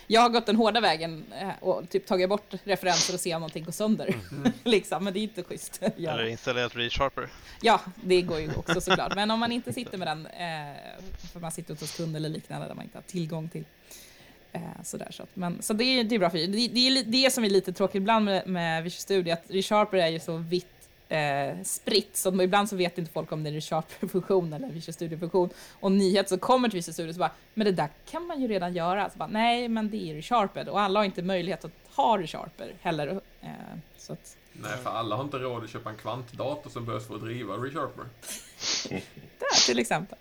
Jag 0.08 0.22
har 0.22 0.30
gått 0.30 0.46
den 0.46 0.56
hårda 0.56 0.82
vägen 0.82 1.24
eh, 1.42 1.50
och 1.60 1.90
typ 1.90 2.06
tagit 2.06 2.30
bort 2.30 2.54
referenser 2.64 3.14
och 3.14 3.20
se 3.20 3.36
om 3.36 3.42
någonting 3.42 3.64
går 3.64 3.72
sönder. 3.72 4.16
liksom, 4.64 5.04
men 5.04 5.14
det 5.14 5.20
är 5.20 5.22
inte 5.22 5.44
schysst. 5.44 5.82
göra. 5.96 6.14
Eller 6.14 6.26
installerat 6.30 6.76
ReSharper. 6.76 7.30
Ja, 7.62 7.82
det 8.04 8.22
går 8.22 8.40
ju 8.40 8.50
också 8.56 8.82
såklart. 8.82 9.16
Men 9.16 9.32
om 9.32 9.40
man 9.40 9.52
inte 9.52 9.74
sitter 9.74 9.98
med 9.98 10.08
den, 10.08 10.26
eh, 10.26 10.76
för 11.34 11.40
man 11.40 11.52
sitter 11.52 11.76
hos 11.76 11.98
kund 11.98 12.16
eller 12.16 12.30
liknande 12.30 12.68
där 12.68 12.76
man 12.76 12.84
inte 12.86 12.98
har 12.98 13.04
tillgång 13.04 13.50
till. 13.50 13.64
Eh, 14.54 14.62
sådär, 14.84 15.08
så 15.12 15.24
att, 15.24 15.30
men, 15.36 15.62
så 15.62 15.74
det, 15.74 15.84
är- 15.84 16.04
det 16.04 16.16
är 16.16 16.20
bra 16.20 16.30
för 16.30 16.38
det, 16.38 16.68
det 16.68 16.88
är 16.88 17.04
det 17.04 17.34
som 17.34 17.44
är 17.44 17.50
lite 17.50 17.74
tråkigt 17.74 17.96
ibland 17.96 18.26
med, 18.26 18.48
med 18.48 18.84
Visual 18.84 19.00
Studio, 19.02 19.34
att 19.34 19.44
ReSharper 19.48 19.98
är 19.98 20.08
ju 20.08 20.20
så 20.20 20.38
vitt 20.38 20.81
eh, 21.12 21.64
spritt, 21.64 22.18
så 22.18 22.42
ibland 22.42 22.70
så 22.70 22.76
vet 22.76 22.98
inte 22.98 23.12
folk 23.12 23.32
om 23.32 23.44
det 23.44 23.50
är 23.50 23.52
en 23.52 23.56
ReSharper-funktion 23.56 24.54
eller 24.54 24.68
en 24.68 24.74
Visual 24.74 24.94
Studio-funktion. 24.94 25.50
Och 25.80 25.92
nyhet 25.92 26.30
så 26.30 26.38
kommer 26.38 26.70
till 26.70 26.78
Visual 26.78 26.94
Studio 26.94 27.14
så 27.14 27.20
bara, 27.20 27.32
men 27.54 27.66
det 27.66 27.72
där 27.72 27.90
kan 28.06 28.28
man 28.28 28.42
ju 28.42 28.48
redan 28.48 28.74
göra. 28.74 29.10
Så 29.10 29.18
bara, 29.18 29.30
Nej, 29.30 29.68
men 29.68 29.90
det 29.90 30.12
är 30.12 30.16
ReSharper 30.16 30.70
och 30.70 30.82
alla 30.82 31.00
har 31.00 31.06
inte 31.06 31.22
möjlighet 31.22 31.66
att 31.66 31.72
ha 31.96 32.18
ReSharper 32.18 32.74
heller. 32.82 33.22
Eh, 33.42 33.50
så 33.98 34.14
att, 34.14 34.38
Nej, 34.54 34.78
för 34.84 34.90
alla 34.90 35.16
har 35.16 35.24
inte 35.24 35.38
råd 35.38 35.64
att 35.64 35.70
köpa 35.70 35.90
en 35.90 35.98
kvantdator 35.98 36.70
som 36.70 36.86
behövs 36.86 37.08
för 37.08 37.16
att 37.16 37.22
driva 37.22 37.54
ReSharper. 37.54 38.06
Där 39.40 39.66
till 39.66 39.80
exempel. 39.80 40.18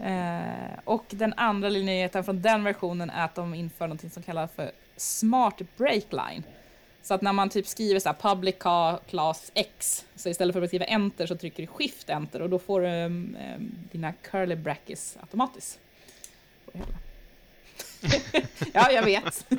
Eh, 0.00 0.78
och 0.84 1.04
den 1.08 1.34
andra 1.36 1.68
nyheten 1.68 2.24
från 2.24 2.42
den 2.42 2.64
versionen 2.64 3.10
är 3.10 3.24
att 3.24 3.34
de 3.34 3.54
inför 3.54 3.86
något 3.86 4.12
som 4.12 4.22
kallas 4.22 4.52
för 4.52 4.70
Smart 4.96 5.62
Breakline. 5.76 6.42
Så 7.02 7.14
att 7.14 7.22
när 7.22 7.32
man 7.32 7.48
typ 7.48 7.66
skriver 7.66 8.00
så 8.00 8.08
här 8.08 8.16
public 8.34 8.54
class 9.08 9.50
X, 9.54 10.04
så 10.14 10.28
istället 10.28 10.54
för 10.54 10.62
att 10.62 10.70
skriva 10.70 10.84
enter 10.84 11.26
så 11.26 11.36
trycker 11.36 11.62
du 11.62 11.66
shift 11.66 12.10
enter 12.10 12.42
och 12.42 12.50
då 12.50 12.58
får 12.58 12.80
du 12.80 12.86
um, 12.86 13.36
um, 13.56 13.72
dina 13.92 14.12
curly 14.12 14.56
brackets 14.56 15.16
automatiskt. 15.20 15.78
Ja, 18.72 18.90
jag 18.90 19.02
vet. 19.02 19.46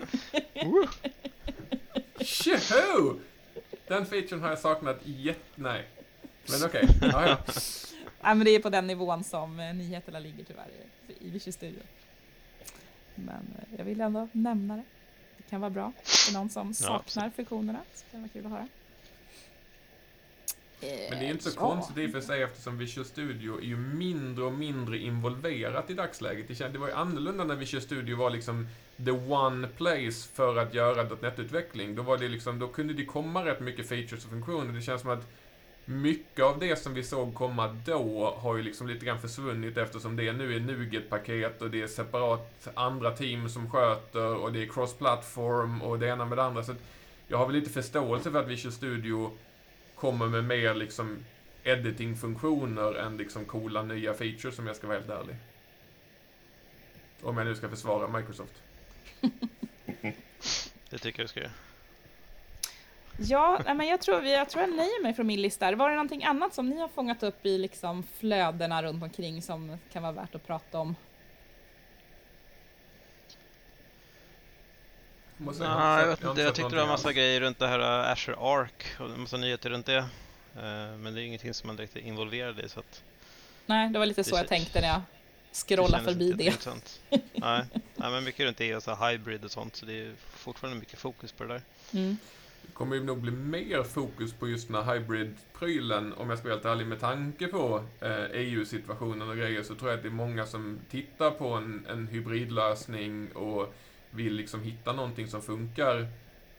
Tjoho! 2.22 3.20
Den 3.88 4.06
featuren 4.06 4.42
har 4.42 4.50
jag 4.50 4.60
saknat 4.60 4.98
jätte... 5.04 5.40
Nej. 5.56 5.86
Men 6.50 6.64
okej, 6.66 6.88
ja, 7.02 7.28
ja. 7.28 7.38
Nej, 8.22 8.36
men 8.36 8.40
det 8.40 8.52
är 8.52 8.60
på 8.60 8.70
den 8.70 8.88
nivån 8.88 9.24
som 9.24 9.60
eh, 9.60 9.74
nyheterna 9.74 10.20
ligger 10.20 10.44
tyvärr 10.44 10.70
i, 11.20 11.42
i 11.46 11.52
Studio. 11.52 11.82
Men 13.16 13.56
eh, 13.58 13.78
jag 13.78 13.86
vill 13.86 14.02
ändå 14.02 14.28
nämna 14.32 14.76
det. 14.76 14.84
Kan 15.50 15.62
vara 15.62 15.72
bra 15.72 15.92
för 16.04 16.34
någon 16.34 16.50
som 16.50 16.74
saknar 16.74 17.30
funktionerna. 17.30 17.80
Så 17.94 18.04
kan 18.12 18.22
det 18.22 18.28
vara 18.28 18.30
kul 18.34 18.46
att 18.46 18.52
höra. 18.52 18.68
Men 20.82 21.20
det 21.20 21.26
är 21.26 21.32
inte 21.32 21.44
så 21.44 21.58
ja. 21.58 21.60
konstigt 21.60 21.98
i 21.98 22.08
och 22.08 22.12
för 22.12 22.22
sig 22.22 22.44
eftersom 22.44 22.78
Visual 22.78 23.06
Studio 23.06 23.58
är 23.58 23.66
ju 23.66 23.78
mindre 23.78 24.44
och 24.44 24.54
mindre 24.54 24.98
involverat 24.98 25.90
i 25.90 25.94
dagsläget. 25.94 26.58
Det, 26.58 26.78
var 26.78 26.88
ju 26.88 26.94
annorlunda 26.94 27.44
när 27.44 27.56
Visual 27.56 27.82
Studio 27.82 28.18
var 28.18 28.30
liksom 28.30 28.68
the 29.06 29.12
one 29.12 29.68
place 29.68 30.30
för 30.34 30.58
att 30.58 30.74
göra 30.74 31.04
.NET-utveckling. 31.22 31.96
Då 31.96 32.02
var 32.02 32.18
det 32.18 32.28
liksom, 32.28 32.60
då 32.60 32.68
kunde 32.68 32.94
det 32.94 33.06
komma 33.06 33.46
rätt 33.46 33.60
mycket 33.60 33.90
features 33.90 34.26
och 34.26 34.32
funktioner. 34.32 34.74
Det 34.74 34.82
känns 34.82 35.02
som 35.02 35.10
att 35.10 35.28
mycket 35.90 36.46
av 36.46 36.60
det 36.60 36.76
som 36.76 36.94
vi 36.94 37.04
såg 37.04 37.36
komma 37.36 37.68
då 37.86 38.36
har 38.38 38.58
ju 38.58 38.64
liksom 38.64 38.88
lite 38.88 39.06
grann 39.06 39.22
försvunnit 39.22 39.78
eftersom 39.78 40.16
det 40.16 40.34
nu 40.34 40.56
är 40.56 40.60
NUGET-paket 40.60 41.62
och 41.62 41.72
det 41.72 41.82
är 41.82 41.88
separat 41.88 42.68
andra 42.74 43.12
team 43.12 43.50
som 43.50 43.72
sköter 43.72 44.36
och 44.36 44.54
det 44.54 44.64
är 44.64 44.68
cross-platform 44.68 45.82
och 45.82 46.00
det 46.00 46.08
ena 46.08 46.26
med 46.26 46.38
det 46.38 46.44
andra. 46.44 46.64
Så 46.64 46.76
jag 47.28 47.38
har 47.38 47.46
väl 47.46 47.56
lite 47.56 47.70
förståelse 47.70 48.32
för 48.32 48.40
att 48.40 48.48
Visual 48.48 48.74
Studio 48.74 49.32
kommer 49.96 50.28
med 50.28 50.44
mer 50.44 50.74
liksom 50.74 51.18
editing-funktioner 51.64 52.94
än 52.94 53.18
liksom 53.18 53.46
coola 53.46 53.84
nya 53.84 54.14
features 54.14 54.60
om 54.60 54.68
jag 54.68 54.76
ska 54.76 54.88
vara 54.88 54.98
helt 54.98 55.10
ärlig. 55.10 55.36
Om 57.22 57.38
jag 57.38 57.48
nu 57.48 57.56
ska 57.56 57.70
försvara 57.70 58.08
Microsoft. 58.08 58.54
Det 60.90 60.98
tycker 60.98 61.20
jag 61.20 61.24
du 61.24 61.28
ska 61.28 61.40
göra. 61.40 61.52
Ja, 63.22 63.62
men 63.66 63.88
jag 63.88 64.02
tror, 64.02 64.22
vi- 64.22 64.34
jag 64.34 64.50
tror 64.50 64.62
jag 64.64 64.76
nöjer 64.76 65.04
mig 65.04 65.14
från 65.14 65.28
min 65.28 65.42
lista. 65.42 65.76
Var 65.76 65.90
det 65.90 65.96
någonting 65.96 66.24
annat 66.24 66.54
som 66.54 66.70
ni 66.70 66.80
har 66.80 66.88
fångat 66.88 67.24
upp 67.24 67.46
i 67.46 67.58
liksom 67.58 68.04
flödena 68.18 68.84
runt 68.84 69.04
omkring 69.04 69.42
som 69.42 69.78
kan 69.94 70.04
vara 70.04 70.12
värt 70.12 70.36
att 70.36 70.48
prata 70.48 70.80
om? 70.80 70.96
Nej, 75.38 76.00
jag, 76.00 76.08
vet 76.08 76.24
inte, 76.24 76.42
jag 76.42 76.56
tyckte 76.56 76.62
det 76.62 76.64
var 76.64 76.70
någonting 76.70 76.88
massa 76.92 77.14
grejer 77.14 77.42
runt 77.42 77.60
det 77.60 77.68
här 77.68 77.80
uh, 77.80 78.12
Azure 78.12 78.38
Arc 78.40 78.72
och 79.00 79.06
en 79.06 79.22
massa 79.22 79.38
nyheter 79.38 79.70
runt 79.70 79.86
det. 79.86 79.98
Eh, 79.98 80.98
Men 80.98 81.14
det 81.14 81.22
är 81.22 81.24
ingenting 81.26 81.54
som 81.54 81.68
man 81.68 81.76
direkt 81.76 81.96
är 81.96 82.00
involverad 82.00 82.60
i 82.60 82.70
så 82.70 82.80
att 82.80 83.04
Nej, 83.66 83.90
det 83.90 84.00
var 84.00 84.06
lite 84.06 84.24
så 84.24 84.36
jag 84.36 84.48
tänkte 84.48 84.82
när 84.82 84.88
jag 84.88 85.02
scrollade 85.54 86.04
förbi 86.04 86.32
det. 86.32 86.68
Nej, 87.34 87.66
nej, 87.96 88.12
men 88.12 88.24
mycket 88.24 88.46
runt 88.46 88.58
det 88.58 88.76
och 88.76 88.84
så 88.84 88.96
hybrid 88.96 89.46
och 89.46 89.52
sånt 89.52 89.76
så 89.76 89.86
det 89.86 89.94
är 90.02 90.14
fortfarande 90.30 90.80
mycket 90.80 91.00
fokus 91.00 91.32
på 91.32 91.44
det 91.44 91.54
där. 91.54 91.62
Mm. 91.94 92.18
Det 92.62 92.74
kommer 92.74 92.96
ju 92.96 93.04
nog 93.04 93.18
bli 93.18 93.32
mer 93.32 93.84
fokus 93.84 94.34
på 94.34 94.48
just 94.48 94.68
den 94.68 94.84
här 94.84 94.94
hybrid-prylen, 94.94 96.14
om 96.14 96.30
jag 96.30 96.40
ska 96.40 96.48
vara 96.48 96.56
helt 96.56 96.66
ärlig, 96.66 96.88
med 96.88 97.00
tanke 97.00 97.48
på 97.48 97.84
eh, 98.02 98.26
EU-situationen 98.32 99.30
och 99.30 99.38
grejer, 99.38 99.64
så 99.64 99.76
tror 99.76 99.92
jag 99.92 99.98
att 99.98 100.04
det 100.04 100.10
är 100.10 100.14
många 100.14 100.46
som 100.46 100.80
tittar 100.90 101.32
på 101.32 101.48
en, 101.50 101.86
en 101.90 102.08
hybridlösning 102.08 103.32
och 103.32 103.74
vill 104.12 104.34
liksom 104.34 104.64
hitta 104.64 104.94
någonting 104.94 105.28
som 105.28 105.42
funkar 105.42 106.08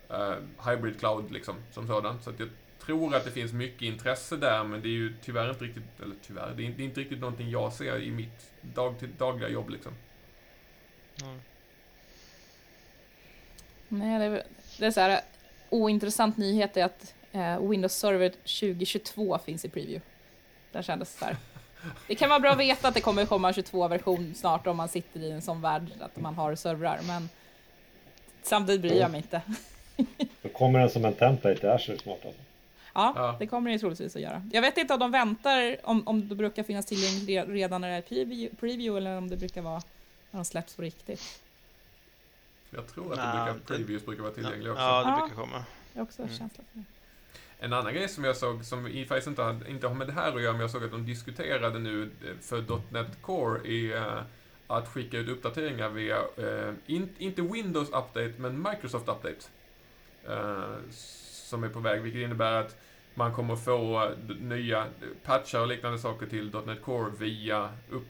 eh, 0.08 0.34
hybrid 0.66 0.98
cloud 0.98 1.30
liksom, 1.30 1.54
som 1.72 1.86
sådant. 1.86 2.24
Så 2.24 2.30
att 2.30 2.40
jag 2.40 2.48
tror 2.78 3.14
att 3.14 3.24
det 3.24 3.30
finns 3.30 3.52
mycket 3.52 3.82
intresse 3.82 4.36
där, 4.36 4.64
men 4.64 4.82
det 4.82 4.88
är 4.88 4.90
ju 4.90 5.14
tyvärr 5.22 5.50
inte 5.50 5.64
riktigt, 5.64 6.00
eller 6.02 6.14
tyvärr, 6.22 6.54
det 6.56 6.66
är, 6.66 6.70
det 6.70 6.82
är 6.82 6.84
inte 6.84 7.00
riktigt 7.00 7.20
någonting 7.20 7.50
jag 7.50 7.72
ser 7.72 7.98
i 7.98 8.10
mitt 8.10 8.50
dag 8.60 8.98
till 8.98 9.08
dagliga 9.18 9.48
jobb 9.48 9.70
liksom. 9.70 9.92
Mm. 11.22 11.40
Nej, 13.88 14.18
det 14.18 14.24
är, 14.24 14.42
det 14.78 14.86
är 14.86 14.90
så 14.90 15.00
här 15.00 15.20
ointressant 15.70 16.36
nyhet 16.36 16.76
är 16.76 16.84
att 16.84 17.14
eh, 17.32 17.60
Windows 17.68 17.92
Server 17.94 18.28
2022 18.30 19.38
finns 19.44 19.64
i 19.64 19.68
preview. 19.68 20.00
Där 20.72 20.82
kändes 20.82 21.18
så 21.18 21.24
här. 21.24 21.36
Det 22.08 22.14
kan 22.14 22.28
vara 22.28 22.40
bra 22.40 22.50
att 22.50 22.58
veta 22.58 22.88
att 22.88 22.94
det 22.94 23.00
kommer 23.00 23.26
komma 23.26 23.48
en 23.48 23.54
22-version 23.54 24.34
snart 24.34 24.66
om 24.66 24.76
man 24.76 24.88
sitter 24.88 25.20
i 25.20 25.30
en 25.30 25.42
sån 25.42 25.60
värld 25.62 25.86
att 26.00 26.16
man 26.20 26.34
har 26.34 26.54
servrar, 26.54 27.00
men 27.06 27.28
samtidigt 28.42 28.80
bryr 28.80 29.00
jag 29.00 29.10
mig 29.10 29.18
inte. 29.18 29.42
Då 30.42 30.48
kommer 30.48 30.78
den 30.78 30.90
som 30.90 31.04
en 31.04 31.12
template 31.14 31.66
i 31.66 31.70
Azure 31.70 31.98
snart 31.98 32.24
alltså. 32.24 32.40
Ja, 32.94 33.12
Ja. 33.16 33.36
det 33.38 33.46
kommer 33.46 33.70
det 33.70 33.72
ju 33.72 33.78
troligtvis 33.78 34.16
att 34.16 34.22
göra. 34.22 34.48
Jag 34.52 34.62
vet 34.62 34.78
inte 34.78 34.94
om 34.94 35.00
de 35.00 35.10
väntar, 35.10 35.76
om, 35.82 36.08
om 36.08 36.28
det 36.28 36.34
brukar 36.34 36.62
finnas 36.62 36.86
tillgängligt 36.86 37.28
re- 37.28 37.52
redan 37.52 37.80
när 37.80 37.88
det 37.88 37.94
är 37.96 38.02
preview, 38.02 38.56
preview 38.60 38.96
eller 39.00 39.18
om 39.18 39.30
det 39.30 39.36
brukar 39.36 39.62
vara 39.62 39.82
när 40.30 40.38
de 40.38 40.44
släpps 40.44 40.74
på 40.76 40.82
riktigt. 40.82 41.40
Jag 42.70 42.86
tror 42.86 43.12
att 43.12 43.18
det 43.18 43.38
brukar, 43.38 43.54
det- 43.54 43.60
previews 43.76 44.04
brukar 44.06 44.22
vara 44.22 44.32
tillgängliga 44.32 44.72
också. 44.72 44.82
Ja, 44.84 45.04
det 45.04 45.20
brukar 45.28 45.42
komma. 45.42 45.64
Jag 45.92 46.02
också 46.02 46.22
Mm. 46.22 46.34
känsla 46.34 46.64
för 46.72 46.78
det. 46.78 46.84
En 47.58 47.72
annan 47.72 47.94
grej 47.94 48.08
som 48.08 48.24
jag 48.24 48.36
såg, 48.36 48.64
som 48.64 48.86
i 48.86 49.04
faktiskt 49.06 49.26
inte, 49.28 49.42
hade, 49.42 49.70
inte 49.70 49.86
har 49.88 49.94
med 49.94 50.06
det 50.06 50.12
här 50.12 50.36
att 50.36 50.42
göra, 50.42 50.52
men 50.52 50.60
jag 50.60 50.70
såg 50.70 50.84
att 50.84 50.90
de 50.90 51.06
diskuterade 51.06 51.78
nu 51.78 52.02
eh, 52.24 52.36
för 52.40 52.64
.NET 52.90 53.22
Core 53.22 53.68
är 53.72 53.96
eh, 53.96 54.22
att 54.66 54.88
skicka 54.88 55.18
ut 55.18 55.28
uppdateringar 55.28 55.88
via, 55.88 56.16
eh, 56.36 56.72
in, 56.86 57.08
inte 57.18 57.42
Windows 57.42 57.88
Update, 57.88 58.32
men 58.36 58.62
Microsoft 58.62 59.08
Update. 59.08 59.36
Eh, 60.28 60.74
som 61.32 61.64
är 61.64 61.68
på 61.68 61.80
väg, 61.80 62.00
vilket 62.02 62.20
innebär 62.22 62.52
att 62.52 62.76
man 63.14 63.34
kommer 63.34 63.56
få 63.56 64.10
nya 64.40 64.86
patchar 65.24 65.60
och 65.60 65.66
liknande 65.66 65.98
saker 65.98 66.26
till 66.26 66.54
.NET 66.66 66.82
Core 66.82 67.12
via 67.18 67.70
upp, 67.90 68.06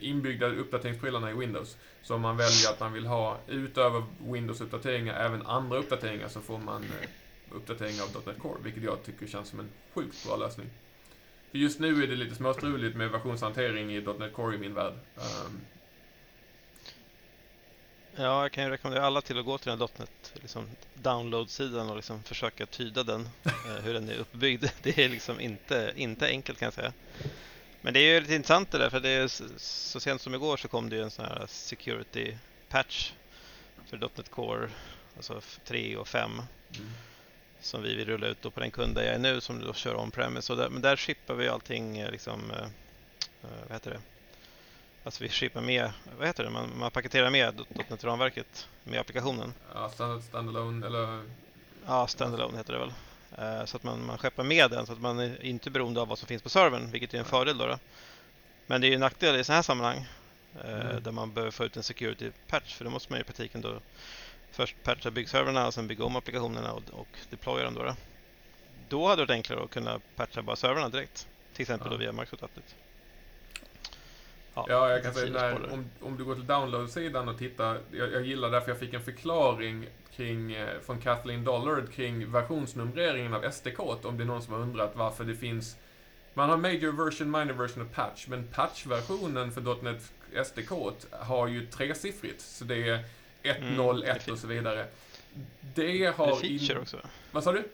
inbyggda 0.00 0.46
uppdateringsprylarna 0.46 1.30
i 1.30 1.34
Windows. 1.34 1.76
Så 2.02 2.14
om 2.14 2.20
man 2.20 2.36
väljer 2.36 2.70
att 2.70 2.80
man 2.80 2.92
vill 2.92 3.06
ha, 3.06 3.38
utöver 3.48 4.04
Windows-uppdateringar, 4.18 5.14
även 5.14 5.46
andra 5.46 5.78
uppdateringar 5.78 6.28
så 6.28 6.40
får 6.40 6.58
man 6.58 6.82
eh, 6.82 7.08
uppdateringar 7.50 8.02
av 8.02 8.22
.NET 8.26 8.38
Core, 8.38 8.58
vilket 8.62 8.82
jag 8.82 9.04
tycker 9.04 9.26
känns 9.26 9.48
som 9.48 9.60
en 9.60 9.68
sjukt 9.94 10.26
bra 10.26 10.36
lösning. 10.36 10.66
För 11.50 11.58
just 11.58 11.80
nu 11.80 12.02
är 12.02 12.06
det 12.06 12.16
lite 12.16 12.34
småstruligt 12.34 12.96
med 12.96 13.10
versionshantering 13.10 13.92
i 13.92 14.00
.NET 14.00 14.32
Core 14.32 14.54
i 14.54 14.58
min 14.58 14.74
värld. 14.74 14.94
Ehm, 15.16 15.60
Ja, 18.16 18.42
jag 18.42 18.52
kan 18.52 18.64
ju 18.64 18.70
rekommendera 18.70 19.06
alla 19.06 19.20
till 19.20 19.38
att 19.38 19.44
gå 19.44 19.58
till 19.58 19.70
den 19.70 19.80
här 19.80 19.88
.NET 19.98 20.32
liksom 20.34 20.68
download-sidan 20.94 21.90
och 21.90 21.96
liksom 21.96 22.22
försöka 22.22 22.66
tyda 22.66 23.02
den, 23.02 23.28
eh, 23.44 23.82
hur 23.84 23.94
den 23.94 24.08
är 24.08 24.14
uppbyggd. 24.14 24.64
Det 24.82 24.98
är 24.98 25.08
liksom 25.08 25.40
inte, 25.40 25.92
inte 25.96 26.26
enkelt 26.28 26.58
kan 26.58 26.66
jag 26.66 26.74
säga. 26.74 26.92
Men 27.80 27.94
det 27.94 28.00
är 28.00 28.14
ju 28.14 28.20
lite 28.20 28.34
intressant 28.34 28.70
det 28.70 28.78
där, 28.78 28.90
för 28.90 29.00
det 29.00 29.08
är 29.08 29.28
så 29.58 30.00
sent 30.00 30.20
som 30.22 30.34
igår 30.34 30.56
så 30.56 30.68
kom 30.68 30.88
det 30.90 30.96
ju 30.96 31.02
en 31.02 31.10
sån 31.10 31.24
här 31.24 31.44
security 31.48 32.36
patch 32.68 33.12
för 33.86 33.96
.NET 33.96 34.28
Core, 34.30 34.70
alltså 35.16 35.38
f- 35.38 35.60
3 35.64 35.96
och 35.96 36.08
5 36.08 36.42
som 37.60 37.82
vi 37.82 37.94
vill 37.94 38.06
rulla 38.08 38.26
ut 38.26 38.42
då 38.42 38.50
på 38.50 38.60
den 38.60 38.70
kund 38.70 38.94
där 38.94 39.02
jag 39.02 39.14
är 39.14 39.18
nu 39.18 39.40
som 39.40 39.60
då 39.60 39.72
kör 39.74 39.94
on-premise. 39.96 40.54
Där, 40.54 40.68
men 40.68 40.82
där 40.82 40.96
shippar 40.96 41.34
vi 41.34 41.48
allting 41.48 41.98
eh, 41.98 42.10
liksom, 42.10 42.50
eh, 42.50 42.66
vad 43.62 43.72
heter 43.72 43.90
det? 43.90 44.00
Alltså 45.04 45.22
vi 45.24 45.28
shippar 45.28 45.60
med, 45.60 45.92
vad 46.18 46.26
heter 46.26 46.44
det, 46.44 46.50
man, 46.50 46.78
man 46.78 46.90
paketerar 46.90 47.30
med 47.30 47.60
.NET-ramverket 47.88 48.68
med 48.84 49.00
applikationen. 49.00 49.54
Ja, 49.74 49.90
standalone, 50.20 50.86
eller... 50.86 51.24
Ja, 51.86 52.06
standalone 52.06 52.56
heter 52.58 52.72
det 52.72 52.78
väl. 52.78 52.92
Eh, 53.38 53.64
Så 53.64 53.76
att 53.76 53.82
man, 53.82 54.06
man 54.06 54.18
skeppar 54.18 54.44
med 54.44 54.70
den 54.70 54.86
så 54.86 54.92
att 54.92 55.00
man 55.00 55.18
är 55.18 55.44
inte 55.44 55.70
beroende 55.70 56.00
av 56.00 56.08
vad 56.08 56.18
som 56.18 56.28
finns 56.28 56.42
på 56.42 56.48
servern, 56.48 56.90
vilket 56.90 57.14
är 57.14 57.18
en 57.18 57.24
fördel 57.24 57.58
då. 57.58 57.66
då. 57.66 57.78
Men 58.66 58.80
det 58.80 58.86
är 58.86 58.88
ju 58.88 58.94
en 58.94 59.00
nackdel 59.00 59.36
i 59.36 59.44
sådana 59.44 59.56
här 59.56 59.62
sammanhang 59.62 60.06
eh, 60.64 60.80
Mm. 60.90 61.02
där 61.02 61.12
man 61.12 61.32
behöver 61.34 61.50
få 61.50 61.64
ut 61.64 61.76
en 61.76 61.82
security 61.82 62.30
patch 62.48 62.74
för 62.74 62.84
då 62.84 62.90
måste 62.90 63.12
man 63.12 63.20
i 63.20 63.24
praktiken 63.24 63.60
då 63.60 63.80
först 64.50 64.76
patcha 64.82 65.10
byggserverna 65.10 65.66
och 65.66 65.74
sen 65.74 65.86
bygga 65.88 66.04
om 66.04 66.16
applikationerna 66.16 66.72
och, 66.72 66.82
och 66.92 67.08
deploya 67.30 67.64
dem 67.64 67.74
då, 67.74 67.82
då. 67.82 67.96
Då 68.88 69.08
hade 69.08 69.22
det 69.22 69.26
varit 69.26 69.30
enklare 69.30 69.64
att 69.64 69.70
kunna 69.70 70.00
patcha 70.16 70.42
bara 70.42 70.56
serverna 70.56 70.88
direkt. 70.88 71.28
Till 71.52 71.62
exempel 71.62 71.86
Ja. 71.86 71.92
då 71.92 71.98
via 71.98 72.12
Microsoft 72.12 72.42
Update. 72.42 72.74
Ja, 74.54 74.90
jag 74.90 75.02
kan 75.02 75.14
säga 75.14 75.32
där. 75.32 75.72
om, 75.72 75.90
om 76.00 76.16
du 76.16 76.24
går 76.24 76.34
till 76.34 76.46
download-sidan 76.46 77.28
och 77.28 77.38
tittar, 77.38 77.80
jag, 77.90 78.12
jag 78.12 78.22
gillar 78.26 78.50
därför 78.50 78.68
jag 78.70 78.78
fick 78.78 78.94
en 78.94 79.02
förklaring 79.02 79.86
kring, 80.16 80.52
eh, 80.52 80.68
från 80.86 81.00
Kathleen 81.00 81.44
Dollard 81.44 81.92
kring 81.92 82.32
versionsnumreringen 82.32 83.34
av 83.34 83.50
SDK, 83.50 83.80
om 83.80 84.16
det 84.16 84.22
är 84.22 84.26
någon 84.26 84.42
som 84.42 84.52
har 84.54 84.60
undrat 84.60 84.92
varför 84.94 85.24
det 85.24 85.34
finns 85.34 85.76
man 86.34 86.50
har 86.50 86.56
major 86.56 86.92
version, 87.04 87.30
minor 87.30 87.52
version 87.52 87.82
och 87.82 87.92
patch, 87.92 88.26
men 88.28 88.46
patch-versionen 88.48 89.52
för 89.52 89.82
.NET 89.82 90.12
SDK 90.46 90.70
har 91.10 91.48
ju 91.48 91.66
tresiffrigt, 91.66 92.40
så 92.40 92.64
det 92.64 92.88
är 92.88 93.04
1, 93.42 93.58
Mm, 93.58 93.74
0, 93.76 94.00
det 94.00 94.06
är 94.06 94.16
1 94.16 94.22
fint. 94.22 94.32
och 94.32 94.38
så 94.38 94.46
vidare. 94.46 94.86
Det 95.74 95.86
Det 95.98 96.16
har... 96.16 96.36
feature 96.36 96.78
också. 96.80 96.96
Vad 97.30 97.44
sa 97.44 97.52
du? 97.52 97.64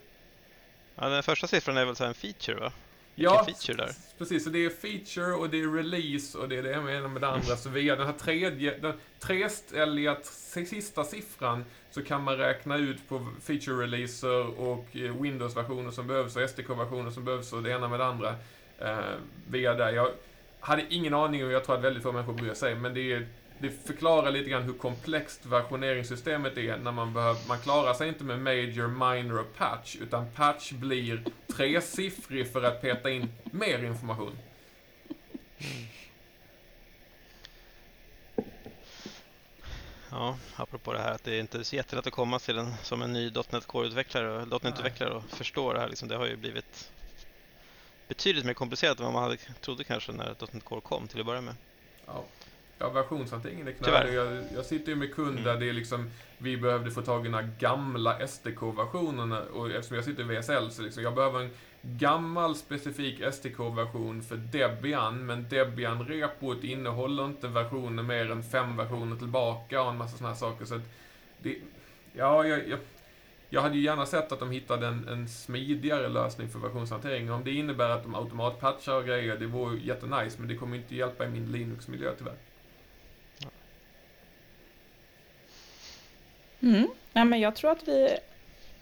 Ja, 0.95 1.09
den 1.09 1.23
första 1.23 1.47
siffran 1.47 1.77
är 1.77 1.85
väl 1.85 1.97
så 1.97 2.05
en 2.05 2.15
feature 2.15 2.61
va? 2.61 2.73
Ja, 3.21 3.45
feature 3.45 3.77
där. 3.77 3.93
precis. 4.19 4.45
Så 4.45 4.51
det 4.51 4.65
är 4.65 4.71
feature 4.71 5.33
och 5.33 5.51
det 5.51 5.61
är 5.61 5.73
release 5.73 6.39
och 6.39 6.49
det 6.49 6.57
är 6.57 6.63
det 6.63 6.73
ena 6.73 7.09
med 7.09 7.23
det 7.23 7.29
andra. 7.29 7.57
Så 7.57 7.69
via 7.69 7.97
den 7.97 8.07
här 8.07 8.15
tredje, 8.15 8.79
den 8.79 8.93
treställiga 9.19 10.17
sista 10.23 11.05
siffran 11.05 11.65
så 11.91 12.03
kan 12.03 12.23
man 12.23 12.37
räkna 12.37 12.77
ut 12.77 13.09
på 13.09 13.27
feature-releaser 13.47 14.61
och 14.61 14.97
eh, 14.97 15.23
Windows-versioner 15.23 15.91
som 15.91 16.07
behövs 16.07 16.37
och 16.37 16.51
SDK-versioner 16.51 17.11
som 17.11 17.25
behövs 17.25 17.53
och 17.53 17.63
det 17.63 17.71
ena 17.71 17.89
med 17.89 18.01
det 18.01 18.07
andra 18.07 18.35
eh, 18.79 18.99
via 19.49 19.75
det. 19.75 19.93
Jag 19.93 20.09
hade 20.61 20.85
ingen 20.91 21.15
aning 21.15 21.45
och 21.45 21.53
jag 21.53 21.65
tror 21.65 21.77
att 21.77 21.85
väldigt 21.85 22.03
få 22.03 22.13
människor 22.13 22.33
bryr 22.33 22.55
sig, 22.55 22.75
men 22.75 22.95
det 22.95 23.13
är 23.13 23.27
det 23.61 23.71
förklarar 23.71 24.31
lite 24.31 24.51
grann 24.51 24.63
hur 24.63 24.73
komplext 24.73 25.47
versioneringssystemet 25.47 26.57
är 26.57 26.77
när 26.77 26.93
man 26.93 27.15
behöver, 27.15 27.49
man 27.49 27.59
klarar 27.59 27.95
sig 27.95 28.09
inte 28.09 28.25
med 28.25 28.41
major, 28.41 28.89
minor 28.89 29.41
och 29.41 29.57
patch, 29.57 29.97
utan 30.01 30.31
patch 30.31 30.73
blir 30.73 31.25
tresiffrig 31.57 32.53
för 32.53 32.63
att 32.63 32.81
peta 32.81 33.11
in 33.11 33.29
mer 33.45 33.85
information. 33.85 34.39
Ja, 40.11 40.39
apropå 40.57 40.93
det 40.93 40.99
här 40.99 41.13
att 41.13 41.25
det 41.25 41.39
inte 41.39 41.59
är 41.59 41.63
så 41.63 41.77
jättelätt 41.77 42.07
att 42.07 42.13
komma 42.13 42.39
till 42.39 42.59
en, 42.59 42.75
som 42.83 43.03
en 43.03 43.13
ny 43.13 43.31
.NET 43.31 43.67
Core-utvecklare 43.67 44.43
och 44.43 44.65
.NET-utvecklare 44.65 45.11
och 45.11 45.25
förstå 45.25 45.73
det 45.73 45.81
här. 45.81 45.89
Liksom, 45.89 46.09
det 46.09 46.17
har 46.17 46.27
ju 46.27 46.37
blivit 46.37 46.91
betydligt 48.09 48.45
mer 48.45 48.55
komplicerat 48.55 48.99
än 48.99 49.05
vad 49.05 49.15
man 49.15 49.23
hade, 49.23 49.37
trodde 49.37 49.85
kanske 49.85 50.13
när 50.13 50.37
.NET 50.53 50.65
Core 50.65 50.81
kom 50.81 51.09
till 51.09 51.21
att 51.21 51.27
börja 51.27 51.41
med. 51.41 51.55
Ja. 52.07 52.25
Ja, 52.79 52.89
versionshanteringen 52.89 53.69
är 53.69 53.73
knölig. 53.73 54.15
Jag, 54.15 54.43
jag 54.55 54.65
sitter 54.65 54.93
ju 54.93 54.97
med 54.97 55.15
kund 55.15 55.37
där 55.37 55.51
Mm. 55.51 55.61
det 55.61 55.69
är 55.69 55.73
liksom, 55.73 56.11
vi 56.39 56.57
behövde 56.57 56.91
få 56.91 57.03
tag 57.03 57.27
i 57.27 57.29
den 57.29 57.55
gamla 57.59 58.27
SDK-versionerna 58.27 59.43
och 59.43 59.71
eftersom 59.71 59.97
jag 59.97 60.05
sitter 60.05 60.33
i 60.33 60.39
VSL 60.39 60.71
så 60.71 60.83
liksom, 60.83 61.03
jag 61.03 61.15
behöver 61.15 61.41
en 61.41 61.51
gammal 61.83 62.55
specifik 62.55 63.23
SDK-version 63.35 64.23
för 64.23 64.37
Debian, 64.37 65.27
men 65.27 65.49
Debian-repot 65.49 66.65
innehåller 66.65 67.25
inte 67.25 67.49
versioner 67.49 68.03
mer 68.03 68.31
än 68.31 68.43
fem 68.43 68.77
versioner 68.77 69.17
tillbaka 69.17 69.83
och 69.83 69.91
en 69.91 69.97
massa 69.99 70.17
sådana 70.17 70.35
här 70.35 70.41
saker. 70.41 70.65
Så 70.65 70.75
att 70.75 70.83
det, 71.43 71.57
ja, 72.13 72.47
jag, 72.47 72.69
jag, 72.69 72.79
jag 73.51 73.63
hade 73.63 73.75
ju 73.77 73.83
gärna 73.83 74.07
sett 74.07 74.33
att 74.33 74.41
de 74.41 74.51
hittade 74.51 74.87
en, 74.87 75.09
en 75.09 75.29
smidigare 75.29 76.09
lösning 76.09 76.49
för 76.49 76.59
versionshantering. 76.59 77.33
Om 77.33 77.45
det 77.45 77.51
innebär 77.53 77.91
att 77.91 78.03
de 78.03 78.15
automatpatchar 78.15 78.95
och 78.95 79.05
grejer, 79.05 79.37
det 79.37 79.47
vore 79.47 79.77
ju 79.77 79.87
jättenice, 79.87 80.37
men 80.39 80.49
det 80.49 80.57
kommer 80.57 80.77
inte 80.77 80.95
hjälpa 80.97 81.25
i 81.25 81.29
min 81.29 81.53
Linux-miljö 81.53 82.13
tyvärr. 82.19 82.37
Mm. 86.63 86.89
Ja, 87.13 87.25
men 87.25 87.41
jag 87.41 87.57
tror 87.57 87.71
att 87.71 87.89
vi 87.89 88.17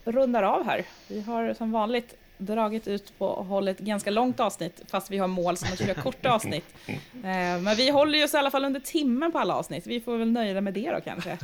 rundar 0.05 0.43
av 0.43 0.65
här. 0.65 0.85
Vi 1.09 1.21
har 1.21 1.55
som 1.55 1.73
vanligt 1.73 2.15
dragit 2.39 2.89
ut 2.89 3.19
på 3.19 3.27
och 3.27 3.45
hållit 3.45 3.81
ett 3.81 3.87
ganska 3.87 4.11
långt 4.11 4.41
avsnitt, 4.41 4.83
fast 4.89 5.11
vi 5.11 5.19
har 5.19 5.29
mål 5.29 5.57
som 5.57 5.73
att 5.73 5.79
köra 5.79 5.95
korta 5.95 6.31
avsnitt. 6.33 6.65
Eh, 7.17 7.61
Men 7.61 7.77
vi 7.77 7.91
håller 7.91 8.19
ju 8.19 8.25
oss 8.25 8.35
i 8.35 8.37
alla 8.37 8.51
fall 8.51 8.65
under 8.65 8.81
timmen 8.81 9.33
på 9.33 9.39
alla 9.39 9.55
avsnitt. 9.55 9.87
Vi 9.87 10.01
får 10.01 10.17
väl 10.19 10.31
nöja 10.33 10.61
med 10.61 10.75
det 10.75 10.91
då 10.91 11.01
kanske. 11.01 11.39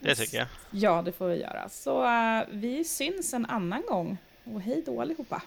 Det 0.00 0.14
tycker 0.14 0.38
jag. 0.38 0.46
Ja, 0.70 1.02
det 1.02 1.12
får 1.12 1.28
vi 1.28 1.40
göra. 1.40 1.68
Så 1.68 2.04
eh, 2.04 2.42
vi 2.50 2.84
syns 2.84 3.34
en 3.34 3.46
annan 3.46 3.82
gång. 3.88 4.18
Och 4.44 4.60
hej 4.60 4.82
då 4.86 5.00
allihopa. 5.00 5.42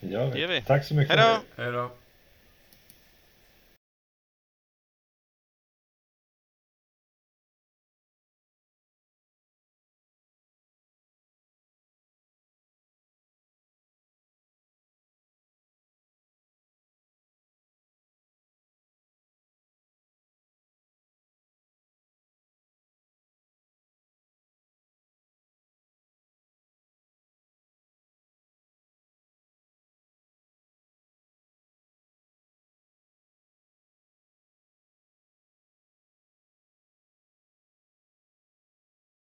Det 0.00 0.08
gör 0.12 0.48
vi. 0.48 0.62
Tack 0.62 0.84
så 0.86 0.94
mycket. 0.94 1.16
Hej 1.56 1.72
då! 1.72 1.90